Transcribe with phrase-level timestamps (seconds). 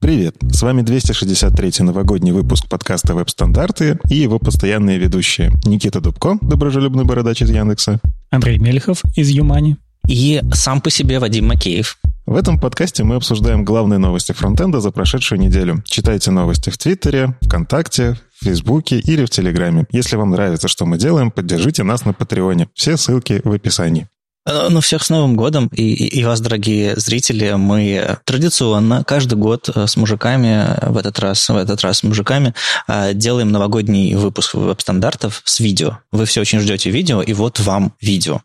[0.00, 0.36] Привет!
[0.50, 5.52] С вами 263-й новогодний выпуск подкаста «Веб-стандарты» и его постоянные ведущие.
[5.66, 8.00] Никита Дубко, доброжелюбный бородач из Яндекса.
[8.30, 9.76] Андрей Мелехов из Юмани.
[10.08, 11.98] И сам по себе Вадим Макеев.
[12.24, 15.82] В этом подкасте мы обсуждаем главные новости фронтенда за прошедшую неделю.
[15.84, 19.84] Читайте новости в Твиттере, ВКонтакте, в Фейсбуке или в Телеграме.
[19.92, 22.68] Если вам нравится, что мы делаем, поддержите нас на Патреоне.
[22.72, 24.08] Все ссылки в описании.
[24.46, 27.52] Э, ну, всех с Новым годом, и, и вас, дорогие зрители.
[27.52, 32.54] Мы традиционно каждый год э, с мужиками, в этот раз, в этот раз с мужиками,
[32.88, 35.98] э, делаем новогодний выпуск веб-стандартов с видео.
[36.10, 38.40] Вы все очень ждете видео, и вот вам видео.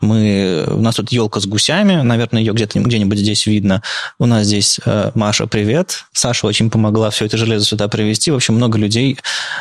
[0.00, 3.82] Мы, у нас тут елка с гусями, наверное, ее где-то где-нибудь здесь видно.
[4.18, 4.78] У нас здесь
[5.14, 6.04] Маша, привет.
[6.12, 8.30] Саша очень помогла все это железо сюда привезти.
[8.30, 9.18] В общем, много людей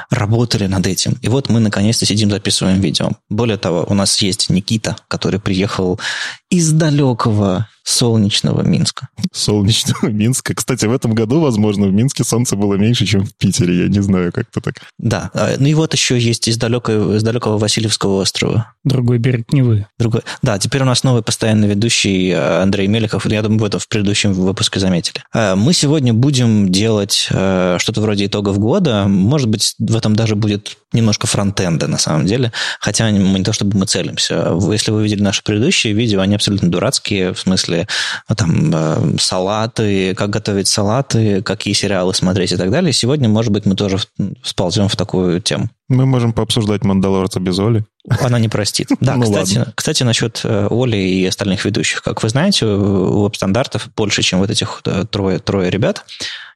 [0.09, 1.17] работали над этим.
[1.21, 3.09] И вот мы наконец-то сидим, записываем видео.
[3.29, 9.09] Более того, у нас есть Никита, который приехал приехал из далекого солнечного Минска.
[9.31, 10.53] Солнечного Минска.
[10.53, 13.83] Кстати, в этом году, возможно, в Минске солнце было меньше, чем в Питере.
[13.83, 14.75] Я не знаю, как-то так.
[14.97, 15.31] Да.
[15.33, 18.73] А, ну и вот еще есть из, далекого, из далекого Васильевского острова.
[18.83, 19.87] Другой берег Невы.
[19.97, 20.21] Другой.
[20.41, 23.25] Да, теперь у нас новый постоянный ведущий э, Андрей Меликов.
[23.25, 25.23] Я думаю, вы это в предыдущем выпуске заметили.
[25.33, 29.05] А, мы сегодня будем делать э, что-то вроде итогов года.
[29.07, 32.51] Может быть, в этом даже будет немножко фронтенда на самом деле.
[32.79, 34.55] Хотя мы не то, чтобы мы целимся.
[34.71, 37.87] Если вы видели наши предыдущие видео, они абсолютно дурацкие, в смысле
[38.29, 42.93] ну, там э, салаты, как готовить салаты, какие сериалы смотреть и так далее.
[42.93, 43.97] Сегодня, может быть, мы тоже
[44.43, 45.69] сползем в такую тему.
[45.89, 47.83] Мы можем пообсуждать «Мандалорца» без Оли.
[48.07, 48.89] Она не простит.
[48.99, 49.73] Да, ну, кстати, ладно.
[49.75, 52.01] кстати, насчет э, Оли и остальных ведущих.
[52.01, 56.05] Как вы знаете, у веб-стандартов больше, чем вот этих э, трое, трое ребят.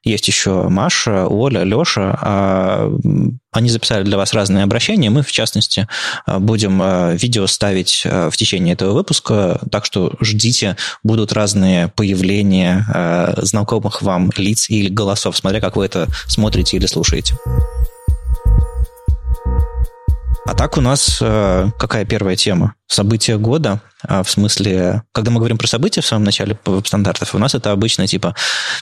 [0.04, 2.18] Есть еще Маша, Оля, Леша.
[2.20, 2.92] А,
[3.50, 5.10] они записали для вас разные обращения.
[5.10, 5.88] Мы, в частности,
[6.26, 6.82] э, будем
[7.16, 9.60] видео ставить в течение этого выпуска.
[9.70, 16.08] Так что ждите, будут разные появления знакомых вам лиц или голосов, смотря как вы это
[16.26, 17.34] смотрите или слушаете.
[20.46, 22.74] А так у нас э, какая первая тема?
[22.86, 23.80] События года.
[24.02, 27.72] А в смысле, когда мы говорим про события в самом начале стандартов, у нас это
[27.72, 28.34] обычно типа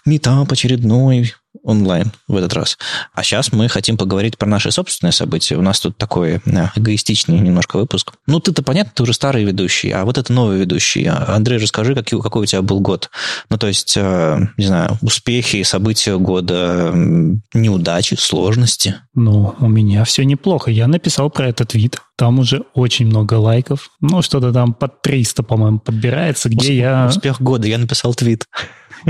[0.04, 2.78] метап очередной, онлайн в этот раз.
[3.14, 5.56] А сейчас мы хотим поговорить про наши собственные события.
[5.56, 8.12] У нас тут такой э, эгоистичный немножко выпуск.
[8.26, 11.06] Ну, ты-то понятно, ты уже старый ведущий, а вот это новый ведущий.
[11.06, 13.10] Андрей, расскажи, какой, какой у тебя был год.
[13.48, 16.90] Ну, то есть, э, не знаю, успехи, события года,
[17.54, 18.96] неудачи, сложности.
[19.14, 20.70] Ну, у меня все неплохо.
[20.70, 22.00] Я написал про этот твит.
[22.16, 23.90] Там уже очень много лайков.
[24.00, 27.06] Ну, что-то там под 300, по-моему, подбирается, где Усп- я...
[27.08, 27.66] Успех года.
[27.66, 28.46] Я написал твит.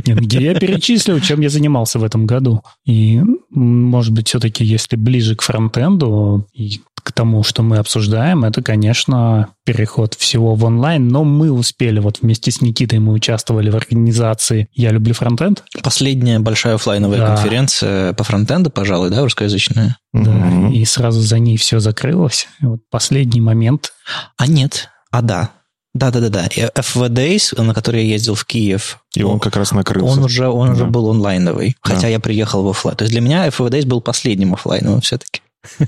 [0.06, 2.62] Нет, где я перечислил, чем я занимался в этом году.
[2.84, 3.20] И,
[3.50, 9.48] может быть, все-таки, если ближе к фронтенду и к тому, что мы обсуждаем, это, конечно,
[9.64, 14.68] переход всего в онлайн, но мы успели, вот вместе с Никитой мы участвовали в организации
[14.72, 15.64] «Я люблю фронтенд».
[15.82, 17.34] Последняя большая офлайновая да.
[17.34, 19.96] конференция по фронтенду, пожалуй, да, русскоязычная?
[20.12, 20.72] Да, mm-hmm.
[20.74, 22.46] и сразу за ней все закрылось.
[22.60, 23.92] И вот последний момент.
[24.36, 25.50] А нет, а да,
[25.94, 26.46] да-да-да-да.
[26.46, 28.98] FV Days, на который я ездил в Киев.
[29.14, 30.12] И он, он как раз накрылся.
[30.12, 30.72] Он уже, он да.
[30.74, 31.94] уже был онлайновый, да.
[31.94, 32.96] хотя я приехал в офлайн.
[32.96, 35.42] То есть для меня FV Days был последним офлайновым все-таки.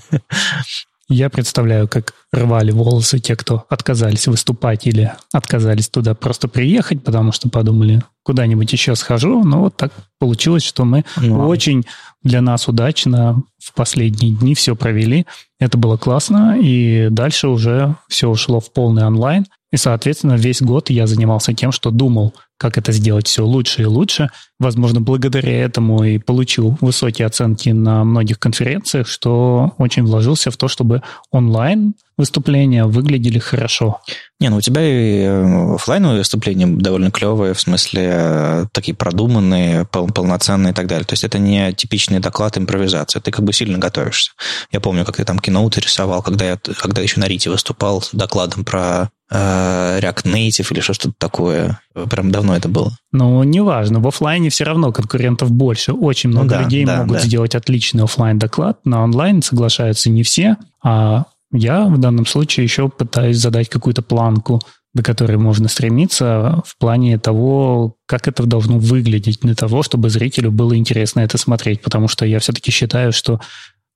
[1.09, 7.31] Я представляю, как рвали волосы те, кто отказались выступать или отказались туда просто приехать, потому
[7.31, 9.45] что подумали, куда-нибудь еще схожу.
[9.45, 11.85] Но вот так получилось, что мы ну, очень
[12.23, 15.27] для нас удачно в последние дни все провели.
[15.61, 19.47] Это было классно, и дальше уже все ушло в полный онлайн.
[19.75, 23.87] И, соответственно, весь год я занимался тем, что думал, как это сделать все лучше и
[23.87, 24.31] лучше.
[24.65, 30.69] Возможно, благодаря этому и получил высокие оценки на многих конференциях, что очень вложился в то,
[30.69, 34.01] чтобы онлайн выступления выглядели хорошо.
[34.41, 39.85] Не, ну у тебя и э, офлайновые выступления довольно клевые, в смысле э, такие продуманные,
[39.85, 41.05] пол полноценные и так далее.
[41.05, 43.21] То есть это не типичный доклад импровизация.
[43.21, 44.33] Ты как бы сильно готовишься.
[44.71, 48.11] Я помню, как ты там киноуты рисовал, когда я когда еще на Рите выступал с
[48.13, 51.81] докладом про э, React Native или что-то такое.
[52.11, 52.93] Прям давно это было.
[53.13, 54.01] Ну, неважно.
[54.01, 55.93] В офлайне все равно конкурентов больше.
[55.93, 57.23] Очень много ну, да, людей да, могут да.
[57.25, 62.89] сделать отличный офлайн доклад На онлайн соглашаются не все, а я в данном случае еще
[62.89, 64.61] пытаюсь задать какую-то планку,
[64.93, 70.53] до которой можно стремиться в плане того, как это должно выглядеть для того, чтобы зрителю
[70.53, 71.83] было интересно это смотреть.
[71.83, 73.41] Потому что я все-таки считаю, что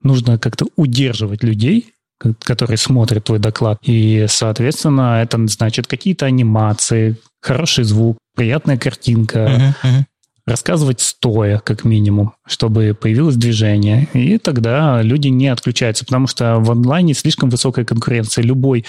[0.03, 1.93] нужно как-то удерживать людей,
[2.43, 3.79] которые смотрят твой доклад.
[3.83, 10.05] И, соответственно, это значит какие-то анимации, хороший звук, приятная картинка, uh-huh, uh-huh
[10.49, 14.09] рассказывать стоя, как минимум, чтобы появилось движение.
[14.13, 18.43] И тогда люди не отключаются, потому что в онлайне слишком высокая конкуренция.
[18.43, 18.85] Любой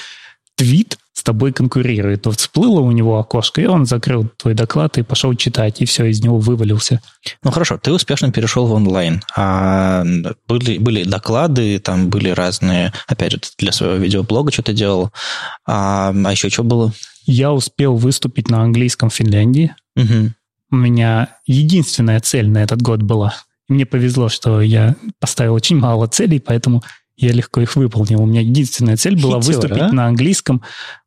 [0.56, 2.26] твит с тобой конкурирует.
[2.26, 6.06] Вот всплыло у него окошко, и он закрыл твой доклад и пошел читать, и все,
[6.06, 7.02] из него вывалился.
[7.44, 9.22] Ну хорошо, ты успешно перешел в онлайн.
[9.36, 10.06] А
[10.48, 15.12] были, были доклады, там были разные, опять же, для своего видеоблога что-то делал.
[15.66, 16.94] А, а еще что было?
[17.26, 19.76] Я успел выступить на английском в Финляндии.
[19.98, 20.34] Угу.
[20.72, 23.34] У меня единственная цель на этот год была.
[23.68, 26.84] Мне повезло, что я поставил очень мало целей, поэтому
[27.20, 28.22] я легко их выполнил.
[28.22, 29.92] У меня единственная цель была Хитер, выступить а?
[29.92, 30.62] на английском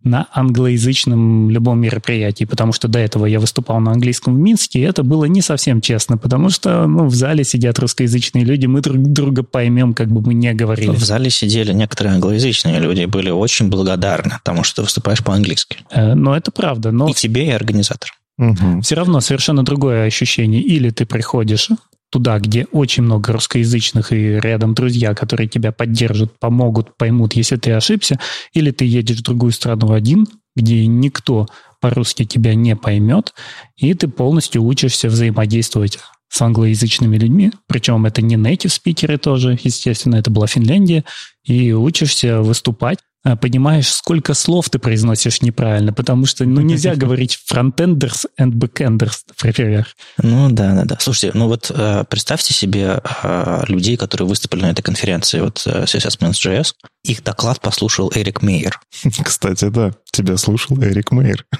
[0.04, 4.82] на англоязычном любом мероприятии, потому что до этого я выступал на английском в Минске, и
[4.82, 8.98] это было не совсем честно, потому что ну, в зале сидят русскоязычные люди, мы друг
[8.98, 10.90] друга поймем, как бы мы не говорили.
[10.90, 15.78] В зале сидели некоторые англоязычные люди, были очень благодарны тому, что ты выступаешь по-английски.
[15.90, 16.90] Э, но это правда.
[16.90, 17.08] Но...
[17.08, 18.10] И тебе, и организатор.
[18.42, 18.80] Угу.
[18.80, 20.60] Все равно совершенно другое ощущение.
[20.60, 21.68] Или ты приходишь
[22.10, 27.70] туда, где очень много русскоязычных и рядом друзья, которые тебя поддержат, помогут, поймут, если ты
[27.70, 28.18] ошибся,
[28.52, 31.46] или ты едешь в другую страну один, где никто
[31.80, 33.32] по-русски тебя не поймет,
[33.76, 35.98] и ты полностью учишься взаимодействовать
[36.28, 41.04] с англоязычными людьми, причем это не native спикеры тоже, естественно, это была Финляндия,
[41.44, 42.98] и учишься выступать
[43.40, 49.86] понимаешь, сколько слов ты произносишь неправильно, потому что ну, нельзя говорить frontenders и backenders, например.
[50.18, 50.96] Ну да, да, да.
[51.00, 55.84] Слушайте, ну вот э, представьте себе э, людей, которые выступили на этой конференции, вот э,
[55.84, 56.72] CSS-Minsk-JS,
[57.04, 58.80] их доклад послушал Эрик Мейер.
[59.24, 61.46] Кстати, да, тебя слушал Эрик Мейер.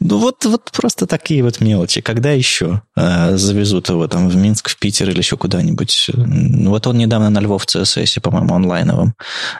[0.00, 2.00] Ну вот, вот просто такие вот мелочи.
[2.00, 6.10] Когда еще э, завезут его там в Минск, в Питер или еще куда-нибудь?
[6.14, 9.14] Вот он недавно на Львов CSS, по-моему, онлайновом,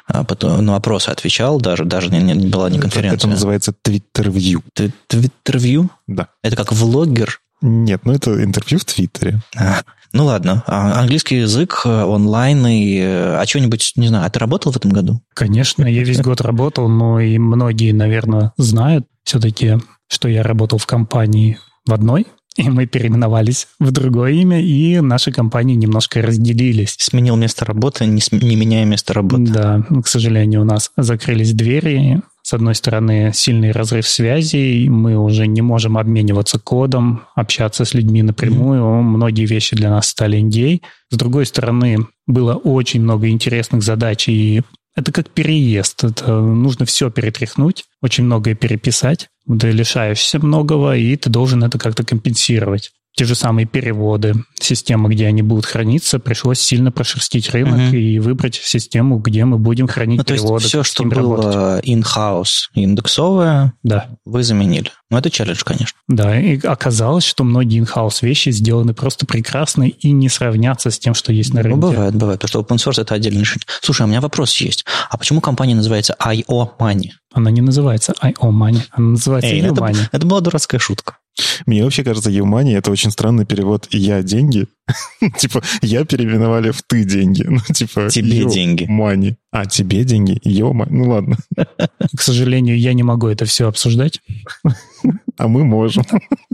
[0.06, 3.16] а потом, на вопросы отвечал, даже, даже не, не была не конференция.
[3.16, 4.62] Это, это называется Твиттервью.
[5.06, 5.90] Твиттервью?
[6.06, 6.28] Да.
[6.42, 7.40] Это как влогер?
[7.62, 9.40] Нет, ну это интервью в Твиттере.
[9.56, 12.98] А, ну ладно, а английский язык, э, онлайн и...
[12.98, 15.22] Э, а что-нибудь, не знаю, а ты работал в этом году?
[15.34, 19.78] Конечно, я весь год работал, но и многие, наверное, знают все-таки,
[20.08, 22.26] что я работал в компании в одной,
[22.56, 26.96] и мы переименовались в другое имя, и наши компании немножко разделились.
[26.98, 28.44] Сменил место работы, не, см...
[28.44, 29.52] не меняя место работы.
[29.52, 32.20] Да, к сожалению, у нас закрылись двери.
[32.50, 38.24] С одной стороны, сильный разрыв связей, мы уже не можем обмениваться кодом, общаться с людьми
[38.24, 39.02] напрямую, mm-hmm.
[39.02, 40.80] многие вещи для нас стали NDA.
[41.10, 44.62] С другой стороны, было очень много интересных задач, и
[44.96, 46.02] это как переезд.
[46.02, 49.28] Это нужно все перетряхнуть, очень многое переписать.
[49.46, 55.26] Ты лишаешься многого, и ты должен это как-то компенсировать те же самые переводы, системы, где
[55.26, 57.96] они будут храниться, пришлось сильно прошерстить рынок угу.
[57.96, 60.48] и выбрать систему, где мы будем хранить ну, переводы.
[60.48, 64.06] То есть все, что было in-house, индексовое, да.
[64.24, 64.90] вы заменили.
[65.10, 65.98] Ну, это челлендж, конечно.
[66.08, 71.12] Да, и оказалось, что многие in-house вещи сделаны просто прекрасно и не сравнятся с тем,
[71.12, 71.80] что есть на ну, рынке.
[71.80, 73.64] Ну, бывает, бывает, потому что open source это отдельный шаг.
[73.82, 74.86] Слушай, у меня вопрос есть.
[75.10, 77.10] А почему компания называется IO Money?
[77.34, 81.16] Она не называется IO Money, она называется Эй, это, это была дурацкая шутка.
[81.66, 84.66] Мне вообще кажется, Юмани это очень странный перевод «я деньги».
[85.38, 87.44] типа, я переименовали в «ты деньги».
[87.50, 88.86] Ну, типа, тебе деньги.
[88.88, 89.36] Мани.
[89.50, 90.40] А, тебе деньги?
[90.44, 90.86] Йома.
[90.90, 91.36] Ну, ладно.
[91.56, 94.20] К сожалению, я не могу это все обсуждать.
[95.36, 96.04] а мы можем.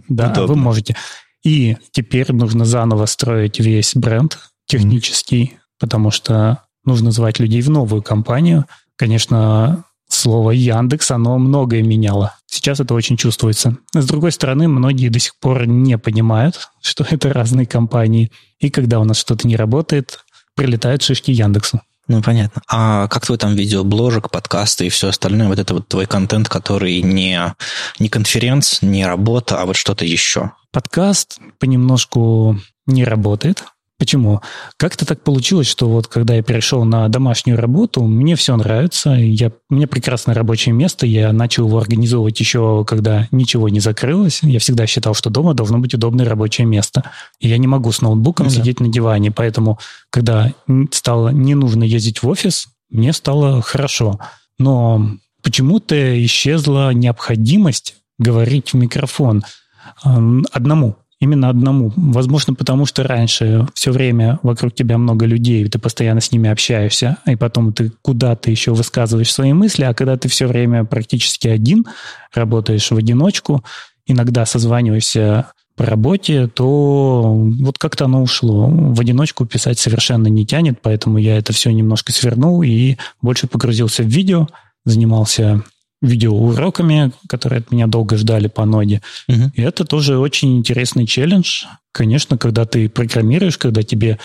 [0.08, 0.96] да, вы можете.
[1.44, 8.02] И теперь нужно заново строить весь бренд технический, потому что нужно звать людей в новую
[8.02, 8.64] компанию.
[8.96, 9.84] Конечно,
[10.26, 12.34] слово Яндекс, оно многое меняло.
[12.46, 13.76] Сейчас это очень чувствуется.
[13.94, 18.32] С другой стороны, многие до сих пор не понимают, что это разные компании.
[18.58, 20.24] И когда у нас что-то не работает,
[20.56, 21.80] прилетают шишки Яндексу.
[22.08, 22.60] Ну, понятно.
[22.68, 27.02] А как твой там видеобложек, подкасты и все остальное, вот это вот твой контент, который
[27.02, 27.54] не,
[28.00, 30.50] не конференц, не работа, а вот что-то еще?
[30.72, 33.62] Подкаст понемножку не работает.
[33.98, 34.42] Почему?
[34.76, 39.50] Как-то так получилось, что вот когда я перешел на домашнюю работу, мне все нравится, я,
[39.70, 44.40] у меня прекрасное рабочее место, я начал его организовывать еще, когда ничего не закрылось.
[44.42, 47.10] Я всегда считал, что дома должно быть удобное рабочее место.
[47.40, 49.78] И я не могу с ноутбуком ну, сидеть на диване, поэтому,
[50.10, 50.52] когда
[50.92, 54.20] стало не нужно ездить в офис, мне стало хорошо.
[54.58, 55.10] Но
[55.42, 59.42] почему-то исчезла необходимость говорить в микрофон
[60.02, 61.92] одному именно одному.
[61.96, 67.18] Возможно, потому что раньше все время вокруг тебя много людей, ты постоянно с ними общаешься,
[67.26, 71.86] и потом ты куда-то еще высказываешь свои мысли, а когда ты все время практически один,
[72.34, 73.64] работаешь в одиночку,
[74.06, 78.66] иногда созваниваешься по работе, то вот как-то оно ушло.
[78.68, 84.02] В одиночку писать совершенно не тянет, поэтому я это все немножко свернул и больше погрузился
[84.02, 84.48] в видео,
[84.86, 85.62] занимался
[86.02, 89.02] видеоуроками, которые от меня долго ждали по ноде.
[89.28, 89.52] Угу.
[89.54, 91.64] И это тоже очень интересный челлендж.
[91.92, 94.18] Конечно, когда ты программируешь, когда тебе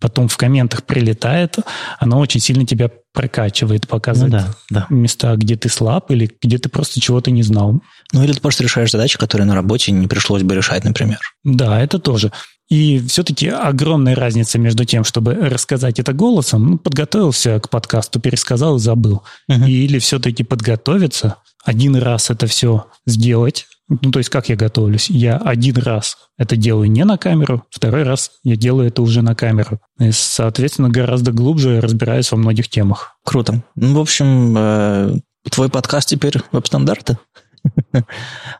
[0.00, 1.56] потом в комментах прилетает,
[1.98, 4.86] оно очень сильно тебя прокачивает, показывает ну, да, да.
[4.90, 7.82] места, где ты слаб или где ты просто чего-то не знал.
[8.12, 11.18] Ну или ты просто решаешь задачи, которые на работе не пришлось бы решать, например.
[11.44, 12.32] Да, это тоже.
[12.68, 18.76] И все-таки огромная разница между тем, чтобы рассказать это голосом, ну, подготовился к подкасту, пересказал
[18.76, 19.22] и забыл.
[19.50, 19.68] Uh-huh.
[19.68, 23.66] Или все-таки подготовиться, один раз это все сделать.
[23.88, 25.08] Ну, то есть как я готовлюсь?
[25.08, 29.34] Я один раз это делаю не на камеру, второй раз я делаю это уже на
[29.34, 29.80] камеру.
[29.98, 33.16] И, соответственно, гораздо глубже разбираюсь во многих темах.
[33.24, 33.62] Круто.
[33.76, 35.18] Ну, в общем, э,
[35.50, 37.16] твой подкаст теперь веб-стандарты?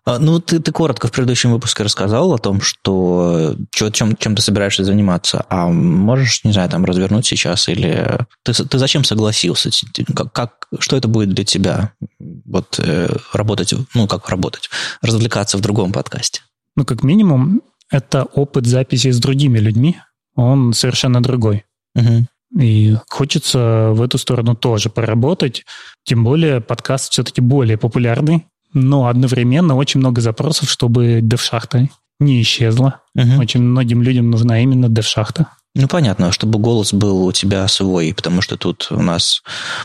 [0.05, 4.43] А, ну, ты, ты коротко в предыдущем выпуске рассказал о том, что чем, чем ты
[4.43, 8.19] собираешься заниматься, а можешь, не знаю, там развернуть сейчас или...
[8.43, 9.71] Ты, ты зачем согласился?
[10.15, 11.93] Как, как, что это будет для тебя?
[12.19, 14.71] Вот э, работать, ну, как работать?
[15.03, 16.41] Развлекаться в другом подкасте?
[16.77, 19.99] Ну, как минимум, это опыт записи с другими людьми.
[20.35, 21.65] Он совершенно другой.
[21.95, 22.27] Угу.
[22.61, 25.65] И хочется в эту сторону тоже поработать.
[26.05, 31.89] Тем более подкаст все-таки более популярный но одновременно очень много запросов, чтобы дев-шахта
[32.21, 33.01] не исчезла.
[33.15, 33.41] Угу.
[33.41, 35.47] Очень многим людям нужна именно дев-шахта.
[35.75, 39.43] Ну, понятно, чтобы голос был у тебя свой, потому что тут у нас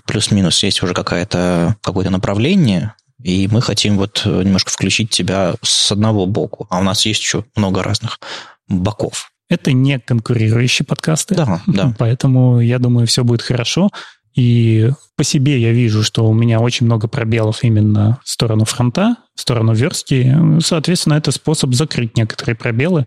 [0.07, 6.25] плюс-минус есть уже какая-то, какое-то направление, и мы хотим вот немножко включить тебя с одного
[6.25, 8.19] боку, а у нас есть еще много разных
[8.67, 9.31] боков.
[9.49, 11.35] Это не конкурирующие подкасты.
[11.35, 11.93] Да, да.
[11.99, 13.91] Поэтому я думаю, все будет хорошо.
[14.35, 19.17] И по себе я вижу, что у меня очень много пробелов именно в сторону фронта,
[19.35, 20.35] в сторону верстки.
[20.59, 23.05] Соответственно, это способ закрыть некоторые пробелы.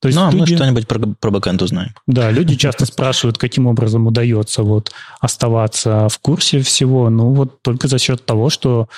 [0.00, 1.94] То есть ну, а люди, мы что-нибудь про, про бэкэнд узнаем.
[2.06, 7.10] Да, люди часто спрашивают, каким образом удается вот оставаться в курсе всего.
[7.10, 8.88] Ну, вот только за счет того, что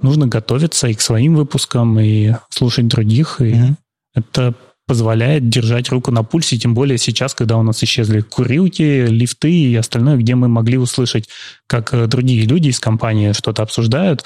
[0.00, 3.40] нужно готовиться и к своим выпускам, и слушать других.
[3.40, 3.76] И угу.
[4.14, 4.54] это
[4.86, 9.74] позволяет держать руку на пульсе, тем более сейчас, когда у нас исчезли курилки, лифты и
[9.76, 11.28] остальное, где мы могли услышать,
[11.66, 14.24] как э, другие люди из компании что-то обсуждают,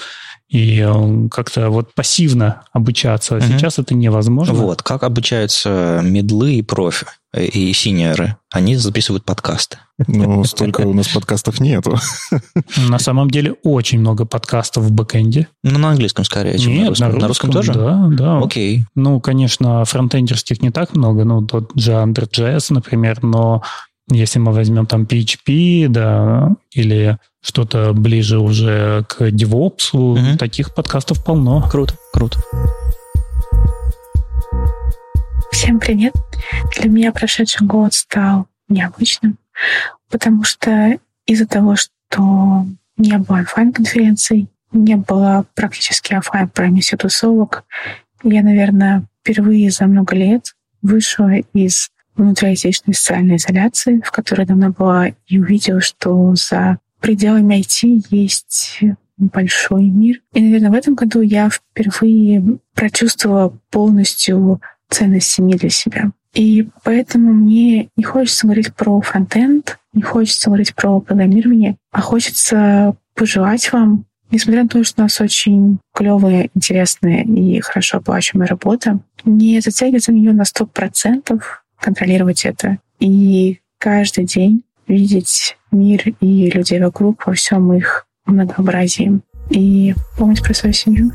[0.49, 3.37] и э, как-то вот пассивно обучаться.
[3.37, 3.43] Угу.
[3.43, 4.53] Сейчас это невозможно.
[4.53, 7.05] Вот, как обучаются медлы и профи
[7.37, 8.37] и синьоры?
[8.51, 9.77] Они записывают подкасты.
[10.07, 11.97] Ну, столько у нас подкастов нету.
[12.89, 15.47] На самом деле очень много подкастов в бэкэнде.
[15.63, 17.19] Ну, на английском скорее, чем Нет, на русском.
[17.19, 17.73] На русском, на русском тоже?
[17.73, 18.39] Да, да.
[18.39, 18.85] Окей.
[18.95, 23.61] Ну, конечно, фронтендерских не так много, ну, тот же Under.js, например, но
[24.11, 30.37] если мы возьмем там PHP, да, или что-то ближе уже к DevOps, угу.
[30.37, 31.67] таких подкастов полно.
[31.69, 32.39] Круто, круто.
[35.51, 36.13] Всем привет.
[36.77, 39.37] Для меня прошедший год стал необычным,
[40.09, 42.65] потому что из-за того, что
[42.97, 47.63] не было офлайн-конференций, не было практически офлайн промиссии тусовок,
[48.23, 55.07] я, наверное, впервые за много лет вышла из внутриотечественной социальной изоляции, в которой давно была,
[55.27, 58.81] и увидела, что за пределами IT есть
[59.17, 60.21] большой мир.
[60.33, 66.11] И, наверное, в этом году я впервые прочувствовала полностью ценность семьи для себя.
[66.33, 72.95] И поэтому мне не хочется говорить про фронтенд, не хочется говорить про программирование, а хочется
[73.15, 78.99] пожелать вам, несмотря на то, что у нас очень клевая, интересная и хорошо оплачиваемая работа,
[79.25, 82.77] не затягиваться на нее на сто процентов, контролировать это.
[82.99, 89.21] И каждый день видеть мир и людей вокруг во всем их многообразии.
[89.49, 91.11] И помнить про свою семью.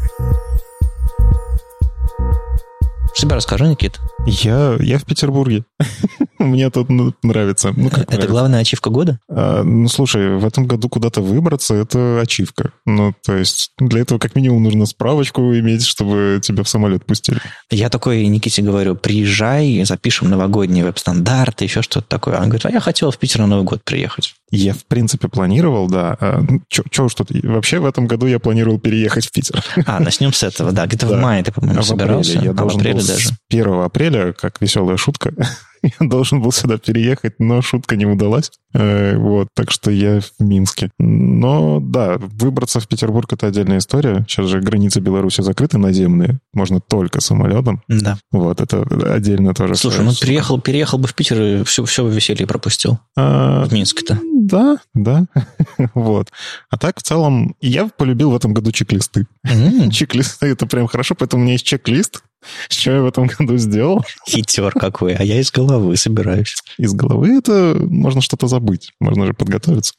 [3.14, 4.00] Себя расскажи, Никит.
[4.26, 5.64] Я, я в Петербурге.
[6.40, 6.88] Мне тут
[7.23, 7.73] нравится.
[7.75, 8.28] Ну, как это нравится.
[8.28, 9.21] главная ачивка года?
[9.28, 12.73] А, ну, слушай, в этом году куда-то выбраться— это ачивка.
[12.85, 17.40] Ну, то есть для этого как минимум нужно справочку иметь, чтобы тебя в самолет пустили.
[17.71, 22.37] Я такой Никите говорю, приезжай, запишем новогодний веб-стандарт, еще что-то такое.
[22.37, 24.35] Он говорит, а я хотел в Питер на Новый год приехать.
[24.50, 26.16] Я, в принципе, планировал, да.
[26.21, 27.35] А, ну, что-то...
[27.44, 29.62] Вообще в этом году я планировал переехать в Питер.
[29.87, 30.87] А, начнем с этого, да.
[30.87, 32.40] Где-то в мае ты, по-моему, собирался.
[32.40, 33.28] Я должен был даже.
[33.28, 35.32] с 1 апреля, как веселая шутка,
[35.82, 38.50] я должен был сюда переехать, но шутка не удалась.
[38.73, 40.90] Э, вот, так что я в Минске.
[40.99, 44.25] Но да, выбраться в Петербург это отдельная история.
[44.28, 46.40] Сейчас же границы Беларуси закрыты наземные.
[46.52, 47.82] Можно только самолетом.
[47.88, 48.18] Да.
[48.32, 48.82] Вот, это
[49.12, 49.76] отдельно тоже.
[49.76, 52.99] Слушай, ну переехал, переехал бы в Питер и все, все веселье пропустил.
[53.16, 54.18] А, в Минске-то.
[54.32, 55.26] Да, да.
[55.94, 56.30] вот.
[56.70, 59.26] А так, в целом, я полюбил в этом году чек-листы.
[59.46, 59.90] Mm.
[59.92, 62.23] чек-листы это прям хорошо, поэтому у меня есть чек-лист,
[62.69, 64.05] Что я в этом году сделал?
[64.29, 66.57] Хитер какой, а я из головы собираюсь.
[66.79, 69.95] Из головы это можно что-то забыть, можно же подготовиться.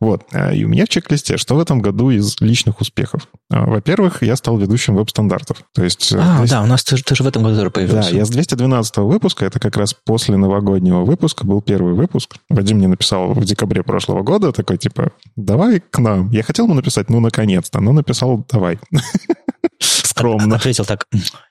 [0.00, 3.28] Вот, а, и у меня в чек-листе, что в этом году из личных успехов?
[3.50, 5.62] А, во-первых, я стал ведущим веб-стандартов.
[5.74, 6.12] То есть...
[6.12, 6.50] Э, а, 200...
[6.54, 8.10] да, у нас ты, ты же в этом году тоже появился.
[8.10, 12.36] Да, я с 212 выпуска, это как раз после новогоднего выпуска, был первый выпуск.
[12.48, 16.30] Вадим мне написал в декабре прошлого года, такой типа, давай к нам.
[16.30, 18.78] Я хотел ему написать, ну, наконец-то, но написал, давай.
[19.80, 20.56] Скромно.
[20.56, 21.06] Ответил так,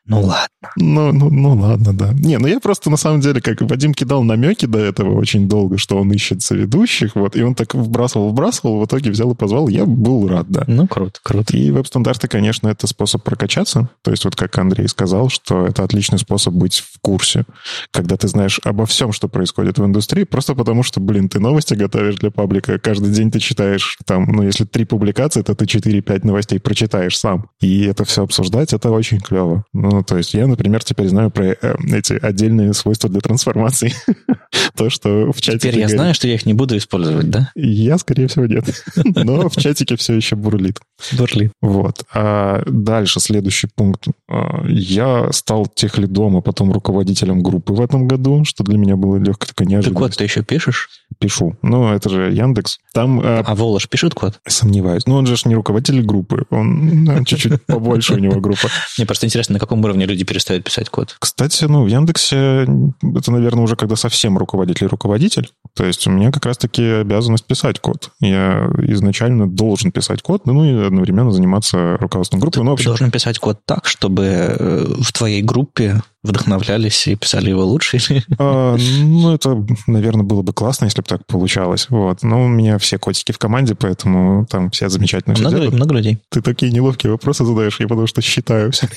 [0.10, 0.48] ну ладно.
[0.76, 2.12] Ну, ну, ну ладно, да.
[2.14, 5.78] Не, ну я просто на самом деле, как Вадим кидал намеки до этого очень долго,
[5.78, 9.68] что он ищет соведущих, вот, и он так вбрасывал, вбрасывал, в итоге взял и позвал,
[9.68, 10.64] я был рад, да.
[10.68, 11.56] Ну, круто, круто.
[11.56, 16.18] И веб-стандарты, конечно, это способ прокачаться, то есть вот как Андрей сказал, что это отличный
[16.18, 17.46] способ быть в курсе,
[17.92, 21.76] когда ты знаешь обо всем, что происходит в индустрии, просто потому что, блин, ты новости
[21.76, 26.26] готовишь для паблика, каждый день ты читаешь там, ну, если три публикации, то ты 4-5
[26.26, 29.64] новостей прочитаешь сам, и это все обсуждать, это очень клево.
[29.72, 31.56] Ну, то есть я, например, теперь знаю про э,
[31.94, 33.94] эти отдельные свойства для трансформации.
[34.76, 35.70] То, что в чатике...
[35.70, 37.52] Теперь я знаю, что я их не буду использовать, да?
[37.56, 38.66] Я, скорее всего, нет.
[38.96, 40.80] Но в чатике все еще бурлит.
[41.14, 41.52] Бурлит.
[41.62, 42.04] Вот.
[42.14, 44.08] А дальше следующий пункт.
[44.30, 49.18] А, я стал техлидом, а потом руководителем группы в этом году, что для меня было
[49.18, 50.00] легко такая неожиданность.
[50.00, 50.90] Ты код ты еще пишешь?
[51.20, 51.58] Пишу.
[51.62, 52.80] Ну, это же Яндекс.
[52.94, 53.22] Там...
[53.24, 54.40] А, а Волош пишет код?
[54.48, 55.06] Сомневаюсь.
[55.06, 56.46] Ну, он же не руководитель группы.
[56.50, 58.70] Он чуть-чуть побольше у него группа.
[58.98, 61.16] Мне просто интересно, на каком уровне люди перестают писать код?
[61.20, 62.68] Кстати, ну, в Яндексе
[63.02, 65.50] это, наверное, уже когда совсем руководитель-руководитель.
[65.76, 68.12] То есть у меня как раз-таки обязанность писать код.
[68.20, 72.60] Я изначально должен писать код, ну и одновременно заниматься руководством группы.
[72.60, 72.86] Ты, ну, общем...
[72.86, 78.00] должен писать код так, чтобы э, в твоей группе вдохновлялись и писали его лучше?
[78.38, 81.88] А, ну, это, наверное, было бы классно, если бы так получалось.
[81.90, 82.24] Вот.
[82.24, 85.76] Но у меня все котики в команде, поэтому там все замечательно много, все делают.
[85.76, 86.20] Много людей.
[86.30, 88.88] Ты такие неловкие вопросы задаешь, я потому что считаю все.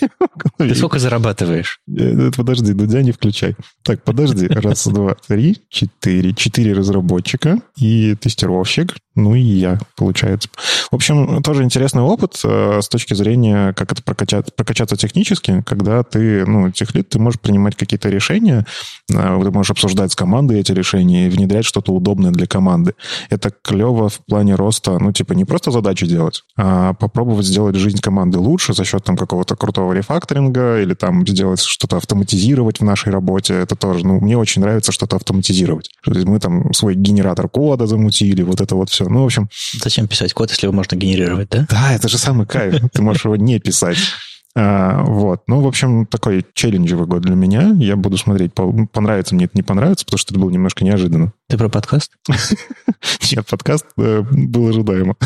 [0.59, 1.81] Ты сколько зарабатываешь?
[1.89, 3.57] Э, подожди, Дудя не включай.
[3.83, 4.47] Так, подожди.
[4.47, 6.35] Раз, два, три, четыре.
[6.35, 8.95] Четыре разработчика и тестировщик.
[9.15, 10.49] Ну и я, получается.
[10.91, 16.03] В общем, тоже интересный опыт э, с точки зрения, как это прокачать, прокачаться технически, когда
[16.03, 18.65] ты, ну, техлит, ты можешь принимать какие-то решения,
[19.11, 22.95] э, ты можешь обсуждать с командой эти решения и внедрять что-то удобное для команды.
[23.29, 28.01] Это клево в плане роста, ну, типа, не просто задачи делать, а попробовать сделать жизнь
[28.01, 33.13] команды лучше за счет там какого-то крутого рефакторинга или там сделать что-то автоматизировать в нашей
[33.13, 33.55] работе.
[33.55, 35.91] Это тоже, ну, мне очень нравится что-то автоматизировать.
[36.07, 39.11] Мы там свой генератор кода замутили, вот это вот все все.
[39.11, 39.49] Ну, в общем...
[39.83, 41.67] Зачем писать код, если его можно генерировать, да?
[41.69, 42.81] Да, это же самый кайф.
[42.93, 43.99] Ты можешь его не писать.
[44.55, 45.43] А, вот.
[45.47, 47.73] Ну, в общем, такой челленджевый год для меня.
[47.77, 51.33] Я буду смотреть, понравится мне это, не понравится, потому что это было немножко неожиданно.
[51.53, 52.13] Ты про подкаст?
[53.31, 55.17] Нет, подкаст э, был ожидаемо.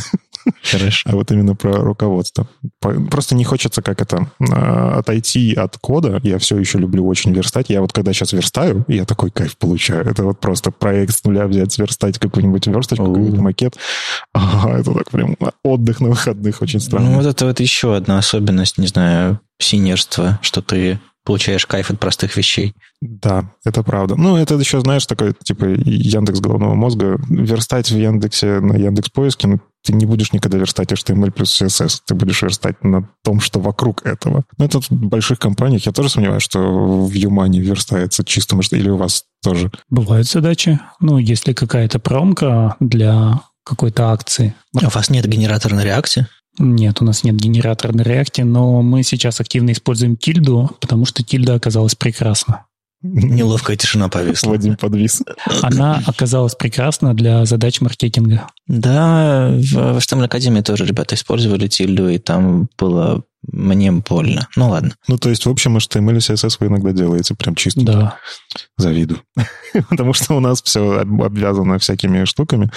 [0.65, 1.09] Хорошо.
[1.09, 2.49] А вот именно про руководство.
[2.81, 6.19] Просто не хочется как это а, отойти от кода.
[6.25, 7.67] Я все еще люблю очень верстать.
[7.69, 10.05] Я вот когда сейчас верстаю, я такой кайф получаю.
[10.05, 13.77] Это вот просто проект с нуля взять, сверстать какую-нибудь версточку, какой-нибудь макет.
[14.35, 17.11] А, это так прям отдых на выходных очень странно.
[17.11, 22.01] Ну, вот это вот еще одна особенность, не знаю, синерства, что ты получаешь кайф от
[22.01, 22.73] простых вещей.
[23.03, 24.15] Да, это правда.
[24.17, 27.21] Ну, это еще, знаешь, такой, типа, Яндекс головного мозга.
[27.29, 32.01] Верстать в Яндексе на Яндекс поиске, ну, ты не будешь никогда верстать HTML плюс CSS.
[32.07, 34.45] Ты будешь верстать на том, что вокруг этого.
[34.57, 35.85] Ну, это в больших компаниях.
[35.85, 39.71] Я тоже сомневаюсь, что в Юмане верстается чисто, может, или у вас тоже.
[39.91, 40.79] Бывают задачи.
[41.01, 44.55] Ну, если какая-то промка для какой-то акции.
[44.81, 46.29] А у вас нет генератора на реакте?
[46.59, 51.23] Нет, у нас нет генератора на реакте, но мы сейчас активно используем тильду, потому что
[51.23, 52.65] тильда оказалась прекрасна.
[53.13, 54.51] Неловкая тишина повисла.
[54.51, 55.23] Вадим подвис.
[55.63, 58.49] Она оказалась прекрасна для задач маркетинга.
[58.67, 64.49] Да, в HTML Академии тоже ребята использовали тильду, и там было мне больно.
[64.57, 64.95] Ну ладно.
[65.09, 67.83] Ну, то есть, в общем, HTML и CSS вы иногда делаете прям чисто.
[67.83, 68.19] Да.
[68.77, 69.21] Завидую.
[69.89, 72.71] Потому что у нас все обвязано всякими штуками.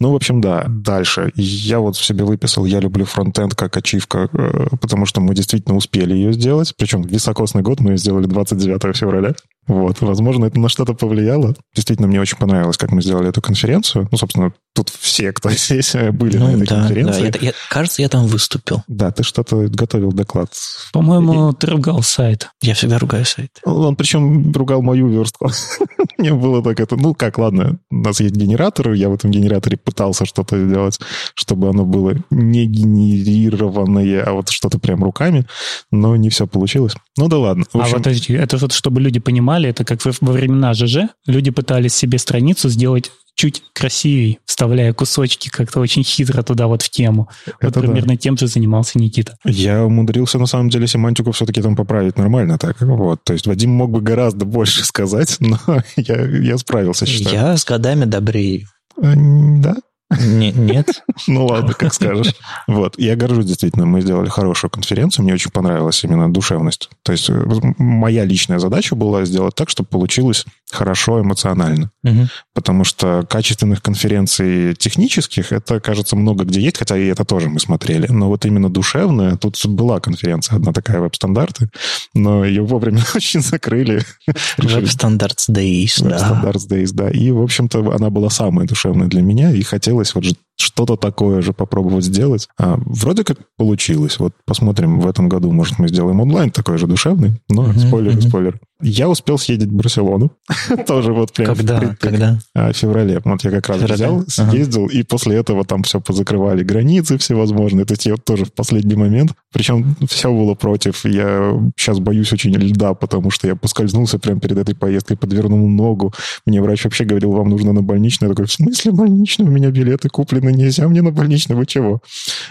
[0.00, 0.64] Ну, в общем, да.
[0.68, 1.32] Дальше.
[1.36, 5.76] Я вот в себе выписал, я люблю фронтенд как ачивка, э, потому что мы действительно
[5.76, 6.74] успели ее сделать.
[6.76, 9.34] Причем високосный год мы ее сделали 29 февраля.
[9.66, 11.54] Вот, возможно, это на что-то повлияло.
[11.74, 14.08] Действительно, мне очень понравилось, как мы сделали эту конференцию.
[14.10, 17.30] Ну, собственно, тут все, кто здесь э, были ну, на этой да, конференции.
[17.30, 18.82] Да, я, я, кажется, я там выступил.
[18.86, 20.52] Да, ты что-то готовил доклад.
[20.92, 21.54] По-моему, и...
[21.54, 22.50] ты ругал сайт.
[22.62, 23.50] Я всегда ругаю сайт.
[23.64, 25.50] Он причем ругал мою верстку.
[26.18, 26.96] Мне было так это...
[26.96, 30.98] Ну, как, ладно, у нас есть генератор, я в этом генераторе пытался что-то сделать,
[31.34, 35.46] чтобы оно было не генерированное, а вот что-то прям руками,
[35.90, 36.94] но не все получилось.
[37.16, 37.64] Ну да ладно.
[37.72, 37.94] А общем...
[37.94, 42.18] А вот это вот, чтобы люди понимали, это как во времена ЖЖ, люди пытались себе
[42.18, 47.28] страницу сделать чуть красивее, вставляя кусочки как-то очень хитро туда вот в тему.
[47.60, 47.80] Это вот да.
[47.80, 49.36] примерно тем же занимался Никита.
[49.44, 52.80] Я умудрился, на самом деле, семантику все-таки там поправить нормально так.
[52.80, 53.22] Вот.
[53.24, 55.58] То есть Вадим мог бы гораздо больше сказать, но
[55.96, 57.36] я, я справился, считаю.
[57.36, 58.66] Я с годами добрее.
[59.00, 59.76] А, да?
[60.10, 61.02] Не, нет.
[61.26, 62.34] Ну ладно, как скажешь.
[62.68, 62.98] Вот.
[62.98, 66.90] Я горжусь, действительно, мы сделали хорошую конференцию, мне очень понравилась именно душевность.
[67.02, 67.44] То есть э,
[67.78, 71.90] моя личная задача была сделать так, чтобы получилось хорошо эмоционально.
[72.04, 72.28] Угу.
[72.54, 77.60] Потому что качественных конференций технических, это, кажется, много где есть, хотя и это тоже мы
[77.60, 78.06] смотрели.
[78.08, 81.70] Но вот именно душевная, тут была конференция одна такая веб-стандарты,
[82.14, 84.02] но ее вовремя очень закрыли.
[84.58, 86.10] Web Standards Days, да.
[86.10, 87.10] Web Standards Days, да.
[87.10, 90.24] И, в общем-то, она была самая душевная для меня, и хотелось вот
[90.56, 92.48] что-то такое же попробовать сделать.
[92.58, 94.18] А, вроде как получилось.
[94.18, 98.12] Вот посмотрим в этом году, может, мы сделаем онлайн такой же душевный, но uh-huh, спойлер,
[98.12, 98.28] uh-huh.
[98.28, 98.60] спойлер.
[98.82, 100.32] Я успел съездить в Барселону.
[100.86, 101.54] Тоже вот прям...
[101.54, 101.96] Когда?
[101.98, 102.38] Когда?
[102.54, 103.22] А, в феврале.
[103.24, 107.86] Вот я как раз взял, съездил, и после этого там все позакрывали границы всевозможные.
[107.86, 109.32] То есть я тоже в последний момент.
[109.50, 111.06] Причем все было против.
[111.06, 116.12] Я сейчас боюсь очень льда, потому что я поскользнулся прямо перед этой поездкой, подвернул ногу.
[116.44, 118.28] Мне врач вообще говорил, вам нужно на больничный.
[118.28, 119.46] Я такой, в смысле больничный?
[119.46, 122.02] У меня билеты куплены, нельзя мне на больничный, вы чего?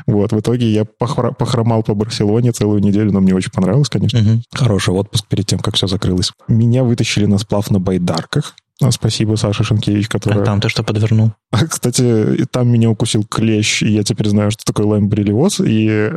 [0.07, 4.41] Вот, в итоге я похромал по Барселоне целую неделю, но мне очень понравилось, конечно.
[4.51, 6.33] Хороший отпуск перед тем, как все закрылось открылась.
[6.47, 8.55] Меня вытащили на сплав на байдарках.
[8.81, 10.41] А, спасибо, Саша Шенкевич, который...
[10.41, 11.31] А там ты что подвернул?
[11.51, 16.11] А, кстати, там меня укусил клещ, и я теперь знаю, что такое лаймбрелиоз, и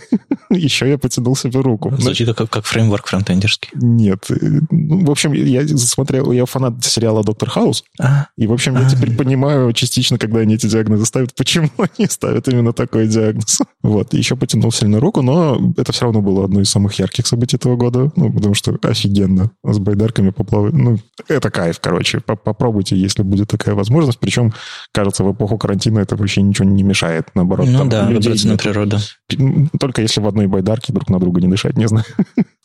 [0.50, 1.92] еще я потянул себе руку.
[1.98, 3.70] Звучит как, как фреймворк фронтендерский.
[3.74, 4.26] Нет.
[4.70, 8.28] Ну, в общем, я смотрел, я фанат сериала «Доктор Хаус», а?
[8.36, 12.46] и, в общем, я теперь понимаю частично, когда они эти диагнозы ставят, почему они ставят
[12.46, 13.62] именно такой диагноз.
[13.82, 17.56] Вот, еще потянул сильно руку, но это все равно было одно из самых ярких событий
[17.56, 20.74] этого года, ну, потому что офигенно с байдарками поплавать.
[20.74, 22.03] Ну, это кайф, короче.
[22.20, 24.18] Попробуйте, если будет такая возможность.
[24.18, 24.52] Причем
[24.92, 27.28] кажется, в эпоху карантина это вообще ничего не мешает.
[27.34, 28.98] Наоборот, ну да, выбраться на природу.
[29.78, 32.04] Только если в одной байдарке друг на друга не дышать, не знаю.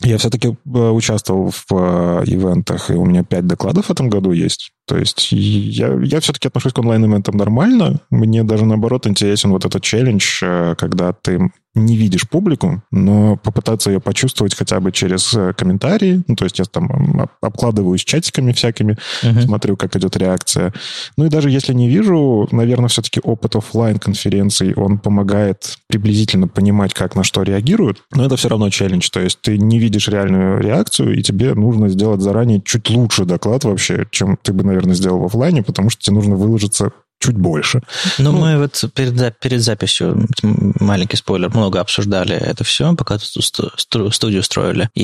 [0.01, 4.31] Я все-таки э, участвовал в э, ивентах, и у меня пять докладов в этом году
[4.31, 4.71] есть.
[4.89, 8.01] То есть я, я все-таки отношусь к онлайн-ивентам нормально.
[8.09, 13.91] Мне даже, наоборот, интересен вот этот челлендж, э, когда ты не видишь публику, но попытаться
[13.91, 16.23] ее почувствовать хотя бы через э, комментарии.
[16.27, 19.41] Ну, то есть я там обкладываюсь чатиками всякими, uh-huh.
[19.41, 20.73] смотрю, как идет реакция.
[21.15, 26.93] Ну и даже если не вижу, наверное, все-таки опыт офлайн конференций он помогает приблизительно понимать,
[26.93, 28.03] как на что реагируют.
[28.15, 29.09] Но это все равно челлендж.
[29.11, 33.63] То есть ты не видишь реальную реакцию, и тебе нужно сделать заранее чуть лучше доклад
[33.63, 37.81] вообще, чем ты бы, наверное, сделал в офлайне, потому что тебе нужно выложиться чуть больше.
[38.17, 44.43] Но ну, мы вот перед, перед записью, маленький спойлер, много обсуждали это все, пока студию
[44.43, 44.89] строили.
[44.95, 45.03] И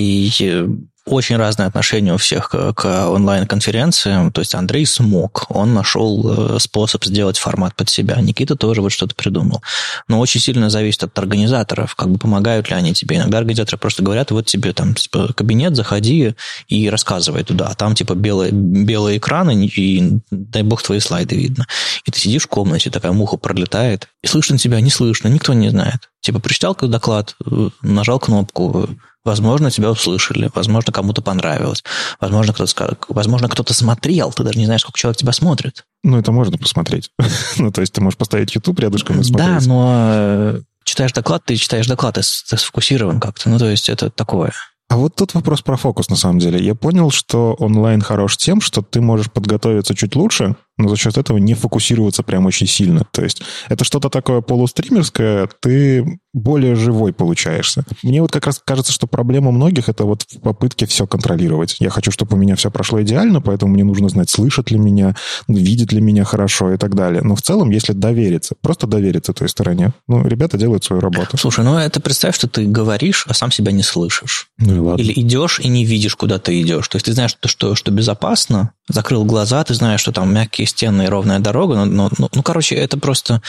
[1.06, 4.32] очень разное отношение у всех к, к онлайн-конференциям.
[4.32, 8.16] То есть Андрей смог, он нашел э, способ сделать формат под себя.
[8.20, 9.62] Никита тоже вот что-то придумал.
[10.08, 13.18] Но очень сильно зависит от организаторов, как бы помогают ли они тебе.
[13.18, 16.34] Иногда организаторы просто говорят, вот тебе там типа, кабинет, заходи
[16.68, 17.68] и рассказывай туда.
[17.68, 21.68] А там типа белые, белые экраны, и дай бог твои слайды видно.
[22.06, 25.70] И ты сидишь в комнате, такая муха пролетает, и слышно тебя, не слышно, никто не
[25.70, 26.10] знает.
[26.22, 28.90] Типа прочитал доклад, э, нажал кнопку,
[29.26, 31.84] Возможно, тебя услышали, возможно, кому-то понравилось,
[32.22, 35.84] возможно, кто-то, возможно, кто-то смотрел, ты даже не знаешь, сколько человек тебя смотрит.
[36.04, 37.10] Ну, это можно посмотреть.
[37.58, 39.64] ну, то есть ты можешь поставить YouTube рядышком и смотреть.
[39.64, 43.50] Да, но э, читаешь доклад, ты читаешь доклад, ты, ты сфокусирован как-то.
[43.50, 44.54] Ну, то есть это такое.
[44.88, 46.64] А вот тут вопрос про фокус, на самом деле.
[46.64, 51.18] Я понял, что онлайн хорош тем, что ты можешь подготовиться чуть лучше, но за счет
[51.18, 53.06] этого не фокусироваться прям очень сильно.
[53.12, 57.86] То есть это что-то такое полустримерское, ты более живой получаешься.
[58.04, 61.78] Мне вот как раз кажется, что проблема многих это вот в попытке все контролировать.
[61.80, 65.16] Я хочу, чтобы у меня все прошло идеально, поэтому мне нужно знать, слышат ли меня,
[65.48, 67.22] видят ли меня хорошо и так далее.
[67.24, 71.38] Но в целом, если довериться, просто довериться той стороне, ну, ребята делают свою работу.
[71.38, 74.50] Слушай, ну это представь, что ты говоришь, а сам себя не слышишь.
[74.58, 75.02] Ну и ладно.
[75.02, 76.88] Или идешь и не видишь, куда ты идешь.
[76.90, 80.68] То есть ты знаешь, что, что, что безопасно, закрыл глаза, ты знаешь, что там мягкие
[80.68, 83.42] стены и ровная дорога, но, но, ну, ну, короче, это просто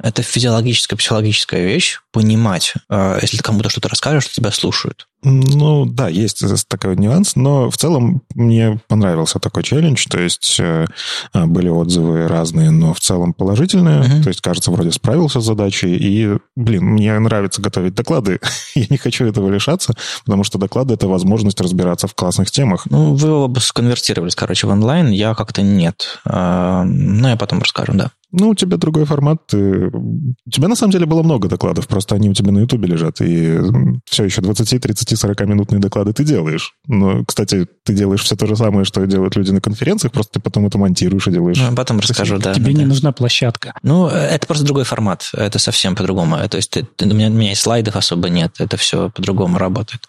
[0.00, 5.08] это физиологическая, психологическая вещь, понимать, э, если ты кому-то что-то расскажешь, что тебя слушают.
[5.24, 10.86] Ну, да, есть такой нюанс, но в целом мне понравился такой челлендж, то есть э,
[11.32, 14.22] а, были отзывы разные, но в целом положительные, uh-huh.
[14.22, 18.38] то есть, кажется, вроде справился с задачей, и, блин, мне нравится готовить доклады,
[18.76, 22.86] я не хочу этого лишаться, потому что доклады— это возможность разбираться в классных темах.
[22.88, 27.92] Ну, вы оба сконвертировались, короче, в онлайн, я как-то нет, а, но я потом расскажу,
[27.94, 28.12] да.
[28.30, 29.46] Ну, у тебя другой формат.
[29.46, 29.88] Ты...
[29.88, 33.20] У тебя, на самом деле, было много докладов, просто они у тебя на Ютубе лежат,
[33.20, 33.58] и
[34.04, 36.74] все еще 20, 30, 40-минутные доклады ты делаешь.
[36.86, 40.40] Но, кстати, ты делаешь все то же самое, что делают люди на конференциях, просто ты
[40.40, 41.58] потом это монтируешь и делаешь.
[41.58, 42.52] Ну, потом расскажу, да.
[42.52, 42.88] Тебе да, не да.
[42.88, 43.74] нужна площадка.
[43.82, 45.30] Ну, это просто другой формат.
[45.32, 46.36] Это совсем по-другому.
[46.48, 48.56] То есть ты, ты, у, меня, у меня слайдов особо нет.
[48.58, 50.02] Это все по-другому работает.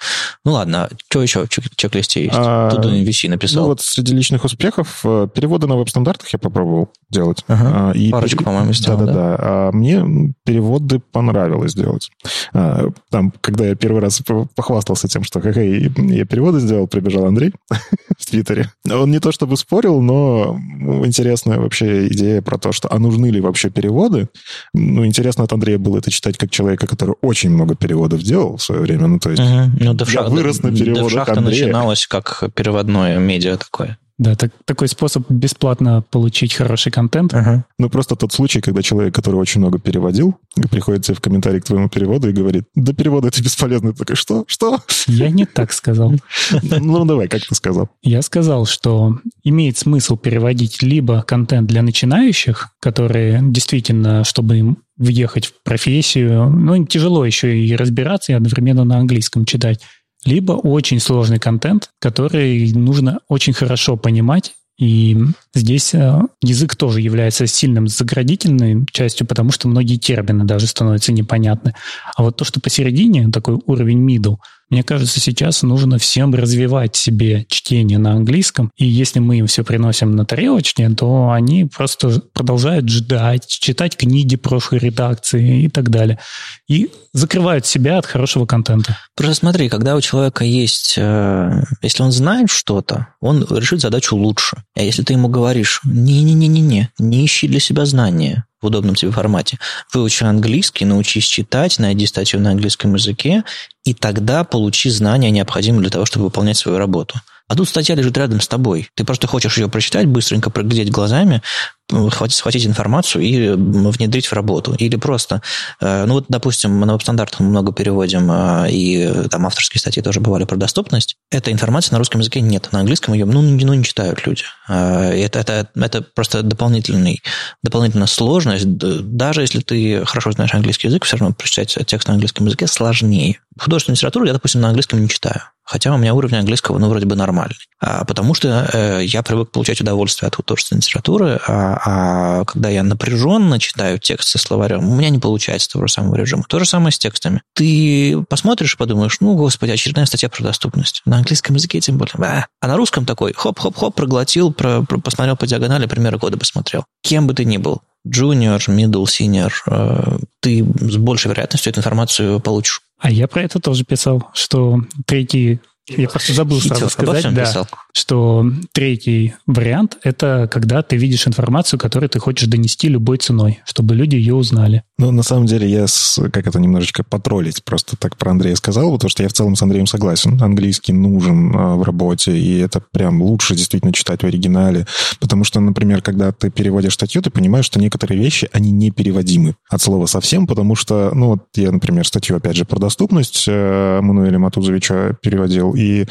[0.44, 0.90] Ну, ладно.
[1.10, 2.36] Что еще в чек-листе есть?
[2.38, 3.64] А, Тут VC написал.
[3.64, 7.44] Ну, вот среди личных успехов э, переводы на веб-стандартах я попробовал делать.
[7.48, 7.92] Ага.
[7.92, 9.36] А, и Парочку, по-моему, сделал, Да-да-да.
[9.40, 12.10] А мне переводы понравилось делать.
[12.54, 14.22] А, там, когда я первый раз
[14.56, 17.54] похвастался тем, что ха я переводы сделал, прибежал Андрей
[18.18, 18.72] в Твиттере.
[18.90, 20.60] Он не то чтобы спорил, но
[21.06, 24.28] интересная вообще идея про то, что а нужны ли вообще переводы.
[24.74, 28.64] Ну, интересно от Андрея было это читать как человека, который очень много переводов делал в
[28.64, 29.06] свое время.
[29.06, 29.72] Ну, то есть угу.
[29.80, 31.66] ну, я вырос на переводах Андрея.
[31.66, 34.00] начиналось как переводное медиа такое.
[34.20, 37.34] Да, так, такой способ бесплатно получить хороший контент.
[37.34, 37.64] Ага.
[37.78, 40.38] Ну, просто тот случай, когда человек, который очень много переводил,
[40.70, 43.94] приходит тебе в комментарий к твоему переводу и говорит, да переводы это бесполезно.
[43.94, 44.44] Ты такой, что?
[44.46, 44.80] Что?
[45.08, 46.14] Я не так сказал.
[46.90, 47.90] Ну, давай, как ты сказал?
[48.02, 55.46] Я сказал, что имеет смысл переводить либо контент для начинающих, которые действительно, чтобы им въехать
[55.46, 59.82] в профессию, ну, тяжело еще и разбираться, и одновременно на английском читать
[60.26, 65.18] либо очень сложный контент, который нужно очень хорошо понимать и
[65.54, 71.76] здесь э, язык тоже является сильным заградительной частью, потому что многие термины даже становятся непонятны.
[72.16, 74.38] А вот то, что посередине, такой уровень middle,
[74.70, 78.72] мне кажется, сейчас нужно всем развивать себе чтение на английском.
[78.78, 84.36] И если мы им все приносим на тарелочке, то они просто продолжают ждать, читать книги
[84.36, 86.20] прошлой редакции и так далее.
[86.68, 88.98] И закрывают себя от хорошего контента.
[89.16, 90.96] Просто смотри, когда у человека есть...
[90.98, 94.64] Э, если он знает что-то, он решит задачу лучше.
[94.76, 99.58] А если ты ему говоришь, не-не-не-не-не, не ищи для себя знания, в удобном тебе формате.
[99.94, 103.44] Выучи английский, научись читать, найди статью на английском языке,
[103.86, 107.20] и тогда получи знания, необходимые для того, чтобы выполнять свою работу.
[107.48, 108.90] А тут статья лежит рядом с тобой.
[108.94, 111.42] Ты просто хочешь ее прочитать, быстренько проглядеть глазами,
[111.90, 114.74] хватить, схватить информацию и внедрить в работу.
[114.78, 115.42] Или просто,
[115.82, 120.20] э, ну вот, допустим, на веб-стандартах мы много переводим, э, и там авторские статьи тоже
[120.20, 121.16] бывали про доступность.
[121.32, 122.70] Эта информация на русском языке нет.
[122.72, 124.44] На английском ее, ну, ну, не читают люди.
[124.68, 127.22] Э, это, это, это просто дополнительный,
[127.64, 128.66] дополнительная сложность.
[128.68, 133.40] Даже если ты хорошо знаешь английский язык, все равно прочитать текст на английском языке сложнее.
[133.60, 135.42] Художественную литературу я, допустим, на английском не читаю.
[135.70, 137.56] Хотя у меня уровень английского, ну, вроде бы нормальный.
[137.80, 142.84] А, потому что э, я привык получать удовольствие от художественной литературы, а, а когда я
[142.84, 146.44] напряженно читаю текст со словарем, у меня не получается того же самого режима.
[146.48, 147.42] То же самое с текстами.
[147.54, 151.02] Ты посмотришь и подумаешь, ну, господи, очередная статья про доступность.
[151.06, 152.14] На английском языке тем более.
[152.18, 156.86] А, а на русском такой, хоп-хоп-хоп, проглотил, про, про, посмотрел по диагонали, примеры кода посмотрел.
[157.02, 162.82] Кем бы ты ни был, junior, middle, senior, ты с большей вероятностью эту информацию получишь.
[163.00, 165.62] А я про это тоже писал, что третий
[165.98, 167.68] я просто забыл сразу сказать, да, писал?
[167.94, 173.96] что третий вариант– это когда ты видишь информацию, которую ты хочешь донести любой ценой, чтобы
[173.96, 174.84] люди ее узнали.
[175.00, 178.92] Ну, на самом деле, я, с, как это, немножечко потроллить просто так про Андрея сказал,
[178.92, 180.38] потому что я в целом с Андреем согласен.
[180.44, 184.86] Английский нужен а, в работе, и это прям лучше действительно читать в оригинале,
[185.22, 189.56] потому что, например, когда ты переводишь статью, ты понимаешь, что некоторые вещи, они не переводимы
[189.70, 194.02] от слова совсем, потому что, ну, вот я, например, статью, опять же, про доступность э,
[194.02, 196.08] Мануэля Матузовича переводил, и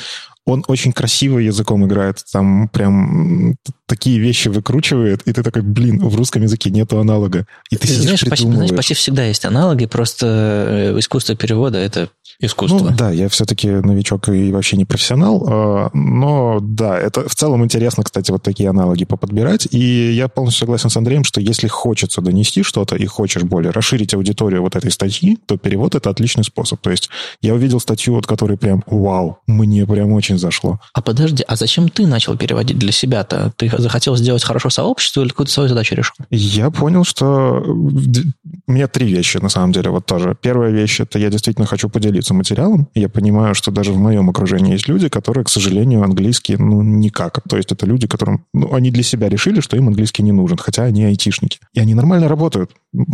[0.48, 3.56] он очень красиво языком играет, там прям
[3.87, 7.46] такие вещи выкручивает, и ты такой, блин, в русском языке нету аналога.
[7.70, 10.26] И ты, ты знаешь, почти, знаешь, почти всегда есть аналоги, просто
[10.96, 12.08] э, искусство перевода— это
[12.40, 12.90] искусство.
[12.90, 17.64] Ну, да, я все-таки новичок и вообще не профессионал, а, но да, это в целом
[17.64, 22.20] интересно, кстати, вот такие аналоги поподбирать, и я полностью согласен с Андреем, что если хочется
[22.20, 26.80] донести что-то и хочешь более расширить аудиторию вот этой статьи, то перевод— это отличный способ.
[26.80, 27.11] То есть
[27.42, 30.81] я увидел статью, от которой прям, вау, мне прям очень зашло.
[30.92, 33.53] А подожди, а зачем ты начал переводить для себя-то?
[33.57, 36.14] Ты захотел сделать хорошо сообществу или какую-то свою задачу решил?
[36.31, 40.37] Я понял, что у меня три вещи, на самом деле, вот тоже.
[40.40, 42.88] Первая вещь— это я действительно хочу поделиться материалом.
[42.94, 47.40] Я понимаю, что даже в моем окружении есть люди, которые, к сожалению, английский, ну, никак.
[47.48, 50.59] То есть это люди, которым, ну, они для себя решили, что им английский не нужен,
[50.59, 51.59] хотя они айтишники.
[51.74, 52.70] И они нормально работают.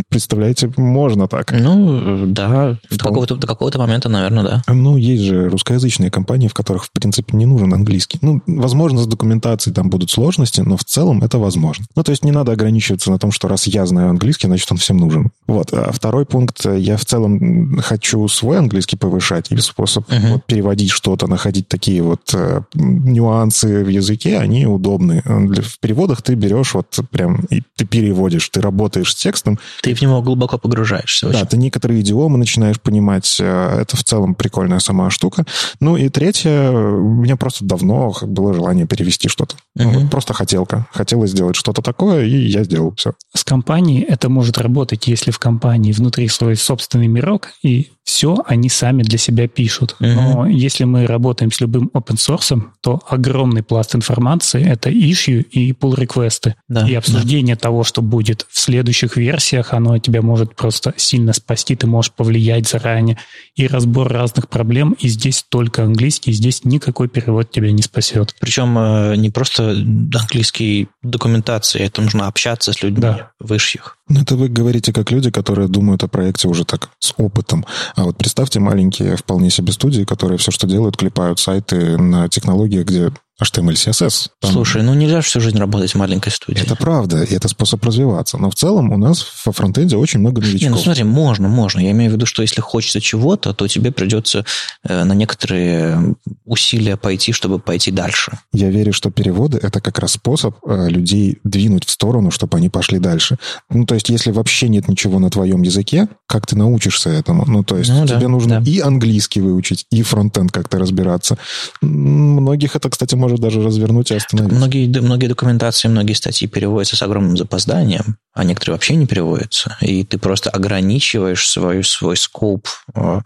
[0.09, 1.51] Представляете, можно так.
[1.51, 4.63] Ну, да, до какого-то, до какого-то момента, наверное, да.
[4.67, 8.19] Ну, есть же русскоязычные компании, в которых, в принципе, принципе, не нужен английский.
[8.21, 11.85] Ну, возможно, с документацией там будут сложности, но в целом это возможно.
[11.95, 14.77] Ну, то есть не надо ограничиваться на том, что раз я знаю английский, значит, он
[14.77, 15.31] всем нужен.
[15.47, 15.73] Вот.
[15.73, 16.65] А второй пункт.
[16.65, 20.33] Я в целом хочу свой английский повышать, и способ uh-huh.
[20.33, 25.21] вот, переводить что-то, находить такие вот э, нюансы в языке, они удобны.
[25.25, 29.59] В переводах ты берешь вот прям, и ты переводишь, ты работаешь с текстом.
[29.81, 31.27] Ты в него глубоко погружаешься.
[31.27, 31.39] Очень.
[31.39, 33.37] Да, ты некоторые идиомы начинаешь понимать.
[33.39, 35.45] Э, это в целом прикольная сама штука.
[35.79, 39.55] Ну и третье, у меня просто давно было желание перевести что-то.
[39.77, 39.99] Uh-huh.
[40.01, 40.87] Ну, просто хотелка.
[40.91, 43.13] Хотелось сделать что-то такое, и я сделал все.
[43.33, 48.69] С компанией это может работать, если в компании внутри свой собственный мирок, и все они
[48.69, 49.95] сами для себя пишут.
[49.99, 50.13] Uh-huh.
[50.13, 55.71] Но если мы работаем с любым open source, то огромный пласт информации— это issue и
[55.71, 57.61] pull реквесты Да, и обсуждение да.
[57.61, 62.67] того, что будет в следующих версиях, оно тебя может просто сильно спасти, ты можешь повлиять
[62.67, 63.17] заранее.
[63.55, 68.35] И разбор разных проблем, и здесь только английский, здесь никакой перевод тебя не спасет.
[68.39, 73.31] Причем э, не просто английский документации, это нужно общаться с людьми да.
[73.39, 73.97] высших.
[74.07, 77.65] Ну, это вы говорите как люди, которые думают о проекте уже так с опытом.
[77.95, 82.83] А вот представьте маленькие вполне себе студии, которые все, что делают, клепают сайты на технологии,
[82.83, 84.29] где HTML, CSS.
[84.39, 84.51] Там...
[84.51, 86.61] Слушай, ну нельзя всю жизнь работать в маленькой студии.
[86.61, 88.37] Это правда, и это способ развиваться.
[88.37, 90.61] Но в целом у нас во фронтенде очень много новичков.
[90.61, 91.81] Не, ну смотри, можно, можно.
[91.81, 94.45] Я имею в виду, что если хочется чего-то, то тебе придется
[94.83, 98.39] э, на некоторые усилия пойти, чтобы пойти дальше.
[98.53, 102.69] Я верю, что переводы— это как раз способ э, людей двинуть в сторону, чтобы они
[102.69, 103.37] пошли дальше.
[103.69, 107.43] Ну, то есть, если вообще нет ничего на твоем языке, как ты научишься этому?
[107.45, 108.71] Ну, то есть, ну, тебе да, нужно да.
[108.71, 111.37] и английский выучить, и фронтенд как-то разбираться.
[111.81, 114.51] Многих это, кстати, может даже развернуть и остановить.
[114.51, 119.77] Многие, многие документации, многие статьи переводятся с огромным запозданием, а некоторые вообще не переводятся.
[119.81, 123.21] И ты просто ограничиваешь свой, свой скоп, э,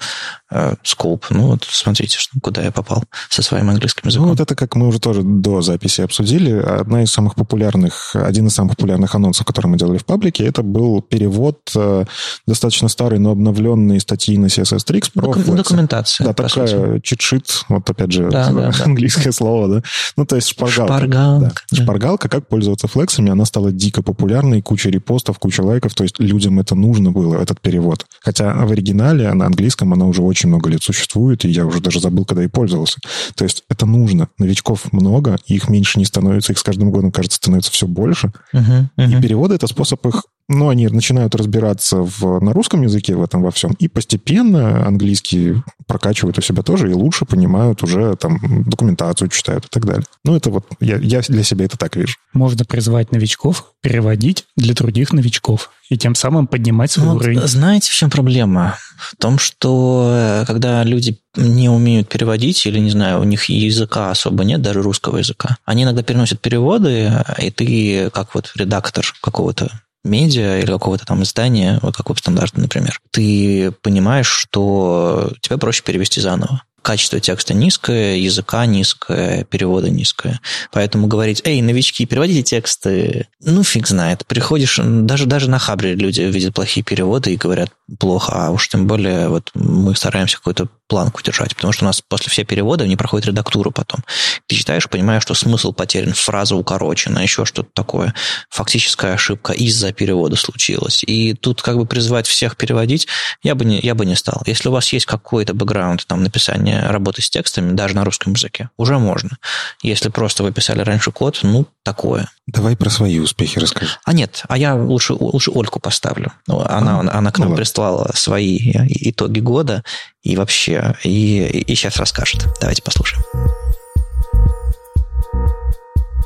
[0.83, 1.25] скоп.
[1.29, 4.27] Ну, вот смотрите, куда я попал со своим английским языком.
[4.27, 8.47] Ну, вот это, как мы уже тоже до записи обсудили, одна из самых популярных, один
[8.47, 12.05] из самых популярных анонсов, который мы делали в паблике, это был перевод э,
[12.47, 16.25] достаточно старый, но обновленный статьи на CSS Tricks про Доку- Документация.
[16.25, 19.31] Да, такая чит-шит, вот опять же, да, да, английское да.
[19.31, 19.83] слово, да.
[20.17, 20.97] Ну, то есть шпаргалка.
[20.97, 21.45] Шпаргалка.
[21.45, 21.77] Да.
[21.77, 21.83] Да.
[21.83, 26.59] Шпаргалка, как пользоваться флексами, она стала дико популярной, куча репостов, куча лайков, то есть людям
[26.59, 28.05] это нужно было, этот перевод.
[28.21, 31.99] Хотя в оригинале, на английском, она уже очень много лет существует, и я уже даже
[31.99, 32.99] забыл, когда и пользовался.
[33.35, 34.29] То есть это нужно.
[34.37, 38.31] Новичков много, их меньше не становится, их с каждым годом, кажется, становится все больше.
[38.53, 39.17] Uh-huh, uh-huh.
[39.17, 43.43] И переводы— это способ их ну, они начинают разбираться в, на русском языке в этом
[43.43, 49.29] во всем, и постепенно английский прокачивают у себя тоже, и лучше понимают уже там документацию,
[49.29, 50.05] читают и так далее.
[50.25, 52.15] Ну, это вот, я, я для себя это так вижу.
[52.33, 57.41] Можно призвать новичков переводить для других новичков, и тем самым поднимать свой вот, уровень.
[57.41, 58.77] Знаете, в чем проблема?
[58.97, 64.09] В том, что э, когда люди не умеют переводить, или, не знаю, у них языка
[64.09, 69.71] особо нет, даже русского языка, они иногда переносят переводы, и ты, как вот редактор какого-то
[70.03, 76.21] медиа или какого-то там издания, вот как веб-стандарты, например, ты понимаешь, что тебе проще перевести
[76.21, 80.39] заново качество текста низкое, языка низкое, перевода низкое.
[80.71, 84.25] Поэтому говорить, эй, новички, переводите тексты, ну, фиг знает.
[84.25, 88.87] Приходишь, даже, даже на Хабре люди видят плохие переводы и говорят плохо, а уж тем
[88.87, 92.95] более вот мы стараемся какой-то планку держать, потому что у нас после всех переводов не
[92.95, 94.03] проходит редактуру потом.
[94.47, 98.13] Ты читаешь, понимаешь, что смысл потерян, фраза укорочена, еще что-то такое.
[98.49, 101.03] Фактическая ошибка из-за перевода случилась.
[101.03, 103.07] И тут как бы призвать всех переводить
[103.43, 104.41] я бы не, я бы не стал.
[104.47, 106.23] Если у вас есть какой-то бэкграунд там
[106.69, 109.37] написания работы с текстами, даже на русском языке, уже можно.
[109.81, 112.29] Если просто вы писали раньше код, ну, такое.
[112.47, 113.91] Давай про свои успехи расскажи.
[114.05, 116.31] А нет, а я лучше, лучше Ольку поставлю.
[116.47, 119.83] Она, а, она к нам ну, прислала свои итоги года
[120.23, 122.47] и вообще, и, и сейчас расскажет.
[122.59, 123.23] Давайте послушаем.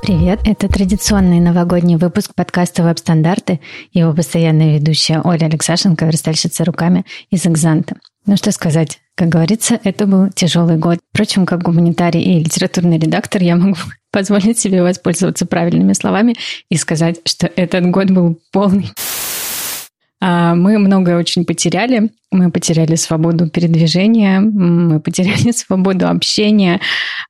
[0.01, 3.61] Привет, это традиционный новогодний выпуск подкаста «Веб-стандарты».
[3.93, 7.95] Его постоянная ведущая Оля Алексашенко, верстальщица руками из «Экзанта».
[8.25, 10.99] Ну что сказать, как говорится, это был тяжелый год.
[11.11, 13.77] Впрочем, как гуманитарий и литературный редактор, я могу
[14.11, 16.35] позволить себе воспользоваться правильными словами
[16.69, 18.91] и сказать, что этот год был полный
[20.25, 22.09] а, мы многое очень потеряли.
[22.31, 26.79] Мы потеряли свободу передвижения, мы потеряли свободу общения,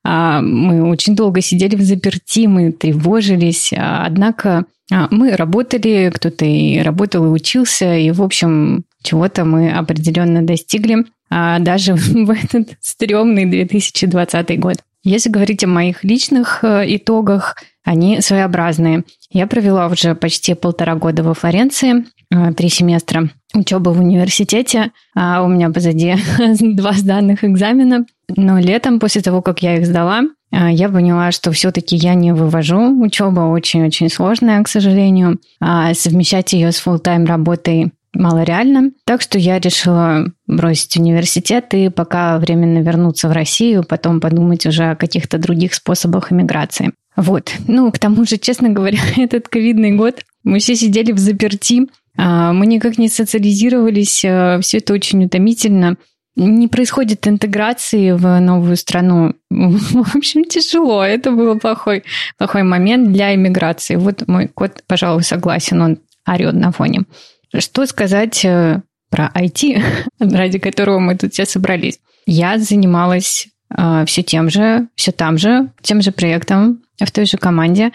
[0.04, 3.74] а, мы очень долго сидели в заперти, мы тревожились.
[3.76, 4.65] А, однако
[5.10, 11.06] мы работали, кто-то и работал, и учился, и, в общем, чего-то мы определенно достигли,
[11.60, 14.78] даже в этот стрёмный 2020 год.
[15.04, 19.04] Если говорить о моих личных э, итогах, они своеобразные.
[19.32, 23.30] Я провела уже почти полтора года во Флоренции, э, три семестра.
[23.54, 26.15] учеба в университете, а у меня позади
[26.62, 28.06] два сданных экзамена.
[28.36, 32.34] Но летом, после того, как я их сдала, а, я поняла, что все-таки я не
[32.34, 33.04] вывожу.
[33.04, 35.39] Учеба очень-очень сложная, к сожалению.
[35.60, 38.91] А совмещать ее с full-time работой малореально.
[39.06, 44.91] Так что я решила бросить университет и пока временно вернуться в Россию, потом подумать уже
[44.91, 46.93] о каких-то других способах иммиграции.
[47.15, 47.54] Вот.
[47.67, 52.54] Ну, к тому же, честно говоря, этот ковидный год мы все сидели в заперти, а,
[52.54, 55.98] мы никак не социализировались, а, все это очень утомительно.
[56.35, 59.33] Не происходит интеграции в новую страну.
[59.50, 61.04] В общем, тяжело.
[61.04, 62.04] Это был плохой,
[62.40, 63.96] плохой момент для иммиграции.
[63.96, 67.04] Вот мой кот, пожалуй, согласен, он орет на фоне.
[67.58, 69.83] Что сказать э, про IT,
[70.19, 71.99] ради которого мы тут все собрались?
[72.25, 77.37] Я занималась э, все тем же, все там же, тем же проектом, в той же
[77.37, 77.91] команде.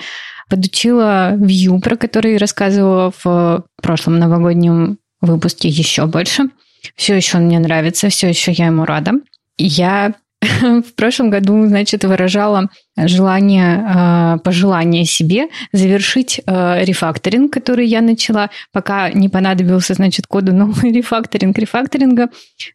[0.49, 6.51] Подучила Vue, про который рассказывала в прошлом новогоднем выпуске еще больше.
[6.95, 9.13] Все еще он мне нравится, все еще я ему рада.
[9.57, 10.15] Я
[10.61, 18.51] в прошлом году, значит, выражала желание, э, пожелание себе завершить э, рефакторинг, который я начала,
[18.73, 22.29] пока не понадобился, значит, коду новый рефакторинг рефакторинга.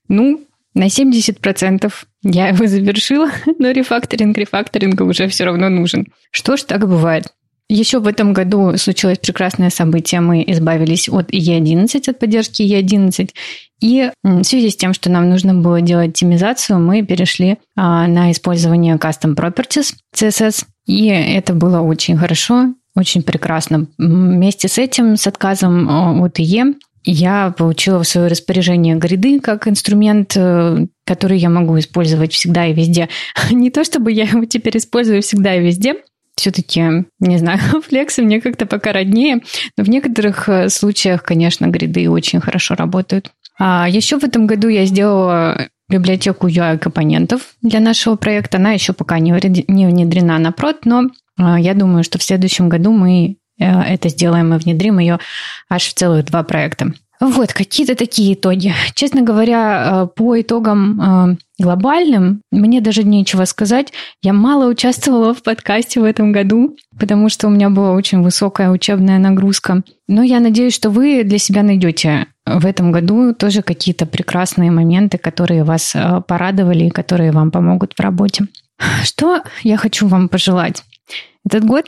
[0.07, 0.41] Ну,
[0.73, 1.91] на 70%
[2.23, 6.07] я его завершила, но рефакторинг рефакторинга уже все равно нужен.
[6.31, 7.27] Что ж, так бывает.
[7.75, 10.21] Еще в этом году случилось прекрасное событие.
[10.21, 13.31] Мы избавились от E11, от поддержки E11.
[13.81, 18.31] И в связи с тем, что нам нужно было делать оптимизацию, мы перешли а, на
[18.31, 20.65] использование Custom Properties CSS.
[20.85, 23.87] И это было очень хорошо, очень прекрасно.
[23.97, 29.67] Вместе с этим, с отказом а, от IE, я получила в свое распоряжение гриды как
[29.67, 33.09] инструмент, э, который я могу использовать всегда и везде.
[33.51, 35.95] Не то, чтобы я его теперь использую всегда и везде,
[36.35, 39.41] все-таки, не знаю, флексы мне как-то пока роднее,
[39.77, 43.31] но в некоторых э, случаях, конечно, гриды очень хорошо работают.
[43.59, 48.57] А еще в этом году я сделала библиотеку UI-компонентов для нашего проекта.
[48.57, 52.91] Она еще пока не внедрена на прод, но э, я думаю, что в следующем году
[52.91, 55.19] мы э, это сделаем и внедрим ее
[55.69, 56.93] аж в целых два проекта.
[57.25, 58.73] Вот, какие-то такие итоги.
[58.95, 63.93] Честно говоря, э, по итогам э, глобальным, мне даже нечего сказать.
[64.21, 68.71] Я мало участвовала в подкасте в этом году, потому что у меня была очень высокая
[68.71, 69.83] учебная нагрузка.
[70.09, 75.17] Но я надеюсь, что вы для себя найдете в этом году тоже какие-то прекрасные моменты,
[75.17, 78.47] которые вас э, порадовали и которые вам помогут в работе.
[79.03, 80.83] Что я хочу вам пожелать?
[81.45, 81.85] Этот год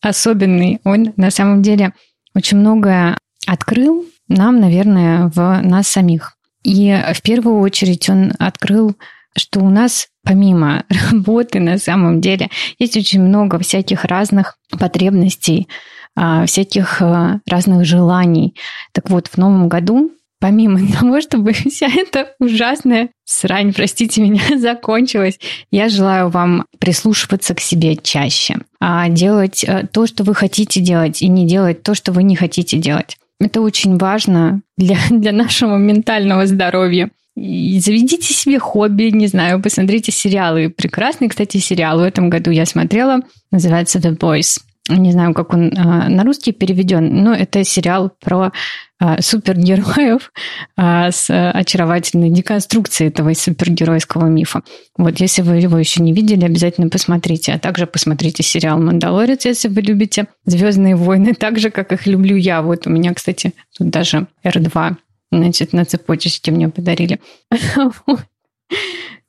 [0.00, 0.80] особенный.
[0.82, 1.92] Он на самом деле
[2.34, 3.16] очень многое
[3.46, 6.36] открыл нам, наверное, в нас самих.
[6.62, 8.96] И в первую очередь он открыл,
[9.36, 15.68] что у нас помимо работы на самом деле есть очень много всяких разных потребностей,
[16.14, 18.54] а, всяких а, разных желаний.
[18.92, 20.12] Так вот, в новом году
[20.42, 25.38] помимо того, чтобы вся эта ужасная срань, простите меня, закончилась,
[25.70, 31.22] я желаю вам прислушиваться к себе чаще, а делать э, то, что вы хотите делать,
[31.22, 33.16] и не делать то, что вы не хотите делать.
[33.44, 37.10] Это очень важно для, для нашего ментального здоровья.
[37.34, 40.68] И заведите себе хобби, не знаю, посмотрите сериалы.
[40.68, 43.20] Прекрасный, кстати, сериал в этом году я смотрела.
[43.50, 44.58] Называется The Boys.
[44.88, 48.50] Не знаю, как он э, на русский переведен, но это сериал про
[49.00, 50.32] э, супергероев
[50.76, 54.62] э, с очаровательной деконструкцией этого супергеройского мифа.
[54.96, 57.52] Вот, если вы его еще не видели, обязательно посмотрите.
[57.52, 62.34] А также посмотрите сериал «Мандалорец», если вы любите «Звездные войны», так же, как их люблю
[62.34, 62.60] я.
[62.60, 64.96] Вот у меня, кстати, тут даже R2
[65.30, 67.20] значит, на цепочечке мне подарили.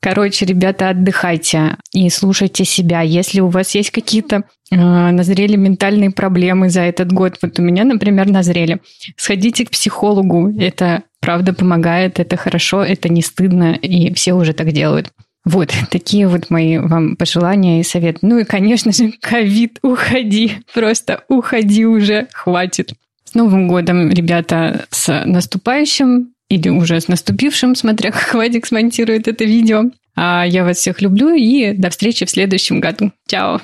[0.04, 3.00] Короче, ребята, отдыхайте и слушайте себя.
[3.00, 7.84] Если у вас есть какие-то э, назрели ментальные проблемы за этот год, вот у меня,
[7.84, 8.80] например, назрели,
[9.16, 10.52] сходите к психологу.
[10.60, 15.10] Это правда помогает, это хорошо, это не стыдно, и все уже так делают.
[15.46, 18.18] Вот, такие вот мои вам пожелания и советы.
[18.20, 22.92] Ну и, конечно же, ковид, уходи, просто уходи уже, хватит.
[23.24, 29.44] С Новым годом, ребята, с наступающим или уже с наступившим, смотря как Вадик смонтирует это
[29.44, 29.84] видео.
[30.16, 33.12] А я вас всех люблю и до встречи в следующем году.
[33.26, 33.60] Чао.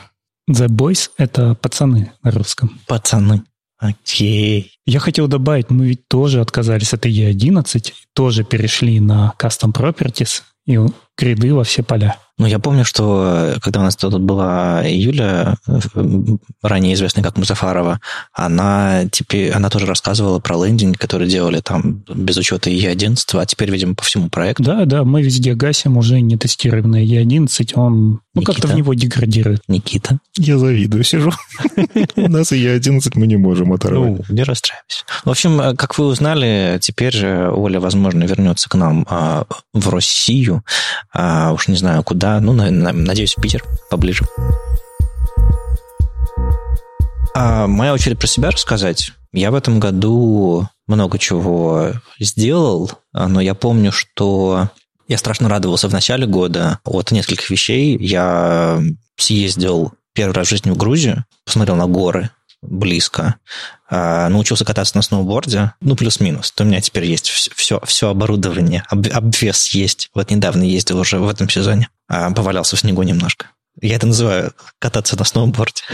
[0.51, 2.81] The Boys— это пацаны на русском.
[2.87, 3.43] Пацаны.
[3.79, 4.73] Окей.
[4.85, 10.79] Я хотел добавить, мы ведь тоже отказались от E11, тоже перешли на Custom Properties и
[11.17, 12.19] гриды во все поля.
[12.41, 15.79] Ну, я помню, что э, когда у нас тут была Юля, э,
[16.63, 18.01] ранее известная как Музафарова,
[18.33, 23.71] она теперь, она тоже рассказывала про лендинг, который делали там без учета E11, а теперь,
[23.71, 24.63] видимо, по всему проекту.
[24.63, 29.61] Да, да, мы везде гасим уже не тестированный E11, он ну, как-то в него деградирует.
[29.69, 30.19] Никита?
[30.39, 31.33] Я завидую, сижу.
[32.17, 34.13] У нас E11 мы не можем оторвать.
[34.29, 35.05] Ну, не расстраивайся.
[35.27, 40.65] В общем, э, как вы узнали, теперь Оля, возможно, вернется к нам а, в Россию.
[41.13, 42.30] А, уж не знаю куда.
[42.39, 44.25] Ну, надеюсь, в Питер поближе.
[47.35, 49.13] А моя очередь про себя рассказать.
[49.33, 54.69] Я в этом году много чего сделал, но я помню, что
[55.09, 57.97] я страшно радовался в начале года от нескольких вещей.
[57.99, 58.81] Я
[59.17, 62.31] съездил первый раз в жизни в Грузию, посмотрел на горы
[62.63, 63.37] близко,
[63.89, 66.53] а, научился кататься на сноуборде, ну, плюс-минус.
[66.53, 70.11] То у меня теперь есть все, все оборудование, обвес есть.
[70.15, 73.47] Вот недавно ездил уже в этом сезоне, а, повалялся в снегу немножко.
[73.81, 75.83] Я это называю кататься на сноуборде.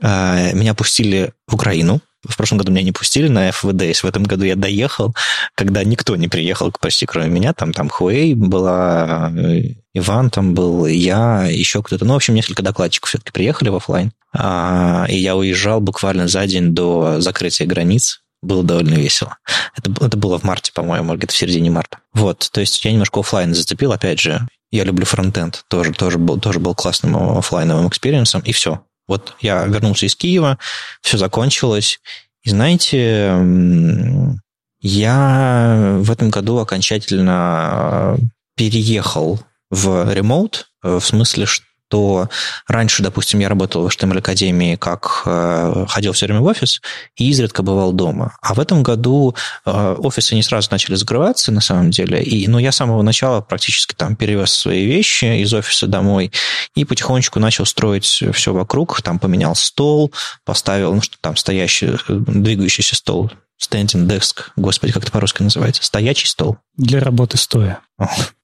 [0.00, 2.00] А, меня пустили в Украину.
[2.28, 4.02] В прошлом году меня не пустили на fwdays.
[4.02, 5.14] В этом году я доехал,
[5.54, 7.54] когда никто не приехал почти кроме меня.
[7.54, 12.04] Там, там Хуэй была, э, Иван там был, я, еще кто-то.
[12.04, 14.12] Ну, в общем, несколько докладчиков все-таки приехали в офлайн.
[14.36, 18.20] А, и я уезжал буквально за день до закрытия границ.
[18.42, 19.38] Было довольно весело.
[19.74, 21.98] Это, это было в марте, по-моему, где-то в середине марта.
[22.12, 26.40] Вот, то есть я немножко офлайн зацепил, опять же, я люблю фронтенд, тоже, тоже, был,
[26.40, 28.82] тоже был классным офлайновым experience ом, и все.
[29.06, 30.58] Вот я вернулся из Киева,
[31.00, 32.00] все закончилось.
[32.42, 33.32] И знаете,
[34.80, 38.18] я в этом году окончательно
[38.56, 42.28] переехал в ремоут, в смысле, что что
[42.66, 46.80] раньше, допустим, я работал в HTML Академии, как э, ходил все время в офис
[47.16, 48.36] и изредка бывал дома.
[48.42, 52.22] А в этом году э, офисы не сразу начали закрываться, на самом деле.
[52.22, 56.32] И, ну, я с самого начала практически там перевез свои вещи из офиса домой
[56.74, 59.00] и потихонечку начал строить все вокруг.
[59.02, 60.12] Там поменял стол,
[60.44, 63.30] поставил, ну, что там стоящий, э, двигающийся стол
[63.62, 65.84] Standing desk, господи, как это по-русски называется?
[65.84, 66.58] Стоячий стол.
[66.76, 67.80] Для работы стоя.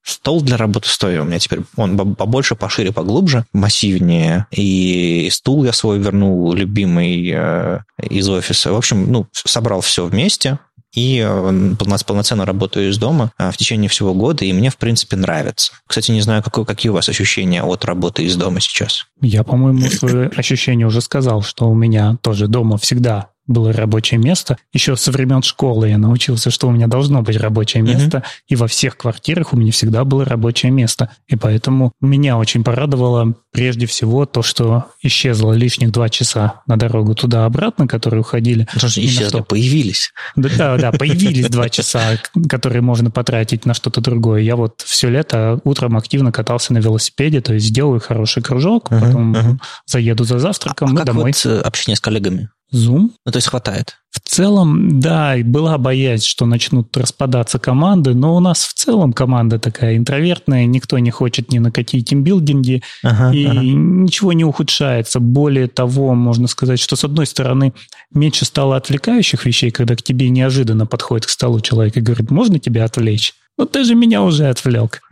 [0.03, 1.61] Стол для работы стоя у меня теперь.
[1.77, 4.47] Он побольше, пошире, поглубже, массивнее.
[4.51, 8.73] И стул я свой вернул, любимый э, из офиса.
[8.73, 10.59] В общем, ну, собрал все вместе,
[10.95, 11.75] и э,
[12.07, 15.73] полноценно работаю из дома э, в течение всего года, и мне, в принципе, нравится.
[15.87, 19.07] Кстати, не знаю, какой, какие у вас ощущения от работы из дома сейчас?
[19.21, 24.57] Я, по-моему, свои ощущения уже сказал, что у меня тоже дома всегда было рабочее место.
[24.73, 28.45] Еще со времен школы я научился, что у меня должно быть рабочее место, mm-hmm.
[28.49, 31.11] и во всех квартирах у меня всегда было рабочее место.
[31.27, 37.15] И поэтому меня очень порадовало прежде всего то, что исчезло лишних два часа на дорогу
[37.15, 38.69] туда-обратно, которые уходили.
[38.77, 39.41] Что же исчезли?
[39.41, 40.13] Появились.
[40.37, 44.43] Да, да, да, появились два часа, которые можно потратить на что-то другое.
[44.43, 49.61] Я вот все лето утром активно катался на велосипеде, то есть сделаю хороший кружок, потом
[49.87, 51.33] заеду за завтраком а, и домой.
[51.45, 52.49] Э, общение с коллегами?
[52.73, 53.11] Zoom.
[53.25, 53.97] Ну, то есть хватает.
[54.11, 59.59] В целом, да, была боязнь, что начнут распадаться команды, но у нас в целом команда
[59.59, 63.61] такая интровертная, никто не хочет ни накатить тимбилдинги, ага, и ага.
[63.63, 65.21] ничего не ухудшается.
[65.21, 67.73] Более того, можно сказать, что с одной стороны
[68.13, 72.59] меньше стало отвлекающих вещей, когда к тебе неожиданно подходит к столу человек и говорит, можно
[72.59, 73.35] тебя отвлечь?
[73.59, 75.03] Ну ты же меня уже отвлек.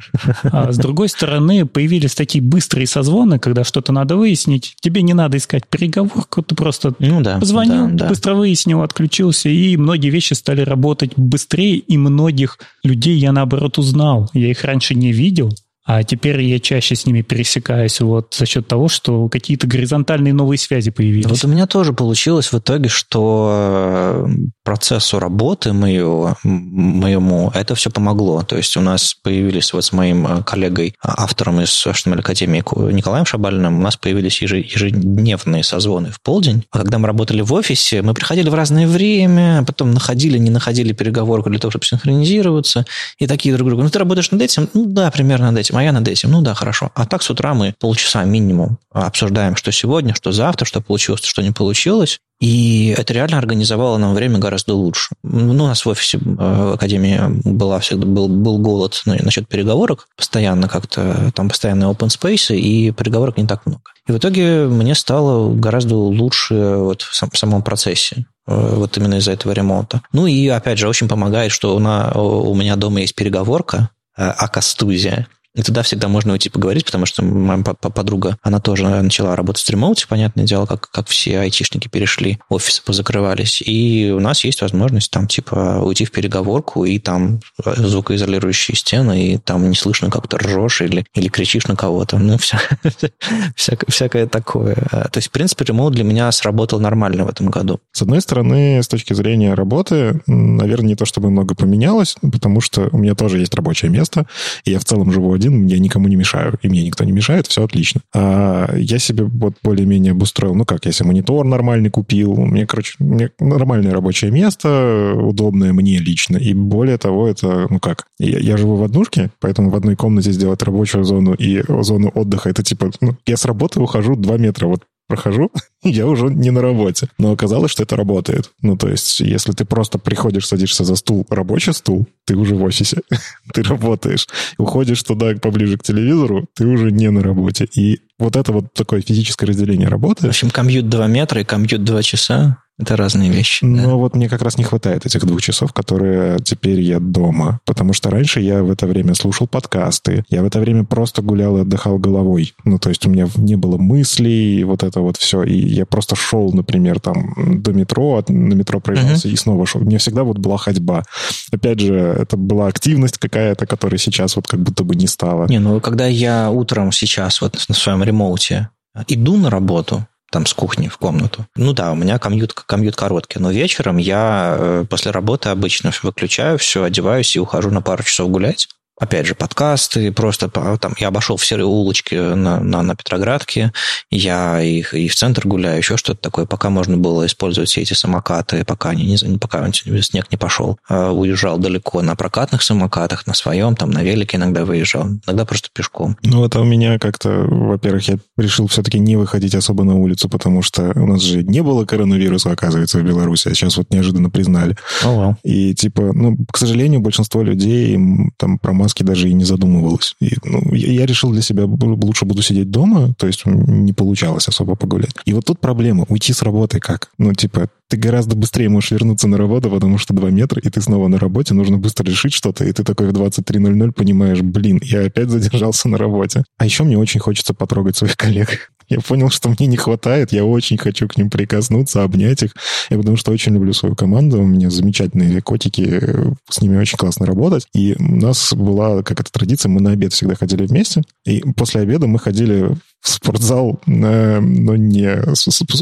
[0.45, 4.75] А с другой стороны, появились такие быстрые созвоны, когда что-то надо выяснить.
[4.81, 8.09] Тебе не надо искать переговорку, ты просто ну, да, позвонил, да, да.
[8.09, 14.31] быстро выяснил, отключился, и многие вещи стали работать быстрее, и многих людей я, наоборот, узнал.
[14.33, 15.53] Я их раньше не видел,
[15.91, 20.59] а теперь я чаще с ними пересекаюсь вот за счет того, что какие-то горизонтальные новые
[20.59, 21.31] связи появились.
[21.31, 24.27] Вот у меня тоже получилось в итоге, что э,
[24.65, 28.43] процессу работы мою, моему это все помогло.
[28.43, 32.63] То есть у нас появились вот с моим э, коллегой, а, автором из HTML Академии
[32.93, 36.65] Николаем Шабалиным, у нас появились ежедневные созвоны в полдень.
[36.71, 40.93] А когда мы работали в офисе, мы приходили в разное время, потом находили, не находили
[40.93, 42.85] переговорку для того, чтобы синхронизироваться,
[43.19, 43.85] и такие друг другу.
[43.85, 44.69] Ну, ты работаешь над этим?
[44.75, 46.33] Ну, да, примерно над этим а я над этим.
[46.33, 46.91] Ну да, хорошо.
[46.95, 51.41] А так с утра мы полчаса минимум обсуждаем, что сегодня, что завтра, что получилось, что
[51.41, 52.19] не получилось.
[52.41, 55.11] И это реально организовало нам время гораздо лучше.
[55.23, 60.09] Ну, у нас в офисе э, в Академии была всегда, был, был голод насчет переговорок.
[60.17, 63.83] Постоянно как-то, там постоянные open space, и переговорок не так много.
[64.09, 68.97] И в итоге мне стало гораздо лучше вот в, сам, в самом процессе э, вот
[68.97, 70.03] именно из-за этого ремонта.
[70.13, 74.25] Ну и, опять же, очень помогает, что у, на, у меня дома есть переговорка, э,
[74.25, 75.27] Акастузия,
[75.59, 79.71] и туда всегда можно уйти поговорить, потому что моя подруга, она тоже начала работать в
[79.71, 83.61] ремоуте, понятное дело, как, как все айтишники перешли, офисы позакрывались.
[83.67, 89.39] И у нас есть возможность там типа уйти в переговорку, и там звукоизолирующие стены, и
[89.39, 92.19] там не слышно, как ты ржешь или, или кричишь на кого-то.
[92.19, 92.61] Ну, вся,
[93.57, 94.77] всякое, всякое такое.
[94.77, 97.81] То есть, в принципе, ремоут для меня сработал нормально в этом году.
[97.91, 102.89] С одной стороны, с точки зрения работы, наверное, не то чтобы много поменялось, потому что
[102.93, 104.27] у меня тоже есть рабочее место,
[104.65, 107.13] и я в целом живу один, один, я никому не мешаю, и мне никто не
[107.13, 108.01] мешает, все отлично.
[108.15, 112.95] А я себе вот более-менее обустроил, ну как, я себе монитор нормальный купил, мне, короче,
[112.99, 118.57] мне нормальное рабочее место, удобное мне лично, и более того, это, ну как, я, я
[118.57, 122.91] живу в однушке, поэтому в одной комнате сделать рабочую зону и зону отдыха, это типа,
[123.01, 125.51] ну, я с работы ухожу 2 метра, вот прохожу,
[125.83, 127.09] я уже не на работе.
[127.19, 128.53] Но оказалось, что это работает.
[128.63, 132.63] Ну, то есть, если ты просто приходишь, садишься за стул, рабочий стул, ты уже в
[132.63, 133.01] офисе,
[133.53, 134.27] ты работаешь.
[134.59, 137.67] Уходишь туда поближе к телевизору, ты уже не на работе.
[137.75, 140.27] И вот это вот такое физическое разделение работы.
[140.27, 142.59] В общем, комьют 2 метра и комьют 2 часа.
[142.79, 143.65] Это разные вещи.
[143.65, 143.95] Но да.
[143.95, 147.61] вот мне как раз не хватает этих двух часов, которые теперь я дома.
[147.65, 151.59] Потому что раньше я в это время слушал подкасты, я в это время просто гулял
[151.59, 152.55] и отдыхал головой.
[152.65, 155.43] Ну, то есть у меня не было мыслей, вот это вот все.
[155.43, 159.33] И я просто шел, например, там до метро, на метро проезжался uh-huh.
[159.33, 159.81] и снова шел.
[159.81, 161.03] Мне всегда вот была ходьба.
[161.51, 165.49] Опять же, это была активность какая-то, которая сейчас вот как будто бы не стала.
[165.49, 168.71] Не, ну когда я утром сейчас вот на своем ремоуте
[169.09, 171.47] иду на работу, там с кухни в комнату.
[171.57, 176.59] Ну да, у меня комьют, комьют короткий, но вечером я э, после работы обычно выключаю
[176.59, 178.69] все, одеваюсь и ухожу на пару часов гулять
[178.99, 183.73] опять же, подкасты, просто там я обошел все улочки на, на, на Петроградке,
[184.11, 187.95] я их и в центр гуляю, еще что-то такое, пока можно было использовать все эти
[187.95, 190.79] самокаты, пока, не, не, пока снег не пошел.
[190.89, 195.69] А, уезжал далеко на прокатных самокатах, на своем, там на велике иногда выезжал, иногда просто
[195.73, 196.17] пешком.
[196.23, 200.63] Ну, это у меня как-то, во-первых, я решил все-таки не выходить особо на улицу, потому
[200.63, 204.77] что у нас же не было коронавируса, оказывается, в Беларуси, а сейчас вот неожиданно признали.
[205.05, 205.35] Oh, wow.
[205.45, 207.99] И типа, ну, к сожалению, большинство людей
[208.37, 210.15] там про маски даже и не задумывалась.
[210.21, 214.77] И, ну, я решил для себя, лучше буду сидеть дома, то есть не получалось особо
[214.77, 215.15] погулять.
[215.27, 217.11] И вот тут проблема, уйти с работы как?
[217.19, 220.81] Ну, типа, ты гораздо быстрее можешь вернуться на работу, потому что 2 метра, и ты
[220.81, 225.07] снова на работе, нужно быстро решить что-то, и ты такой в 23.00 понимаешь, блин, я
[225.07, 226.45] опять задержался на работе.
[226.59, 228.71] А еще мне очень хочется потрогать своих коллег.
[228.89, 232.53] Я понял, что мне не хватает, я очень хочу к ним прикоснуться, обнять их.
[232.89, 236.01] Я потому что очень люблю свою команду, у меня замечательные котики,
[236.49, 237.67] с ними очень классно работать.
[237.75, 242.07] И у нас была какая-то традиция, мы на обед всегда ходили вместе, и после обеда
[242.07, 245.23] мы ходили в спортзал, но не...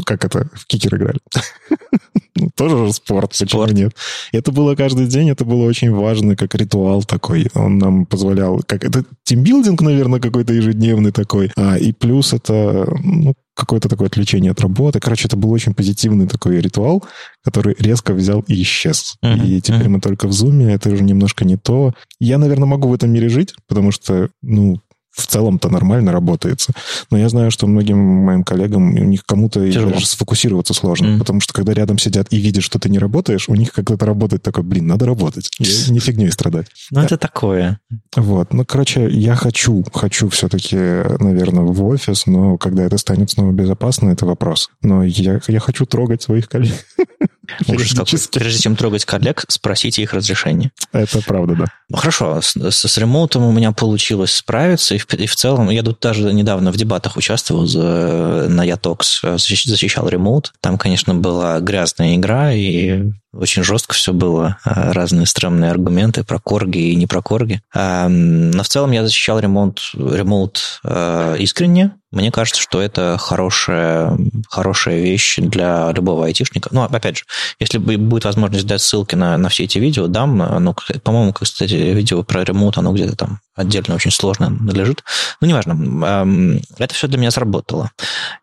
[0.04, 0.48] Как это?
[0.54, 1.18] В кикер играли.
[2.38, 3.92] Ну, тоже же спорт, почему нет?
[4.30, 7.48] Это было каждый день, это было очень важно, как ритуал такой.
[7.54, 8.60] Он нам позволял...
[8.66, 11.50] Как, это тимбилдинг, наверное, какой-то ежедневный такой.
[11.56, 15.00] А, и плюс это ну, какое-то такое отвлечение от работы.
[15.00, 17.02] Короче, это был очень позитивный такой ритуал,
[17.42, 19.16] который резко взял и исчез.
[19.24, 19.88] Uh-huh, и теперь uh-huh.
[19.88, 21.94] мы только в зуме, это уже немножко не то.
[22.20, 24.80] Я, наверное, могу в этом мире жить, потому что, ну,
[25.16, 26.72] в целом-то нормально работается.
[27.10, 31.18] Но я знаю, что многим моим коллегам, у них кому-то даже сфокусироваться сложно, mm.
[31.18, 34.42] потому что когда рядом сидят и видят, что ты не работаешь, у них как-то работает
[34.42, 35.50] такой, блин, надо работать.
[35.58, 36.66] Я не фигней страдать.
[36.90, 37.80] Ну, это такое.
[38.14, 38.52] Вот.
[38.52, 44.10] Ну, короче, я хочу, хочу все-таки, наверное, в офис, но когда это станет снова безопасно,
[44.10, 44.70] это вопрос.
[44.82, 46.74] Но я, я хочу трогать своих коллег.
[47.68, 48.18] Ужас какой.
[48.32, 50.70] Прежде чем трогать коллег, спросите их разрешение.
[50.92, 51.64] Это правда, да.
[51.88, 55.82] Ну, хорошо, с, с ремоутом у меня получилось справиться, и в, и в целом, я
[55.82, 60.52] тут даже недавно в дебатах участвовал за, на Ятокс, защищал ремоут.
[60.60, 66.38] Там, конечно, была грязная игра, и очень жестко все было, а, разные стрёмные аргументы про
[66.38, 67.60] корги и не про корги.
[67.74, 71.92] Но в целом я защищал ремонт, ремоут а, искренне.
[72.16, 74.16] Мне кажется, что это хорошая,
[74.48, 76.70] хорошая вещь для любого айтишника.
[76.72, 77.24] Ну, опять же,
[77.60, 80.38] если будет возможность дать ссылки на, на все эти видео, дам.
[80.38, 85.04] Ну, по-моему, кстати, видео про ремонт, оно где-то там отдельно очень сложно лежит.
[85.42, 86.58] Ну, неважно.
[86.78, 87.90] Это все для меня сработало.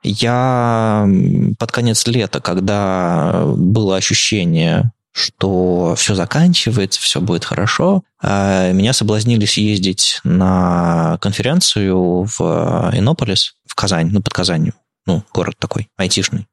[0.03, 1.09] Я
[1.57, 8.01] под конец лета, когда было ощущение что все заканчивается, все будет хорошо.
[8.21, 14.73] А, меня соблазнили съездить на конференцию в Иннополис, в Казань, ну, под Казанью.
[15.07, 16.47] Ну, город такой, айтишный.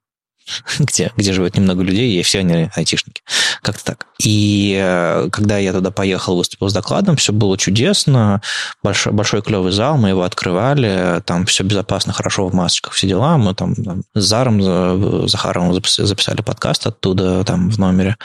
[0.79, 3.23] где, где живет немного людей, и все они айтишники.
[3.63, 4.07] Как-то так.
[4.19, 8.41] И э, когда я туда поехал, выступил с докладом, все было чудесно,
[8.83, 13.37] большой, большой клевый зал, мы его открывали, там все безопасно, хорошо в масочках, все дела.
[13.37, 18.17] Мы там, там с Заром, Захаровым записали подкаст оттуда, там в номере.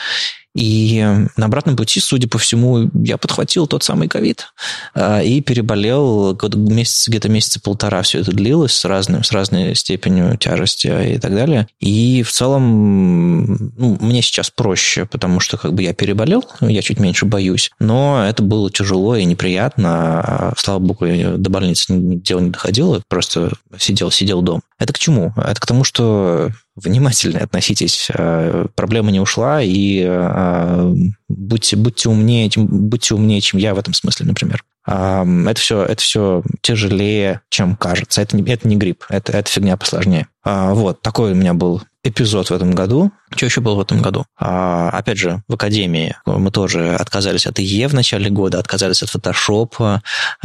[0.56, 4.54] И на обратном пути, судя по всему, я подхватил тот самый ковид
[4.94, 10.38] а, и переболел месяц, где-то месяца полтора все это длилось с, разным, с разной степенью
[10.38, 11.68] тяжести и так далее.
[11.82, 17.02] И в целом ну, мне сейчас проще, потому что как бы я переболел, я чуть
[17.02, 20.22] меньше боюсь, но это было тяжело и неприятно.
[20.22, 24.62] А, слава богу, до больницы дело не доходило, просто сидел, сидел дома.
[24.78, 25.34] Это к чему?
[25.38, 28.10] Это к тому, что внимательно относитесь.
[28.14, 30.94] Э, проблема не ушла, и э,
[31.30, 34.64] будьте, будьте, умнее, будьте умнее, чем я в этом смысле, например.
[34.88, 38.22] Это все, это все тяжелее, чем кажется.
[38.22, 40.28] Это не, это не грипп, это, это фигня посложнее.
[40.44, 43.12] А, вот, такой у меня был эпизод в этом году.
[43.36, 44.26] Что еще было в этом году?
[44.40, 49.10] А, опять же, в Академии мы тоже отказались от ИЕ в начале года, отказались от
[49.10, 50.02] фотошопа,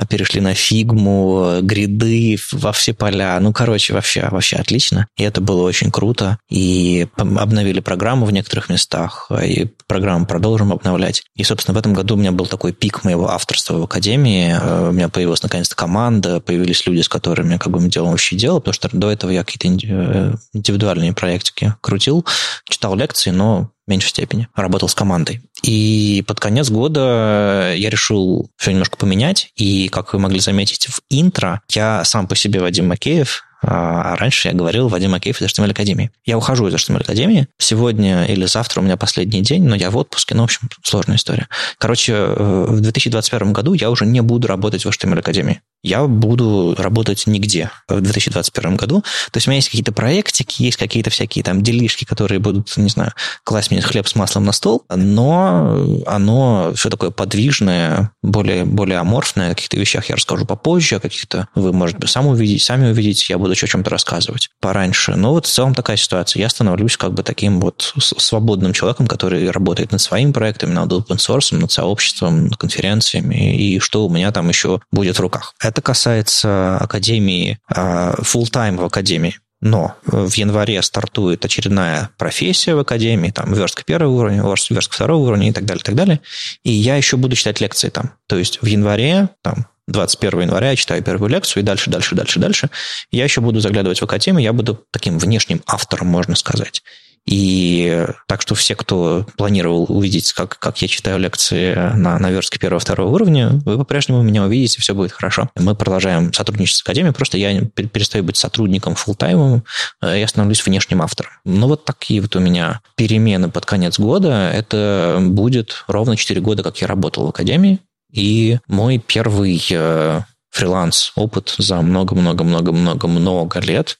[0.09, 3.39] перешли на фигму, гриды во все поля.
[3.41, 5.07] Ну, короче, вообще, вообще отлично.
[5.17, 6.39] И это было очень круто.
[6.49, 11.23] И обновили программу в некоторых местах, и программу продолжим обновлять.
[11.37, 14.57] И, собственно, в этом году у меня был такой пик моего авторства в Академии.
[14.61, 18.39] Э, у меня появилась наконец-то команда, появились люди, с которыми как бы мы делаем общее
[18.39, 21.13] дело, потому что до этого я какие-то э, индивидуальные
[21.51, 22.27] проектики крутил,
[22.69, 24.49] читал лекции, но в меньшей степени.
[24.55, 25.43] Работал с командой.
[25.63, 29.51] И под конец года я решил все немножко поменять.
[29.57, 34.49] И, как вы могли заметить, в интро я сам по себе Вадим Макеев, а раньше
[34.49, 36.11] я говорил Вадим Акеев из HTML Академии.
[36.25, 37.47] Я ухожу из HTML Академии.
[37.59, 40.35] Сегодня или завтра у меня последний день, но я в отпуске.
[40.35, 41.49] Ну, в общем, сложная история.
[41.77, 46.75] Короче, э, в 2021 году я уже не буду работать в HTML Академии я буду
[46.77, 49.01] работать нигде в 2021 году.
[49.31, 52.89] То есть у меня есть какие-то проектики, есть какие-то всякие там делишки, которые будут, не
[52.89, 53.13] знаю,
[53.45, 59.53] класть мне хлеб с маслом на стол, но оно все такое подвижное, более, более аморфное.
[59.53, 63.27] О каких-то вещах я расскажу попозже, о каких-то вы, может быть, сами увидите, сами увидите,
[63.29, 65.15] я буду еще о чем-то рассказывать пораньше.
[65.17, 66.41] Но вот в целом такая ситуация.
[66.41, 71.17] Я становлюсь как бы таким вот свободным человеком, который работает над своими проектами, над open
[71.17, 75.55] source, над сообществом, над конференциями, и что у меня там еще будет в руках.
[75.71, 79.39] Это касается Академии, а, full time в Академии.
[79.61, 85.51] Но в январе стартует очередная профессия в Академии, там верстка первого уровня, верстка второго уровня
[85.51, 86.21] и так далее, и так далее.
[86.65, 88.15] И я еще буду читать лекции там.
[88.27, 92.39] То есть в январе, там, 21 января я читаю первую лекцию, и дальше, дальше, дальше,
[92.39, 92.71] дальше.
[93.11, 96.83] Я еще буду заглядывать в Академию, я буду таким внешним автором, можно сказать.
[97.27, 102.59] И так что все, кто планировал увидеть, как, как я читаю лекции на, на верстке
[102.59, 105.49] первого-второго уровня, вы по-прежнему меня увидите, все будет хорошо.
[105.55, 109.65] Мы продолжаем сотрудничать с Академией, просто я перестаю быть сотрудником фулл-таймом,
[110.03, 111.31] э, я становлюсь внешним автором.
[111.45, 114.51] Ну, вот такие вот у меня перемены под конец года.
[114.53, 117.81] Это будет ровно 4 года, как я работал в Академии.
[118.13, 123.99] И мой первый э, фриланс-опыт за много-много-много-много-много лет.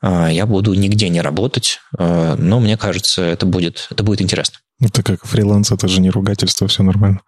[0.00, 4.58] А, я буду нигде не работать, а, но мне кажется, это будет, это будет интересно.
[4.80, 7.20] Это как фриланс, это же не ругательство, все нормально.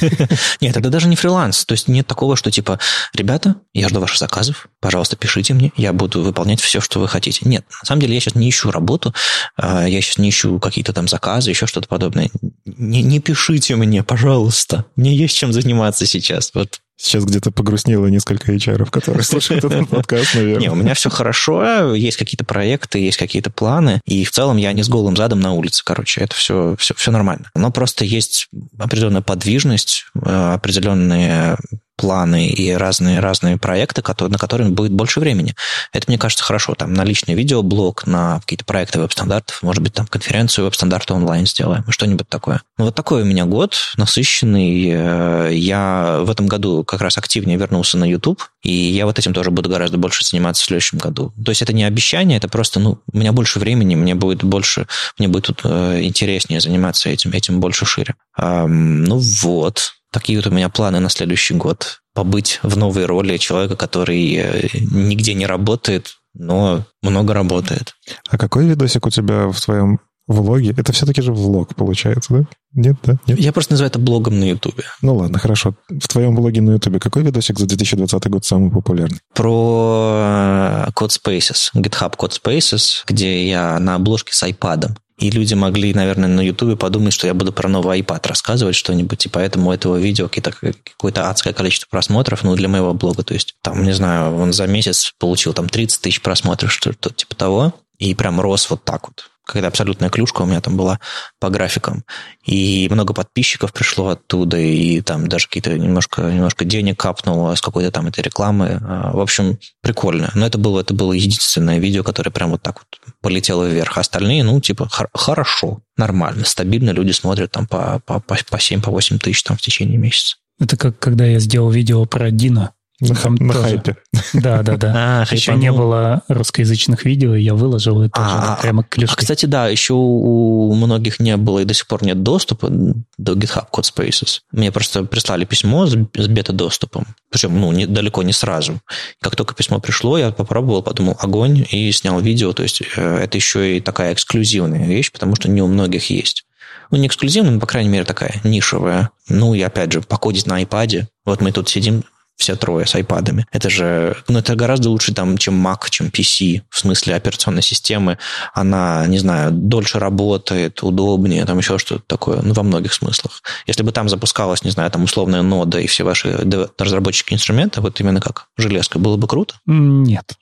[0.60, 1.66] Нет, это даже не фриланс.
[1.66, 2.78] То есть нет такого, что типа,
[3.12, 7.40] ребята, я жду ваших заказов, пожалуйста, пишите мне, я буду выполнять все, что вы хотите.
[7.44, 9.14] Нет, на самом деле я сейчас не ищу работу,
[9.56, 12.30] а, я сейчас не ищу какие-то там заказы, еще что-то подобное.
[12.64, 14.86] Не, не пишите мне, пожалуйста.
[14.96, 16.52] Мне есть чем заниматься сейчас.
[16.54, 20.60] Вот Сейчас где-то погрустнело несколько HR, которые слушают этот подкаст, наверное.
[20.60, 24.72] Не, у меня все хорошо, есть какие-то проекты, есть какие-то планы, и в целом я
[24.72, 27.50] не с голым задом на улице, короче, это все, все, все нормально.
[27.54, 31.56] Но просто есть определенная подвижность, э, определенные
[31.96, 35.54] планы и разные, разные проекты, которые, на которые будет больше времени.
[35.92, 36.74] Это, мне кажется, хорошо.
[36.74, 41.84] Там на личный видеоблог, на какие-то проекты веб-стандартов, может быть, там конференцию веб-стандарта онлайн сделаем,
[41.88, 42.62] что-нибудь такое.
[42.78, 44.90] Ну, вот такой у меня год, насыщенный.
[44.92, 49.32] Э, я в этом году как раз активнее вернулся на YouTube, и я вот этим
[49.32, 51.32] тоже буду гораздо больше заниматься в следующем году.
[51.44, 54.86] То есть это не обещание, это просто, ну, у меня больше времени, мне будет больше,
[55.18, 58.14] мне будет тут э, интереснее заниматься этим, этим больше шире.
[58.36, 61.98] Ну вот, Такие вот у меня планы на следующий год.
[62.14, 67.94] Побыть в новой роли человека, который э, нигде не работает, но много работает.
[68.30, 69.98] А какой видосик у тебя в твоем
[70.28, 70.72] влоге?
[70.76, 72.44] Это все-таки же влог, получается, да?
[72.74, 73.16] Нет, да?
[73.26, 73.40] Нет?
[73.40, 74.84] Я просто называю это блогом на Ютубе.
[75.02, 75.74] Ну ладно, хорошо.
[75.88, 79.18] В твоем блоге на Ютубе какой видосик за 2020 год самый популярный?
[79.34, 86.40] Про CodeSpaces, GitHub CodeSpaces, где я на обложке с iPad и люди могли, наверное, на
[86.40, 91.30] Ютубе подумать, что я буду про новый iPad рассказывать что-нибудь, и поэтому этого видео какое-то
[91.30, 93.22] адское количество просмотров, ну, для моего блога.
[93.22, 97.36] То есть, там, не знаю, он за месяц получил там 30 тысяч просмотров, что-то типа
[97.36, 100.98] того, и прям рос вот так вот какая-то абсолютная клюшка у меня там была
[101.38, 102.04] по графикам.
[102.44, 107.90] И много подписчиков пришло оттуда, и там даже какие-то немножко, немножко денег капнуло с какой-то
[107.90, 108.80] там этой рекламы.
[108.82, 110.30] А, в общем, прикольно.
[110.34, 113.98] Но это было, это было единственное видео, которое прям вот так вот полетело вверх.
[113.98, 119.42] Остальные, ну, типа, хорошо, нормально, стабильно люди смотрят там по, по, по 7-8 по тысяч
[119.42, 120.36] там в течение месяца.
[120.60, 123.64] Это как когда я сделал видео про Дина, На, там на тоже.
[123.64, 123.96] хайпе.
[124.34, 124.92] Да, да, да.
[125.30, 129.14] А, еще не было русскоязычных видео, и я выложил это а, прямо к клюшке.
[129.14, 133.32] А, кстати, да, еще у многих не было и до сих пор нет доступа до
[133.32, 134.40] GitHub Codespaces.
[134.52, 137.06] Мне просто прислали письмо с, с бета-доступом.
[137.30, 138.80] Причем, ну, не, далеко не сразу.
[139.20, 142.52] Как только письмо пришло, я попробовал, подумал, огонь, и снял видео.
[142.52, 146.44] То есть э, это еще и такая эксклюзивная вещь, потому что не у многих есть.
[146.90, 149.10] Ну, не эксклюзивная, но, по крайней мере, такая нишевая.
[149.28, 151.06] Ну, и опять же, покодить на iPad.
[151.24, 152.04] Вот мы тут сидим,
[152.36, 153.46] все трое с айпадами.
[153.52, 158.18] Это же, ну, это гораздо лучше, там, чем Mac, чем PC, в смысле операционной системы.
[158.52, 163.42] Она, не знаю, дольше работает, удобнее, там еще что-то такое, ну, во многих смыслах.
[163.66, 166.36] Если бы там запускалась, не знаю, там условная нода и все ваши
[166.78, 169.54] разработчики инструменты, вот именно как железка, было бы круто?
[169.66, 170.34] Нет.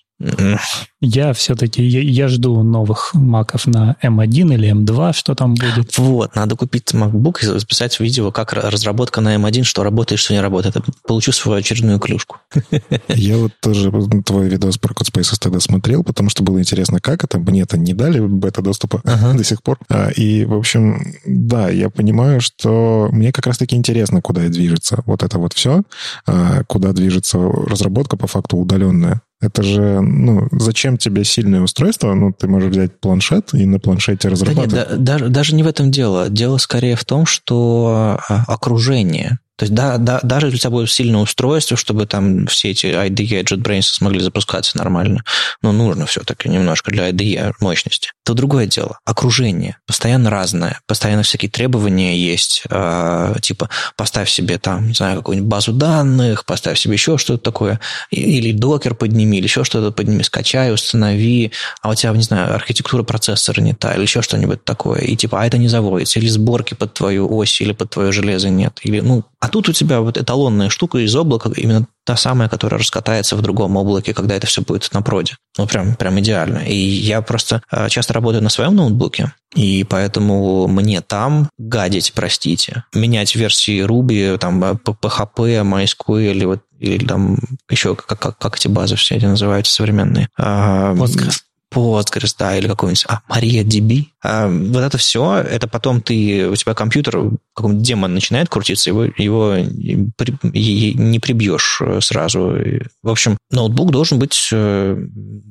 [1.00, 5.98] Я все-таки, я, я жду новых маков на M1 или M2, что там будет.
[5.98, 10.40] Вот, надо купить MacBook и записать видео, как разработка на M1, что работает, что не
[10.40, 10.76] работает.
[11.06, 12.38] Получу свою очередную клюшку.
[13.08, 13.90] Я вот тоже
[14.24, 17.38] твой видос про CodeSpaces тогда смотрел, потому что было интересно, как это.
[17.38, 19.32] Мне это не дали бета-доступа ага.
[19.36, 19.78] до сих пор.
[19.88, 25.24] А, и, в общем, да, я понимаю, что мне как раз-таки интересно, куда движется вот
[25.24, 25.82] это вот все,
[26.26, 29.22] а, куда движется разработка по факту удаленная.
[29.42, 32.14] Это же, ну, зачем тебе сильное устройство?
[32.14, 34.70] Ну, ты можешь взять планшет и на планшете разрабатывать.
[34.70, 36.28] Да нет, да, даже, даже не в этом дело.
[36.30, 40.70] Дело скорее в том, что а, окружение то есть да, да, даже если у тебя
[40.70, 45.24] будет сильное устройство, чтобы там все эти IDE, JetBrains смогли запускаться нормально,
[45.60, 48.98] но нужно все-таки немножко для IDE мощности, то другое дело.
[49.04, 55.48] Окружение постоянно разное, постоянно всякие требования есть, э, типа поставь себе там, не знаю, какую-нибудь
[55.48, 57.78] базу данных, поставь себе еще что-то такое,
[58.10, 63.02] или докер подними, или еще что-то подними, скачай, установи, а у тебя, не знаю, архитектура
[63.02, 66.74] процессора не та, или еще что-нибудь такое, и типа, а это не заводится, или сборки
[66.74, 70.16] под твою ось, или под твое железо нет, или, ну, а тут у тебя вот
[70.16, 74.62] эталонная штука из облака, именно та самая, которая раскатается в другом облаке, когда это все
[74.62, 75.34] будет на проде.
[75.58, 76.58] Ну, прям, прям идеально.
[76.58, 82.84] И я просто э, часто работаю на своем ноутбуке, и поэтому мне там гадить, простите,
[82.94, 87.36] менять версии Ruby, там, PHP, MySQL или вот или там
[87.68, 90.28] еще как, как, как эти базы все эти называются современные.
[90.38, 91.40] А, Postgres.
[91.74, 94.11] Postgres, да, или какой-нибудь, а, MariaDB.
[94.24, 99.04] А, вот это все, это потом ты, у тебя компьютер, какой-нибудь демон начинает крутиться, его,
[99.04, 102.56] его не прибьешь сразу.
[103.02, 104.96] В общем, ноутбук должен быть э,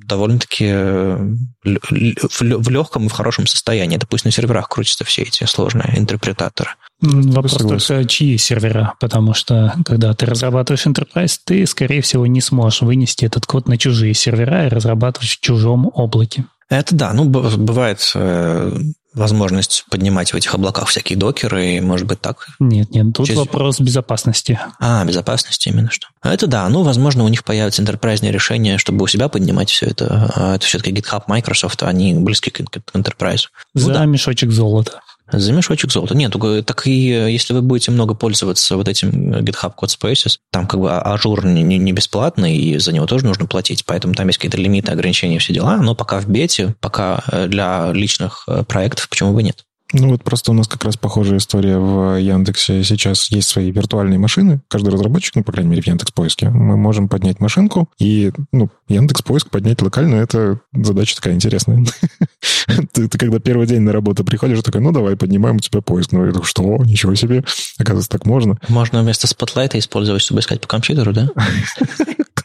[0.05, 3.97] довольно-таки э, в легком и в хорошем состоянии.
[3.97, 6.72] Это пусть на серверах крутятся все эти сложные интерпретаторы.
[7.01, 12.82] Вопрос только, чьи сервера, потому что когда ты разрабатываешь Enterprise, ты, скорее всего, не сможешь
[12.82, 16.45] вынести этот код на чужие сервера и разрабатывать в чужом облаке.
[16.72, 18.78] Это да, ну, бывает э,
[19.13, 22.47] возможность поднимать в этих облаках всякие докеры, и, может быть, так?
[22.59, 23.39] Нет, нет, тут Через...
[23.39, 24.57] вопрос безопасности.
[24.80, 26.07] А, безопасности именно что.
[26.24, 30.32] Это да, ну, возможно, у них появится enterprise решение, чтобы у себя поднимать все это.
[30.34, 33.49] А это все-таки GitHub, Microsoft, они близки к, к enterprise.
[33.74, 34.05] За ну, да.
[34.05, 35.01] мешочек золота.
[35.32, 36.15] За мешочек золота.
[36.15, 40.91] Нет, так и если вы будете много пользоваться вот этим GitHub Codespaces, там как бы
[40.91, 44.91] Azure не, не бесплатный, и за него тоже нужно платить, поэтому там есть какие-то лимиты,
[44.91, 49.43] ограничения, все дела, но пока в бете, пока э, для личных э, проектов, почему бы
[49.43, 49.65] нет?
[49.93, 52.83] Ну вот просто у нас как раз похожая история в Яндексе.
[52.83, 54.61] Сейчас есть свои виртуальные машины.
[54.67, 58.69] Каждый разработчик, ну, по крайней мере, в Яндекс Поиске, мы можем поднять машинку, и, ну,
[58.87, 61.85] Яндекс Поиск поднять локально, это задача такая интересная.
[62.93, 66.11] ты, ты когда первый день на работу приходишь, такой, ну, давай, поднимаем у тебя поиск.
[66.11, 66.77] Ну, я такой, что?
[66.83, 67.43] Ничего себе.
[67.77, 68.57] Оказывается, так можно.
[68.69, 71.29] Можно вместо спотлайта использовать, чтобы искать по компьютеру, да?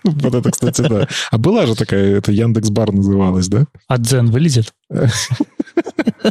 [0.05, 1.09] Вот это, кстати, да.
[1.33, 3.67] А была же такая, это Яндекс Бар называлась, да?
[3.89, 4.73] А Дзен вылезет?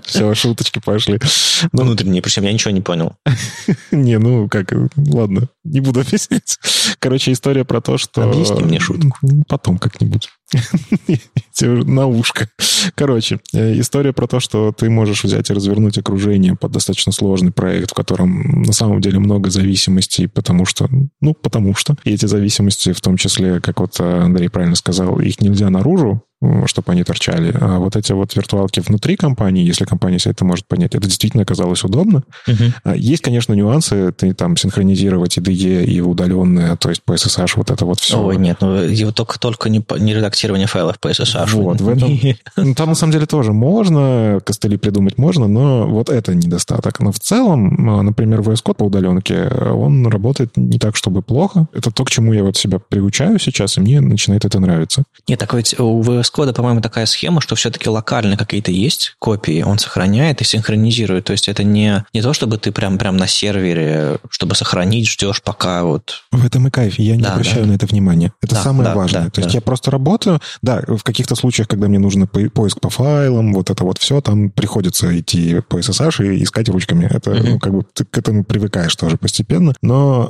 [0.03, 1.19] Все, шуточки пошли.
[1.71, 3.13] Ну, внутренние, причем я ничего не понял.
[3.91, 6.57] Не, ну как, ладно, не буду объяснять.
[6.99, 8.23] Короче, история про то, что...
[8.23, 9.17] Объясни мне шутку.
[9.47, 10.29] Потом как-нибудь.
[11.61, 12.49] На ушко.
[12.93, 17.51] Короче, э, история про то, что ты можешь взять и развернуть окружение под достаточно сложный
[17.51, 20.87] проект, в котором на самом деле много зависимостей, потому что,
[21.21, 21.95] ну, потому что.
[22.03, 26.24] И эти зависимости, в том числе, как вот Андрей правильно сказал, их нельзя наружу
[26.65, 27.55] чтобы они торчали.
[27.59, 31.43] А вот эти вот виртуалки внутри компании, если компания себе это может понять, это действительно
[31.43, 32.23] оказалось удобно.
[32.47, 32.93] Угу.
[32.95, 34.11] Есть, конечно, нюансы.
[34.11, 38.21] Ты там синхронизировать IDE и удаленные, то есть по SSH, вот это вот все.
[38.21, 41.51] Ой, нет, ну его только, только не, не редактирование файлов по SSH.
[41.51, 42.19] Вот, в этом...
[42.57, 46.99] Ну, там на самом деле тоже можно, костыли придумать можно, но вот это недостаток.
[46.99, 51.67] Но в целом, а, например, VS Code по удаленке, он работает не так, чтобы плохо.
[51.73, 55.03] Это то, к чему я вот себя приучаю сейчас, и мне начинает это нравиться.
[55.27, 59.61] Нет, так ведь у VS Code, по-моему, такая схема, что все-таки локально какие-то есть копии,
[59.61, 61.25] он сохраняет и синхронизирует.
[61.25, 65.41] То есть это не, не то, чтобы ты прям, прям на сервере, чтобы сохранить, ждешь
[65.41, 66.23] пока вот...
[66.31, 66.99] В этом и кайф.
[66.99, 67.71] Я не да, обращаю да.
[67.71, 68.31] на это внимания.
[68.41, 69.23] Это да, самое да, важное.
[69.25, 69.57] Да, то есть да.
[69.57, 73.83] я просто работаю, да, в каких-то случаях, когда мне нужно поиск по файлам, вот это
[73.83, 77.05] вот все, там приходится идти по SSH и искать ручками.
[77.05, 77.49] Это, mm-hmm.
[77.49, 79.73] ну, как бы ты к этому привыкаешь тоже постепенно.
[79.81, 80.27] Но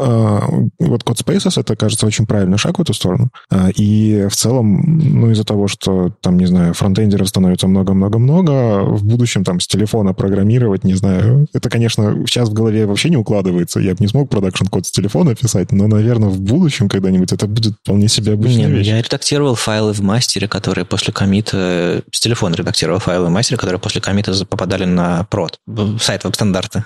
[0.79, 3.29] э, вот CodeSpaces, это, кажется, очень правильный шаг в эту сторону.
[3.51, 5.84] Э, и в целом, ну, из-за того, что
[6.21, 11.69] там, не знаю, фронтендеров становится много-много-много, в будущем там с телефона программировать, не знаю, это,
[11.69, 13.79] конечно, сейчас в голове вообще не укладывается.
[13.79, 17.47] Я бы не смог продакшн код с телефона писать, но, наверное, в будущем когда-нибудь это
[17.47, 22.03] будет вполне себе обычная Нет, я редактировал файлы в мастере, которые после комита...
[22.11, 25.59] С телефона редактировал файлы в мастере, которые после комита попадали на прод.
[25.99, 26.86] Сайт веб-стандарта.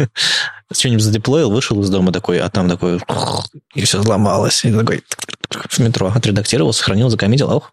[0.72, 3.00] Что-нибудь задеплоил, вышел из дома такой, а там такой...
[3.74, 4.64] И все взломалось.
[4.64, 5.02] И такой
[5.48, 7.72] в метро отредактировал, сохранил, закоммитил, ох,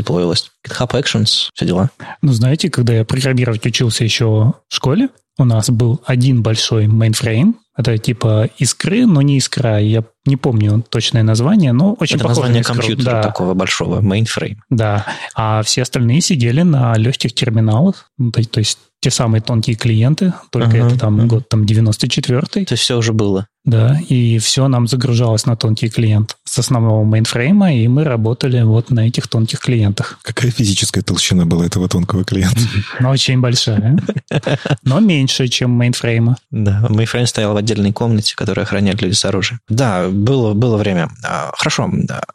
[0.00, 0.50] задеплоилось.
[0.66, 1.90] GitHub Actions, все дела.
[2.22, 7.56] Ну, знаете, когда я программировать учился еще в школе, у нас был один большой мейнфрейм,
[7.76, 9.78] это типа искры, но не искра.
[9.80, 13.22] Я не помню точное название, но очень Это похоже название на компьютера да.
[13.22, 14.56] такого большого, мейнфрейм.
[14.68, 15.06] Да.
[15.34, 20.34] А все остальные сидели на легких терминалах, ну, то, то есть те самые тонкие клиенты,
[20.50, 21.26] только uh-huh, это там uh-huh.
[21.26, 22.66] год там 94-й.
[22.66, 23.46] То есть все уже было.
[23.64, 28.90] Да, и все нам загружалось на тонкий клиент с основного мейнфрейма, и мы работали вот
[28.90, 30.18] на этих тонких клиентах.
[30.22, 32.60] Какая физическая толщина была этого тонкого клиента?
[33.00, 33.98] Ну, очень большая.
[34.82, 36.36] Но меньше, чем мейнфрейма.
[36.50, 39.60] Да, мейнфрейм стоял в отдельной комнате, которую охраняли люди с оружием.
[39.68, 41.10] Да, было, было время.
[41.22, 41.90] А, хорошо,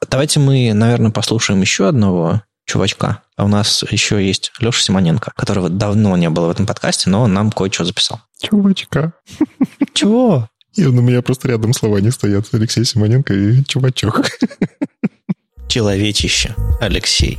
[0.09, 3.21] давайте мы, наверное, послушаем еще одного чувачка.
[3.35, 7.21] А у нас еще есть Леша Симоненко, которого давно не было в этом подкасте, но
[7.21, 8.21] он нам кое-что записал.
[8.39, 9.13] Чувачка.
[9.93, 10.49] Чего?
[10.75, 12.47] И у меня просто рядом слова не стоят.
[12.51, 14.21] Алексей Симоненко и чувачок.
[15.69, 16.53] Человечище.
[16.81, 17.37] Алексей.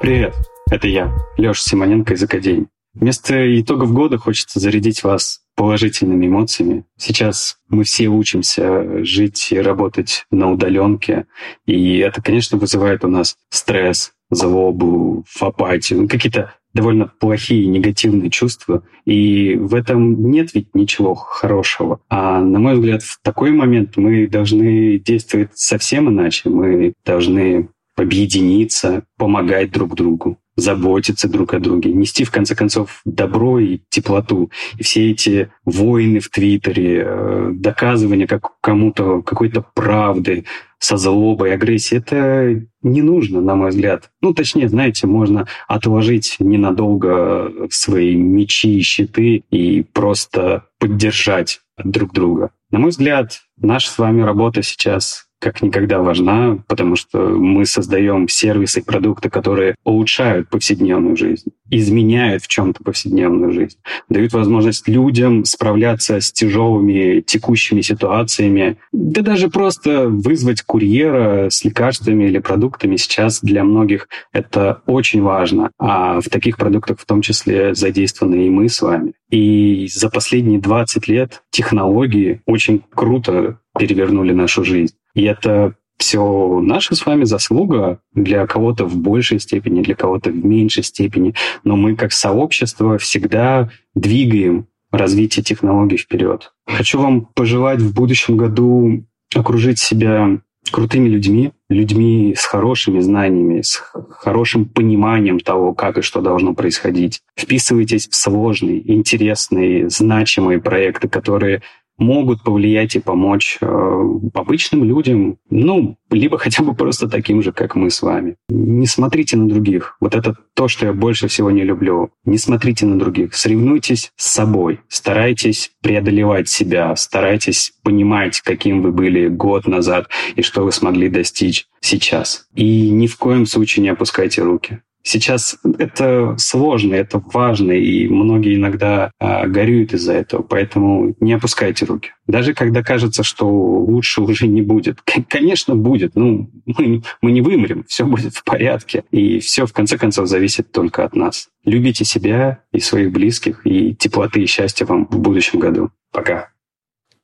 [0.00, 0.34] Привет,
[0.70, 2.66] это я, Леша Симоненко из Академии.
[2.94, 6.84] Вместо итогов года хочется зарядить вас положительными эмоциями.
[6.98, 11.26] Сейчас мы все учимся жить и работать на удаленке,
[11.66, 18.82] и это, конечно, вызывает у нас стресс, злобу, апатию, ну, какие-то довольно плохие негативные чувства,
[19.04, 22.00] и в этом нет ведь ничего хорошего.
[22.08, 26.48] А на мой взгляд, в такой момент мы должны действовать совсем иначе.
[26.48, 33.58] Мы должны объединиться, помогать друг другу заботиться друг о друге, нести, в конце концов, добро
[33.58, 34.50] и теплоту.
[34.78, 40.44] И все эти войны в Твиттере, э, доказывание как кому-то какой-то правды
[40.78, 44.10] со злобой, агрессией, это не нужно, на мой взгляд.
[44.20, 52.50] Ну, точнее, знаете, можно отложить ненадолго свои мечи и щиты и просто поддержать друг друга.
[52.70, 58.28] На мой взгляд, наша с вами работа сейчас как никогда важна, потому что мы создаем
[58.28, 63.76] сервисы и продукты, которые улучшают повседневную жизнь, изменяют в чем-то повседневную жизнь,
[64.08, 72.24] дают возможность людям справляться с тяжелыми текущими ситуациями, да даже просто вызвать курьера с лекарствами
[72.24, 75.72] или продуктами сейчас для многих это очень важно.
[75.76, 79.14] А в таких продуктах в том числе задействованы и мы с вами.
[79.28, 84.94] И за последние 20 лет технологии очень круто перевернули нашу жизнь.
[85.14, 90.44] И это все наша с вами заслуга для кого-то в большей степени, для кого-то в
[90.44, 91.34] меньшей степени.
[91.64, 96.52] Но мы как сообщество всегда двигаем развитие технологий вперед.
[96.66, 99.04] Хочу вам пожелать в будущем году
[99.34, 100.40] окружить себя
[100.70, 107.20] крутыми людьми, людьми с хорошими знаниями, с хорошим пониманием того, как и что должно происходить.
[107.36, 111.62] Вписывайтесь в сложные, интересные, значимые проекты, которые
[112.02, 114.02] могут повлиять и помочь э,
[114.34, 118.36] обычным людям, ну, либо хотя бы просто таким же, как мы с вами.
[118.48, 119.96] Не смотрите на других.
[120.00, 122.10] Вот это то, что я больше всего не люблю.
[122.24, 123.34] Не смотрите на других.
[123.34, 124.80] Соревнуйтесь с собой.
[124.88, 126.94] Старайтесь преодолевать себя.
[126.96, 132.46] Старайтесь понимать, каким вы были год назад и что вы смогли достичь сейчас.
[132.54, 134.82] И ни в коем случае не опускайте руки.
[135.04, 141.86] Сейчас это сложно, это важно, и многие иногда а, горюют из-за этого, поэтому не опускайте
[141.86, 142.10] руки.
[142.28, 145.00] Даже когда кажется, что лучше уже не будет.
[145.28, 146.14] Конечно, будет.
[146.14, 149.02] Ну, мы, мы не вымрем, все будет в порядке.
[149.10, 151.48] И все, в конце концов, зависит только от нас.
[151.64, 155.90] Любите себя и своих близких, и теплоты и счастья вам в будущем году.
[156.12, 156.50] Пока.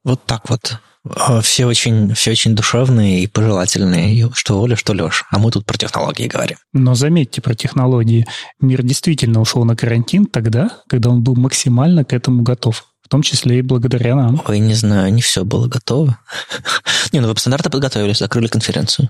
[0.05, 0.81] Вот так вот.
[1.17, 5.25] А, все очень, все очень душевные и пожелательные, что Оля, что Леша.
[5.31, 6.59] А мы тут про технологии говорим.
[6.73, 8.27] Но заметьте про технологии.
[8.61, 12.85] Мир действительно ушел на карантин тогда, когда он был максимально к этому готов.
[13.03, 14.43] в том числе и благодаря нам.
[14.47, 16.19] Ой, не знаю, не все было готово.
[17.13, 19.09] Не, ну веб-стандарты подготовились, закрыли конференцию.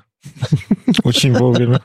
[1.03, 1.83] Очень вовремя,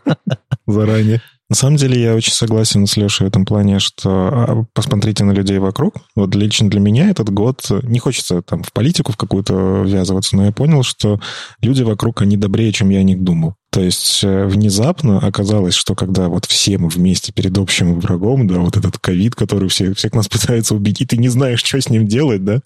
[0.67, 1.23] заранее.
[1.53, 5.33] На самом деле я очень согласен с Лешей в этом плане, что а, посмотрите на
[5.33, 5.97] людей вокруг.
[6.15, 10.45] Вот лично для меня этот год, не хочется там в политику в какую-то ввязываться, но
[10.45, 11.19] я понял, что
[11.61, 13.53] люди вокруг, они добрее, чем я о них думал.
[13.73, 18.59] То есть э, внезапно оказалось, что когда вот все мы вместе перед общим врагом, да,
[18.59, 21.89] вот этот ковид, который все, всех нас пытается убить, и ты не знаешь, что с
[21.89, 22.61] ним делать, да,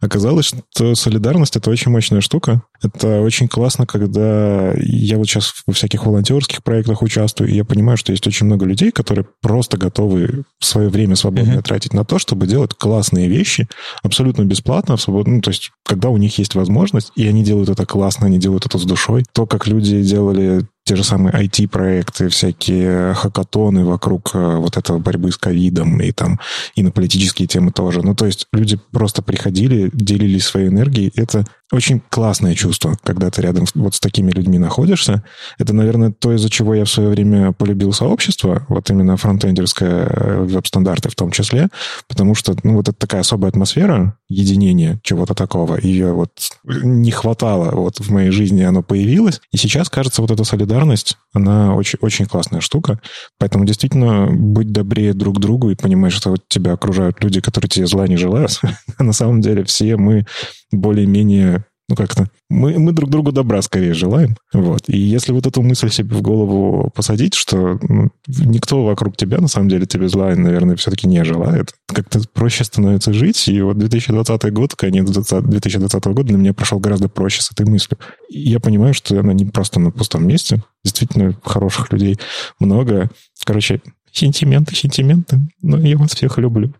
[0.00, 2.62] оказалось, что солидарность— это очень мощная штука.
[2.82, 7.96] Это очень классно, когда я вот сейчас во всяких волонтерских проектах участвую, и я понимаю,
[7.96, 11.62] что есть очень много людей, которые просто готовы свое время свободное uh-huh.
[11.62, 13.68] тратить на то, чтобы делать классные вещи
[14.02, 17.86] абсолютно бесплатно, свободно, ну, то есть когда у них есть возможность, и они делают это
[17.86, 19.24] классно, они делают это с душой.
[19.32, 25.30] То, как люди делали те же самые IT-проекты, всякие хакатоны вокруг э, вот этого борьбы
[25.30, 26.40] с ковидом и там
[26.74, 28.02] и на политические темы тоже.
[28.02, 31.12] Ну, то есть люди просто приходили, делились своей энергией.
[31.14, 35.24] Это очень классное чувство, когда ты рядом вот с такими людьми находишься.
[35.58, 40.42] Это, наверное, то, из-за чего я в свое время полюбил сообщество, вот именно фронтендерское э,
[40.42, 41.68] веб-стандарты в том числе,
[42.08, 45.78] потому что, ну, вот это такая особая атмосфера единения чего-то такого.
[45.80, 46.30] Ее вот
[46.64, 49.40] не хватало вот в моей жизни, оно появилось.
[49.50, 53.00] И сейчас, кажется, вот эта солидарность, она очень, очень классная штука.
[53.38, 57.86] Поэтому действительно быть добрее друг другу и понимать, что вот тебя окружают люди, которые тебе
[57.86, 58.60] зла не желают.
[58.98, 60.26] На самом деле все мы
[60.72, 64.36] более-менее ну, как-то мы, мы друг другу добра скорее желаем.
[64.54, 64.88] Вот.
[64.88, 69.48] И если вот эту мысль себе в голову посадить, что ну, никто вокруг тебя, на
[69.48, 73.46] самом деле, тебе зла, наверное, все-таки не желает, как-то проще становится жить.
[73.48, 77.98] И вот 2020 год, конец 2020 года для меня прошел гораздо проще с этой мыслью.
[78.30, 80.62] И я понимаю, что она не просто на пустом месте.
[80.84, 82.18] Действительно, хороших людей
[82.58, 83.10] много.
[83.44, 83.82] Короче,
[84.12, 85.40] Сентименты, сентименты.
[85.62, 86.74] Но я вас всех люблю.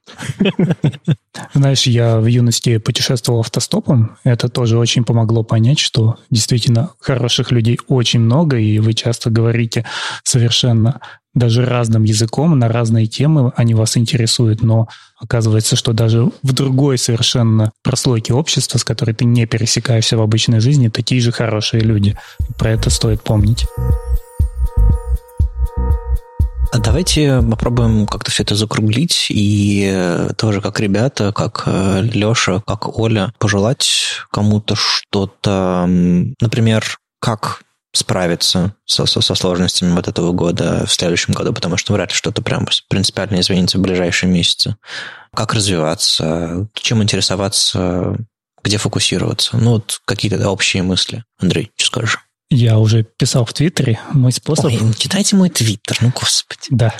[1.54, 4.16] Знаешь, я в юности путешествовал автостопом.
[4.22, 9.86] Это тоже очень помогло понять, что действительно хороших людей очень много, и вы часто говорите
[10.24, 11.00] совершенно
[11.34, 16.98] даже разным языком на разные темы, они вас интересуют, но оказывается, что даже в другой
[16.98, 22.18] совершенно прослойке общества, с которой ты не пересекаешься в обычной жизни, такие же хорошие люди.
[22.58, 23.64] Про это стоит помнить.
[26.72, 32.62] А давайте попробуем как-то все это закруглить и э, тоже как ребята, как э, Леша,
[32.66, 33.90] как Оля, пожелать
[34.30, 37.60] кому-то что-то, например, как
[37.92, 42.14] справиться со, со, со сложностями вот этого года в следующем году, потому что вряд ли
[42.14, 44.76] что-то прям принципиально изменится в ближайшие месяцы.
[45.34, 48.16] Как развиваться, чем интересоваться,
[48.64, 49.58] где фокусироваться.
[49.58, 51.22] Ну, вот какие-то общие мысли.
[51.38, 52.18] Андрей, что скажешь?
[52.54, 53.98] Я уже писал в Твиттере.
[54.12, 54.66] Мой способ...
[54.66, 56.68] Ой, читайте мой Твиттер, ну господи.
[56.68, 56.92] Да.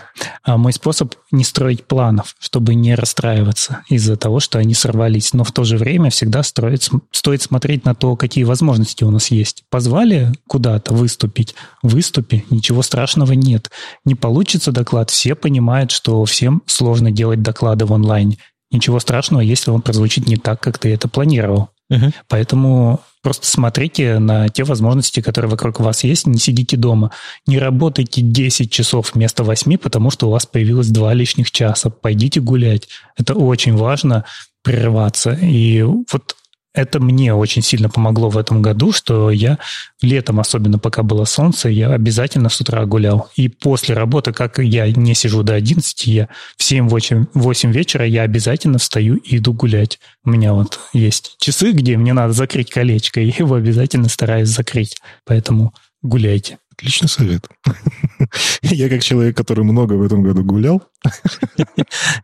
[0.43, 5.35] А мой способ не строить планов, чтобы не расстраиваться из-за того, что они сорвались.
[5.35, 9.31] Но в то же время всегда строить, стоит смотреть на то, какие возможности у нас
[9.31, 9.65] есть.
[9.69, 11.55] Позвали куда-то выступить?
[11.83, 12.47] Выступи.
[12.49, 13.71] Ничего страшного нет.
[14.07, 15.11] Не получится доклад.
[15.11, 18.39] Все понимают, что всем сложно делать доклады в онлайне.
[18.71, 21.69] Ничего страшного, если он прозвучит не так, как ты это планировал.
[21.91, 22.13] Угу.
[22.29, 27.13] Поэтому Просто смотрите на те возможности, которые вокруг вас есть, не сидите дома.
[27.47, 31.91] Не работайте 10 часов вместо 8, потому что у вас появилось 2 лишних часа.
[31.91, 32.89] Пойдите гулять.
[33.17, 34.25] Это очень важно
[34.63, 35.33] прерываться.
[35.41, 36.37] И вот
[36.75, 39.59] это мне очень сильно помогло в этом году, что я
[40.01, 43.31] летом, особенно пока было солнце, я обязательно с утра гулял.
[43.37, 48.23] И после работы, как я не сижу до 11, я в 7-8 8 вечера я
[48.23, 49.99] обязательно встаю и иду гулять.
[50.25, 54.97] У меня вот есть часы, где мне надо закрыть колечко, и его обязательно стараюсь закрыть.
[55.27, 56.59] Поэтому гуляйте.
[56.73, 57.47] Отличный совет.
[58.63, 60.83] Я как человек, который много в этом году гулял.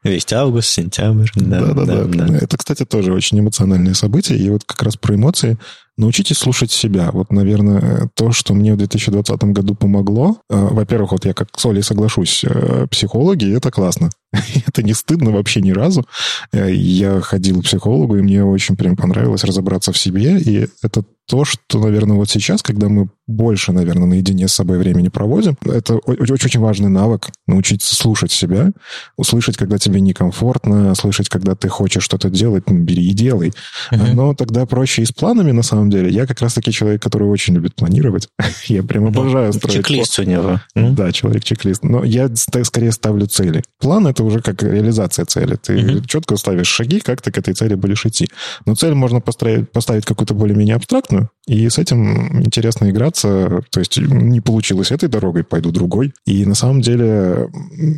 [0.03, 1.29] Весь август, сентябрь.
[1.35, 2.37] Да, да, да.
[2.37, 4.39] Это, кстати, тоже очень эмоциональное событие.
[4.39, 5.59] И вот как раз про эмоции
[5.99, 7.11] научитесь слушать себя.
[7.13, 10.39] Вот, наверное, то, что мне в 2020 году помогло.
[10.49, 14.11] Э, во-первых, вот я как с Олей соглашусь, э, психологи— это классно.
[14.67, 16.07] это не стыдно вообще ни разу.
[16.53, 20.39] Э, я ходил к психологу, и мне очень прям понравилось разобраться в себе.
[20.39, 25.09] И это то, что, наверное, вот сейчас, когда мы больше, наверное, наедине с собой времени
[25.09, 28.71] проводим, это очень-очень важный навык научиться слушать себя,
[29.19, 33.53] услышать, когда тебе некомфортно, слышать, когда ты хочешь что-то делать, ну, бери и делай.
[33.93, 34.15] Uh-huh.
[34.15, 36.11] Но тогда проще и с планами, на самом деле.
[36.11, 38.29] Я как раз-таки человек, который очень любит планировать.
[38.67, 39.77] я прям ну, обожаю строить...
[39.77, 40.61] Чек-лист у него.
[40.75, 41.83] Да, человек-чек-лист.
[41.85, 43.63] Но я скорее ставлю цели.
[43.79, 45.57] План— это уже как реализация цели.
[45.57, 46.07] Ты uh-huh.
[46.07, 48.29] четко ставишь шаги, как ты к этой цели будешь идти.
[48.67, 53.63] Но цель можно поставить, поставить какую-то более-менее абстрактную, и с этим интересно играться.
[53.71, 56.13] То есть не получилось этой дорогой, пойду другой.
[56.27, 57.49] И на самом деле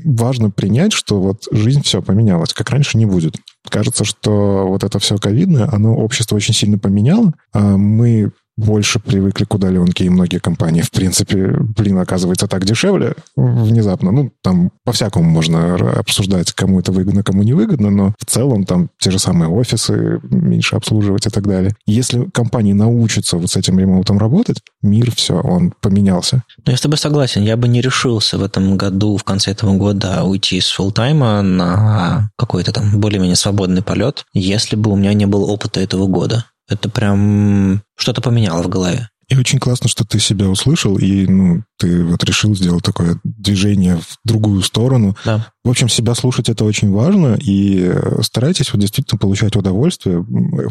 [0.04, 2.52] важно принять, что вот жизнь все поменялась.
[2.52, 3.36] Как раньше не будет.
[3.68, 7.34] Кажется, что вот это все ковидное, оно общество очень сильно поменяло.
[7.52, 13.14] А мы больше привыкли к удаленке, и многие компании, в принципе, блин, оказывается так дешевле
[13.36, 14.12] внезапно.
[14.12, 18.90] Ну, там по-всякому можно обсуждать, кому это выгодно, кому не выгодно, но в целом там
[18.98, 21.74] те же самые офисы меньше обслуживать и так далее.
[21.86, 26.42] Если компании научатся вот с этим ремоутом работать, мир все, он поменялся.
[26.64, 27.42] Ну, я с тобой согласен.
[27.42, 32.30] Я бы не решился в этом году, в конце этого года, уйти из фултайма на
[32.36, 36.44] какой-то там более-менее свободный полет, если бы у меня не было опыта этого года.
[36.70, 39.08] Это прям что-то поменяло в голове.
[39.30, 43.96] И очень классно, что ты себя услышал, и ну, ты вот решил сделать такое движение
[43.96, 45.16] в другую сторону.
[45.24, 45.46] Да.
[45.62, 50.26] В общем, себя слушать это очень важно, и старайтесь вот действительно получать удовольствие,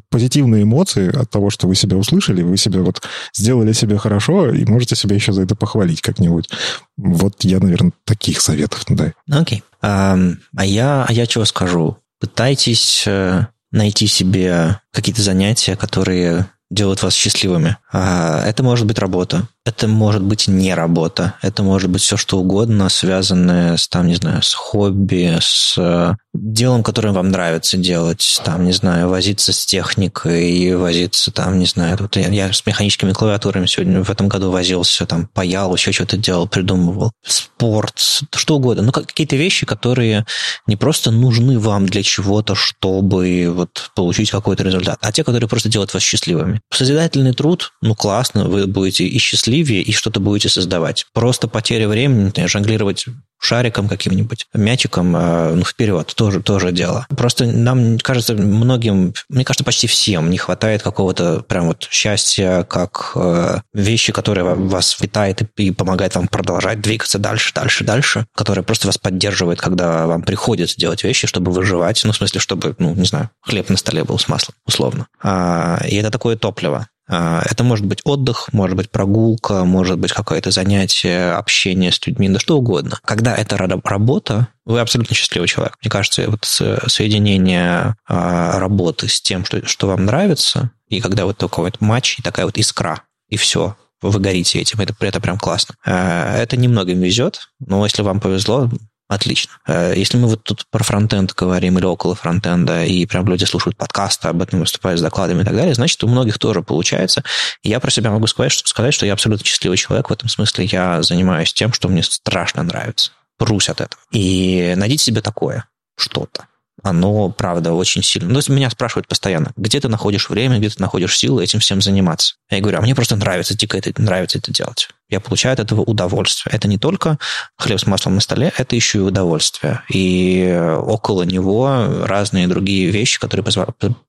[0.09, 3.01] позитивные эмоции от того, что вы себя услышали, вы себя вот
[3.33, 6.49] сделали себе хорошо, и можете себя еще за это похвалить как-нибудь.
[6.97, 9.13] Вот я, наверное, таких советов дай.
[9.31, 9.59] Окей.
[9.59, 9.63] Okay.
[9.81, 10.17] А,
[10.57, 11.97] а, я, а я чего скажу?
[12.19, 17.77] Пытайтесь э, найти себе какие-то занятия, которые делают вас счастливыми.
[17.91, 22.39] А, это может быть работа, это может быть не работа, это может быть все что
[22.39, 28.41] угодно, связанное с, там, не знаю, с хобби, с э, делом, которое вам нравится делать,
[28.43, 33.11] там, не знаю, возиться с техникой, возиться там, не знаю, вот я, я с механическими
[33.11, 37.11] клавиатурами сегодня в этом году возился, там, паял, еще что-то делал, придумывал.
[37.25, 37.93] Спорт,
[38.33, 38.83] что угодно.
[38.83, 40.25] Ну, какие-то вещи, которые
[40.67, 45.69] не просто нужны вам для чего-то, чтобы вот получить какой-то результат, а те, которые просто
[45.69, 46.61] делают вас счастливыми.
[46.71, 49.19] Созидательный труд, ну, классно, вы будете и
[49.49, 51.05] счастливее, и что-то будете создавать.
[51.13, 53.05] Просто потеря времени, жонглировать
[53.41, 57.07] шариком каким-нибудь, мячиком, э, ну, вперед, тоже, тоже дело.
[57.15, 63.13] Просто нам кажется, многим, мне кажется, почти всем не хватает какого-то прям вот счастья, как
[63.15, 68.65] э, вещи, которые вас питает и, и помогает вам продолжать двигаться дальше, дальше, дальше, которые
[68.65, 72.93] просто вас поддерживает, когда вам приходится делать вещи, чтобы выживать, ну, в смысле, чтобы, ну,
[72.93, 75.07] не знаю, хлеб на столе был с маслом, условно.
[75.23, 76.87] А, и это такое топливо.
[77.09, 82.29] А, это может быть отдых, может быть прогулка, может быть какое-то занятие, общение с людьми,
[82.29, 82.99] да что угодно.
[83.03, 85.75] Когда это работа, вы абсолютно счастливый человек.
[85.81, 91.37] Мне кажется, вот соединение а, работы с тем, что, что вам нравится, и когда вот
[91.37, 95.37] такой вот матч, и такая вот искра, и все, вы горите этим, это, это прям
[95.37, 95.75] классно.
[95.85, 98.69] А, это немногим везет, но если вам повезло,
[99.09, 99.53] Отлично.
[99.65, 103.75] Э, если мы вот тут про фронтенд говорим или около фронтенда, и прям люди слушают
[103.75, 107.23] подкасты, об этом выступают с докладами и так далее, значит, у многих тоже получается.
[107.63, 110.65] Я про себя могу сказать, что, сказать, что я абсолютно счастливый человек в этом смысле.
[110.65, 113.11] Я занимаюсь тем, что мне страшно нравится.
[113.37, 113.99] Прусь от этого.
[114.11, 115.65] И найдите себе такое
[115.97, 116.45] что-то
[116.83, 118.29] оно, правда, очень сильно.
[118.29, 122.35] Ну, меня спрашивают постоянно, где ты находишь время, где ты находишь силы этим всем заниматься.
[122.49, 124.89] Я говорю, а мне просто нравится, дико это, нравится это делать.
[125.09, 126.53] Я получаю от этого удовольствие.
[126.55, 127.17] Это не только
[127.57, 129.81] хлеб с маслом на столе, это еще и удовольствие.
[129.89, 133.43] И около него разные другие вещи, которые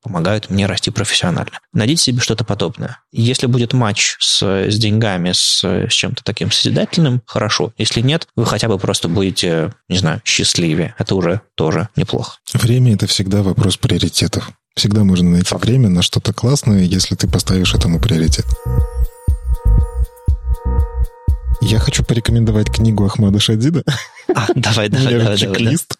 [0.03, 1.59] помогают мне расти профессионально.
[1.73, 2.99] Найдите себе что-то подобное.
[3.13, 7.73] Если будет матч с, с деньгами, с, с чем-то таким созидательным, хорошо.
[7.79, 10.95] Если нет, вы хотя бы просто будете, не знаю, счастливее.
[10.99, 12.39] Это уже тоже неплохо.
[12.53, 14.51] Время– это всегда вопрос приоритетов.
[14.77, 18.47] Всегда можно найти время на что-то классное, если ты поставишь этому приоритет.
[21.61, 23.85] Я хочу порекомендовать книгу Ахмада Шадида.
[24.35, 25.37] А, давай, давай, давай.
[25.37, 25.97] Чек-лист.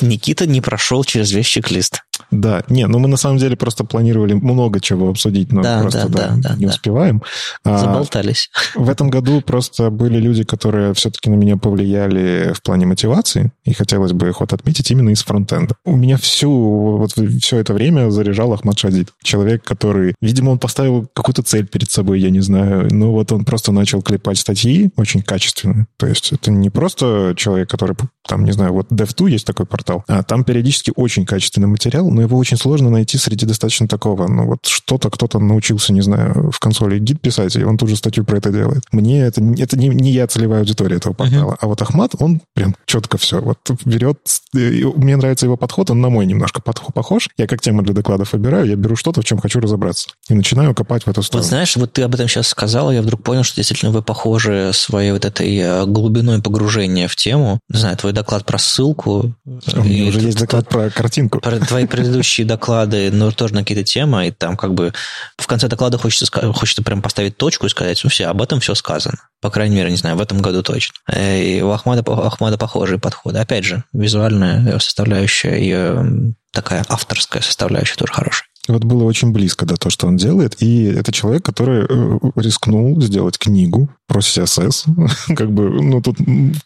[0.00, 2.02] Никита не прошел через весь чек-лист.
[2.30, 6.08] Да, не, ну мы на самом деле просто планировали много чего обсудить, но да, просто
[6.08, 6.70] да, да, да, не да.
[6.70, 7.22] успеваем.
[7.64, 8.50] А, Заболтались.
[8.76, 13.52] А, в этом году просто были люди, которые все-таки на меня повлияли в плане мотивации,
[13.64, 15.76] и хотелось бы их вот отметить именно из фронтенда.
[15.84, 19.12] У меня всю, вот все это время заряжал Ахмад Шадид.
[19.22, 23.44] Человек, который, видимо, он поставил какую-то цель перед собой, я не знаю, но вот он
[23.44, 25.86] просто начал клепать статьи очень качественные.
[25.96, 27.96] То есть это не просто человек, который,
[28.26, 32.22] там, не знаю, вот Dev2 есть такой портал, а там периодически очень качественный материал, но
[32.22, 34.26] его очень сложно найти среди достаточно такого.
[34.26, 37.94] Ну, вот что-то кто-то научился, не знаю, в консоли гид писать, и он тут же
[37.94, 38.82] статью про это делает.
[38.90, 41.52] Мне это, это не, не я целевая аудитория этого портала.
[41.52, 41.58] Uh-huh.
[41.60, 43.40] А вот Ахмат, он прям четко все.
[43.40, 44.18] Вот берет...
[44.52, 47.28] Мне нравится его подход, он на мой немножко подход похож.
[47.38, 50.08] Я как тему для докладов выбираю, я беру что-то, в чем хочу разобраться.
[50.28, 51.44] И начинаю копать в эту сторону.
[51.44, 54.72] Вот знаешь, вот ты об этом сейчас сказал, я вдруг понял, что действительно вы похожи
[54.74, 57.60] своей вот этой э, глубиной погружения в тему.
[57.68, 59.36] Не знаю, твой доклад про ссылку.
[59.44, 61.38] У меня уже есть доклад про картинку.
[61.38, 64.92] Про твои предыдущие доклады, но тоже на какие-то темы, и там как бы
[65.36, 68.74] в конце доклада хочется, хочется прям поставить точку и сказать, ну все, об этом все
[68.74, 69.18] сказано.
[69.40, 70.94] По крайней мере, не знаю, в этом году точно.
[71.12, 73.38] Э, и у Ахмада, у Ахмада похожие подходы.
[73.38, 78.47] Опять же, визуальная составляющая и такая авторская составляющая тоже хорошая.
[78.68, 80.62] Вот было очень близко до того, что он делает.
[80.62, 84.86] И это человек, который э, рискнул сделать книгу про CSS.
[85.36, 86.18] как бы, ну, тут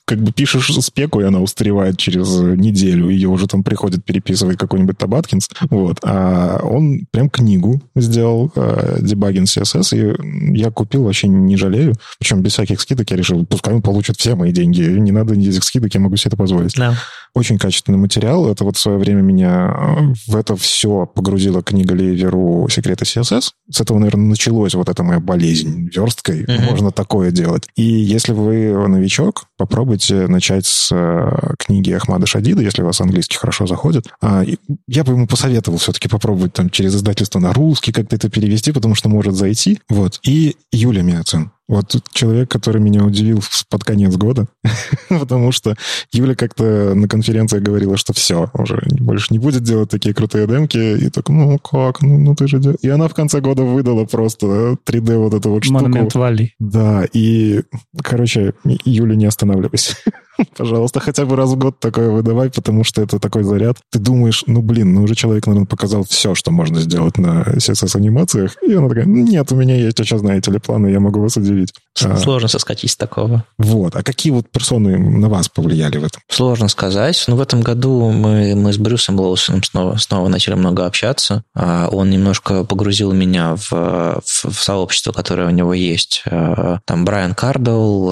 [0.04, 3.08] как бы пишешь спеку, и она устаревает через неделю.
[3.08, 5.48] Ее уже там приходит переписывать какой-нибудь Табаткинс.
[5.70, 5.98] Вот.
[6.02, 11.94] А он прям книгу сделал, э, дебагин CSS, и я купил, вообще не жалею.
[12.18, 14.82] Причем без всяких скидок я решил, пускай он получит все мои деньги.
[14.82, 16.74] Не надо ни этих скидок, я могу себе это позволить.
[16.76, 16.96] Да.
[17.34, 18.50] Очень качественный материал.
[18.50, 23.50] Это вот в свое время меня э, в это все погрузила книга Леверу «Секреты CSS».
[23.70, 26.44] С этого, наверное, началась вот эта моя болезнь версткой.
[26.44, 26.70] Mm-hmm.
[26.70, 27.64] Можно такое делать.
[27.76, 33.36] И если вы новичок, попробуйте начать с э, книги Ахмада Шадида, если у вас английский
[33.36, 34.06] хорошо заходит.
[34.20, 34.44] А,
[34.88, 38.94] я бы ему посоветовал все-таки попробовать там через издательство на русский как-то это перевести, потому
[38.94, 39.80] что может зайти.
[39.88, 40.20] Вот.
[40.24, 41.50] И Юля Мяцин.
[41.68, 43.40] Вот человек, который меня удивил
[43.70, 44.46] под конец года,
[45.08, 45.76] потому что
[46.12, 50.76] Юля как-то на конференции говорила, что все, уже больше не будет делать такие крутые демки,
[50.76, 52.58] и так, ну как, ну, ну ты же...
[52.58, 52.74] Дел...
[52.82, 55.82] И она в конце года выдала просто 3D вот эту вот штуку.
[55.82, 56.54] Монумент Вали.
[56.58, 57.62] Да, и,
[58.02, 59.96] короче, Юля, не останавливайся.
[60.56, 63.78] Пожалуйста, хотя бы раз в год такое выдавай, потому что это такой заряд.
[63.90, 68.56] Ты думаешь, ну, блин, ну уже человек, наверное, показал все, что можно сделать на CSS-анимациях.
[68.62, 71.72] И она такая, нет, у меня есть еще, знаете ли, планы, я могу вас удивить.
[72.02, 73.44] А, Сложно соскочить с такого.
[73.58, 73.96] Вот.
[73.96, 76.22] А какие вот персоны на вас повлияли в этом?
[76.28, 77.22] Сложно сказать.
[77.28, 81.44] Но в этом году мы, мы с Брюсом Лоусоном снова, снова начали много общаться.
[81.54, 86.22] А, он немножко погрузил меня в, в, в сообщество, которое у него есть.
[86.26, 88.10] А, там Брайан Кардл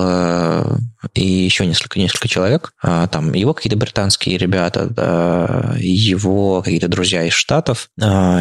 [1.14, 2.72] и еще несколько, несколько человек.
[2.82, 7.89] Там его какие-то британские ребята, его какие-то друзья из Штатов.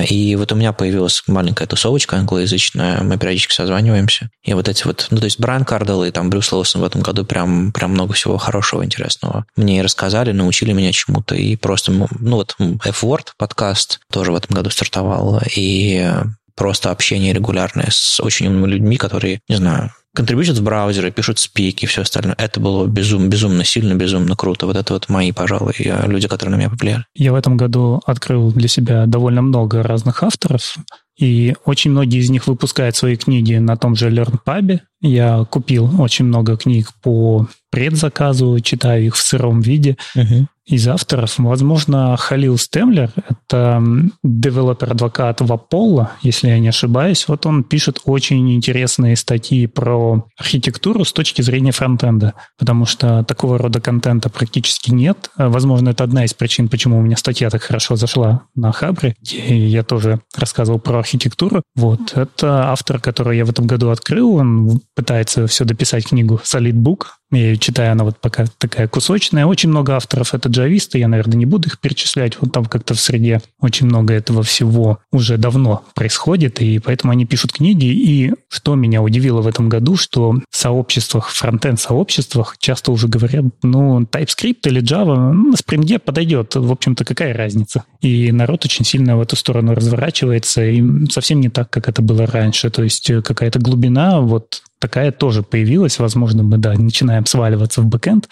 [0.10, 3.02] И вот у меня появилась маленькая тусовочка англоязычная.
[3.02, 4.30] Мы периодически созваниваемся.
[4.44, 7.02] И вот эти вот, ну, то есть Брайан Кардел и там Брюс Лоусон в этом
[7.02, 9.46] году прям, прям много всего хорошего, интересного.
[9.56, 11.36] Мне рассказали, научили меня чему-то.
[11.36, 15.42] И просто, ну вот F-Word подкаст тоже в этом году стартовал.
[15.56, 16.12] И
[16.56, 21.86] просто общение регулярное с очень умными людьми, которые, не знаю, контрибьютят в браузеры, пишут спики
[21.86, 22.36] и все остальное.
[22.38, 24.66] Это было безум, безумно сильно, безумно круто.
[24.66, 27.06] Вот это вот мои, пожалуй, люди, которые на меня повлияли.
[27.16, 30.78] Я в этом году открыл для себя довольно много разных авторов,
[31.20, 34.80] и очень многие из них выпускают свои книги на том же LearnPub.
[35.02, 39.98] Я купил очень много книг по предзаказу, читаю их в сыром виде.
[40.16, 41.40] Uh-huh из авторов.
[41.40, 43.84] Возможно, Халил Стемлер, это
[44.24, 47.28] developer advocate в Apollo, если я не ошибаюсь.
[47.28, 53.58] Вот он пишет очень интересные статьи про архитектуру с точки зрения фронтенда, потому что такого
[53.58, 55.32] рода контента практически нет.
[55.36, 59.84] Возможно, это одна из причин, почему у меня статья так хорошо зашла на Хабре, я
[59.84, 61.64] тоже рассказывал про архитектуру.
[61.76, 66.74] Вот, это автор, который я в этом году открыл, он пытается все дописать книгу Solid
[66.74, 69.46] Book, я ее читаю, она вот пока такая кусочная.
[69.46, 72.38] Очень много авторов это джависты, я, наверное, не буду их перечислять.
[72.42, 77.26] Вот там как-то в среде очень много этого всего уже давно происходит, и поэтому они
[77.26, 77.86] пишут книги.
[77.86, 84.02] И что меня удивило в этом году, что в сообществах, фронтенд-сообществах часто уже говорят, ну,
[84.02, 86.56] TypeScript или Java ну, Spring подойдет.
[86.56, 87.84] В общем-то, какая разница?
[88.02, 92.26] И народ очень сильно в эту сторону разворачивается, и совсем не так, как это было
[92.26, 92.72] раньше.
[92.72, 96.00] То есть э, какая-то глубина вот такая тоже появилась.
[96.00, 98.30] Возможно, мы, да, начинаем сваливаться в бэкэнд,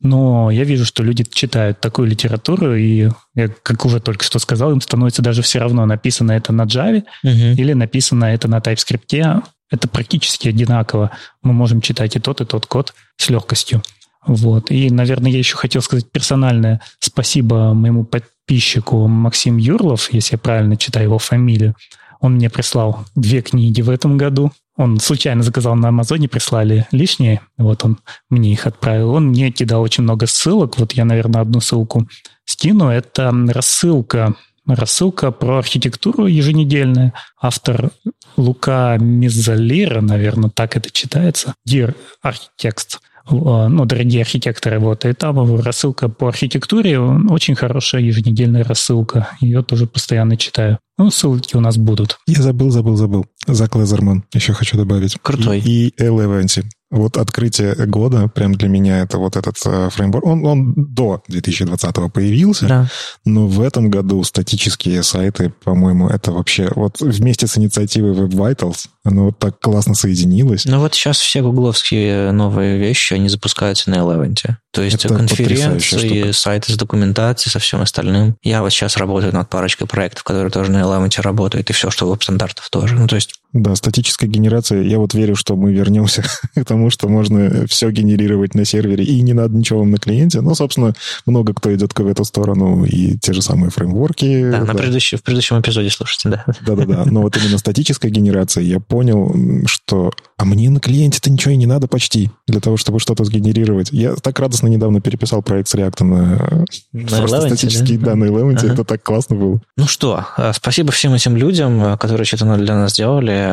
[0.00, 4.72] но я вижу, что люди читают такую литературу, и, я, как уже только что сказал,
[4.72, 7.54] им становится даже все равно, написано это на Java uh-huh.
[7.54, 9.42] или написано это на TypeScript.
[9.68, 11.10] Это практически одинаково.
[11.42, 13.82] Мы можем читать и тот, и тот код с легкостью.
[14.24, 14.70] Вот.
[14.70, 20.76] И, наверное, я еще хотел сказать персональное спасибо моему подписчику Максим Юрлов, если я правильно
[20.76, 21.74] читаю его фамилию.
[22.20, 24.52] Он мне прислал две книги в этом году.
[24.76, 27.40] Он случайно заказал на Амазоне, прислали лишние.
[27.56, 27.98] Вот он
[28.28, 29.10] мне их отправил.
[29.12, 30.78] Он мне кидал очень много ссылок.
[30.78, 32.06] Вот я, наверное, одну ссылку
[32.44, 32.88] скину.
[32.88, 34.34] Это рассылка
[34.66, 37.12] рассылка про архитектуру еженедельная.
[37.40, 37.90] Автор
[38.36, 41.54] Лука Мизалира, наверное, так это читается.
[41.68, 41.94] Dear
[42.24, 42.98] Architects.
[43.28, 49.62] Э, ну, дорогие архитекторы, вот, и там рассылка по архитектуре, очень хорошая еженедельная рассылка, ее
[49.62, 50.78] тоже постоянно читаю.
[50.98, 52.18] Ну, ссылки у нас будут.
[52.26, 53.26] Я забыл, забыл, забыл.
[53.46, 55.18] Зак Лезерман еще хочу добавить.
[55.20, 55.60] Крутой.
[55.60, 56.64] И, и Эл Эвенси.
[56.96, 60.24] Вот открытие года, прям для меня это вот этот э, фреймворк.
[60.24, 62.90] Он, он до 2020 появился, да.
[63.24, 68.86] но в этом году статические сайты, по-моему, это вообще вот вместе с инициативой Web Vitals,
[69.04, 70.64] оно вот так классно соединилось.
[70.64, 74.34] Ну вот сейчас все гугловские новые вещи, они запускаются на Eleven.
[74.72, 78.36] То есть это конференции, сайты с документацией, со всем остальным.
[78.42, 82.08] Я вот сейчас работаю над парочкой проектов, которые тоже на Eleven работают, и все, что
[82.08, 82.94] веб-стандартов тоже.
[82.94, 86.22] Ну то есть Да, статическая генерация, я вот верю, что мы вернемся
[86.54, 90.40] к тому, что можно все генерировать на сервере, и не надо ничего вам на клиенте.
[90.40, 90.94] Ну, собственно,
[91.24, 94.50] много кто идет в эту сторону, и те же самые фреймворки.
[94.50, 94.64] Да, да.
[94.66, 96.44] На предыдущем, в предыдущем эпизоде слушайте, да.
[96.66, 99.34] Да-да-да, но вот именно статическая генерация, я понял,
[99.66, 103.88] что а мне на клиенте-то ничего и не надо почти для того, чтобы что-то сгенерировать.
[103.90, 108.06] Я так радостно недавно переписал проект с React на, на просто Eleventy, статические да?
[108.06, 108.64] данные Eleventy.
[108.64, 108.72] Ага.
[108.74, 109.60] Это так классно было.
[109.78, 112.98] Ну что, а, спасибо всем этим людям, а, которые что-то для нас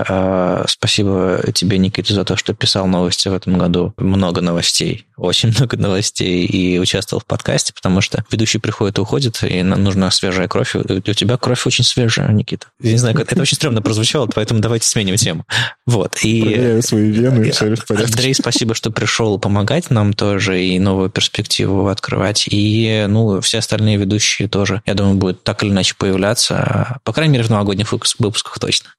[0.08, 3.94] А, спасибо тебе, Никита, за то, что писал новости в этом году.
[3.98, 9.44] Много новостей, очень много новостей, и участвовал в подкасте, потому что ведущий приходит и уходит,
[9.44, 10.76] и нам нужна свежая кровь.
[10.76, 12.68] У тебя кровь очень свежая, Никита.
[12.82, 15.46] Я не знаю, это очень стрёмно прозвучало, поэтому давайте сменим тему.
[15.86, 16.18] Вот.
[16.24, 18.14] И проверяю свои вены, все в порядке.
[18.14, 22.46] Андрей, спасибо, что пришел помогать нам тоже и новую перспективу открывать.
[22.50, 27.34] И, ну, все остальные ведущие тоже, я думаю, будут так или иначе появляться, по крайней
[27.34, 28.90] мере, в новогодних выпусках точно.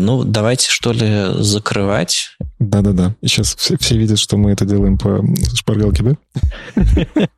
[0.00, 2.36] Ну, давайте, что ли, закрывать.
[2.58, 3.14] Да-да-да.
[3.22, 6.16] Сейчас все, все видят, что мы это делаем по шпаргалке, да?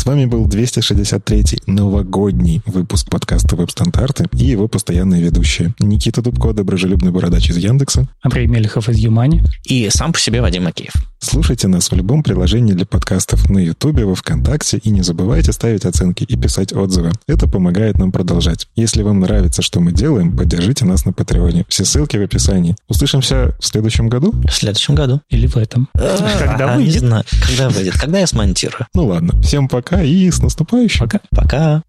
[0.00, 5.74] С вами был 263-й новогодний выпуск подкаста «Веб-стандарты» и его постоянные ведущие.
[5.78, 8.08] Никита Дубко, доброжелюбный бородач из Яндекса.
[8.22, 9.44] Андрей Мелехов из Юмани.
[9.64, 10.94] И сам по себе Вадим Акеев.
[11.18, 15.84] Слушайте нас в любом приложении для подкастов на Ютубе, во Вконтакте и не забывайте ставить
[15.84, 17.12] оценки и писать отзывы.
[17.28, 18.68] Это помогает нам продолжать.
[18.76, 21.66] Если вам нравится, что мы делаем, поддержите нас на Патреоне.
[21.68, 22.74] Все ссылки в описании.
[22.88, 24.32] Услышимся в следующем году?
[24.48, 25.20] В следующем году.
[25.28, 25.90] Или в этом.
[25.92, 27.02] Когда выйдет?
[27.02, 27.98] Когда выйдет?
[28.00, 28.86] Когда я смонтирую?
[28.94, 29.38] Ну ладно.
[29.42, 31.08] Всем пока пока и с наступающим.
[31.08, 31.20] Пока.
[31.30, 31.82] Пока.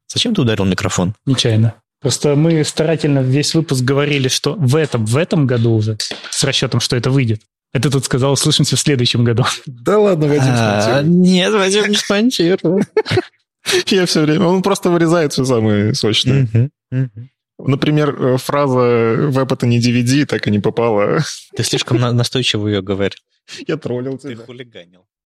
[0.08, 1.16] Зачем ты ударил микрофон?
[1.26, 1.74] Нечаянно.
[2.00, 5.98] Просто мы старательно весь выпуск говорили, что в этом, в этом году уже,
[6.30, 7.42] с расчетом, что это выйдет.
[7.74, 9.46] Это тут сказал, услышимся в следующем году.
[9.66, 12.62] Да ладно, Вадим а, Нет, Вадим не спонсирует.
[13.88, 14.46] Я все время...
[14.46, 16.48] Он просто вырезает все самое сочное.
[17.60, 21.20] Например, э, фраза «веб это не DVD» так и не попала.
[21.56, 23.18] Ты слишком настойчиво ее говорил.
[23.68, 24.36] Я троллил тебя.
[24.36, 25.06] Ты хулиганил.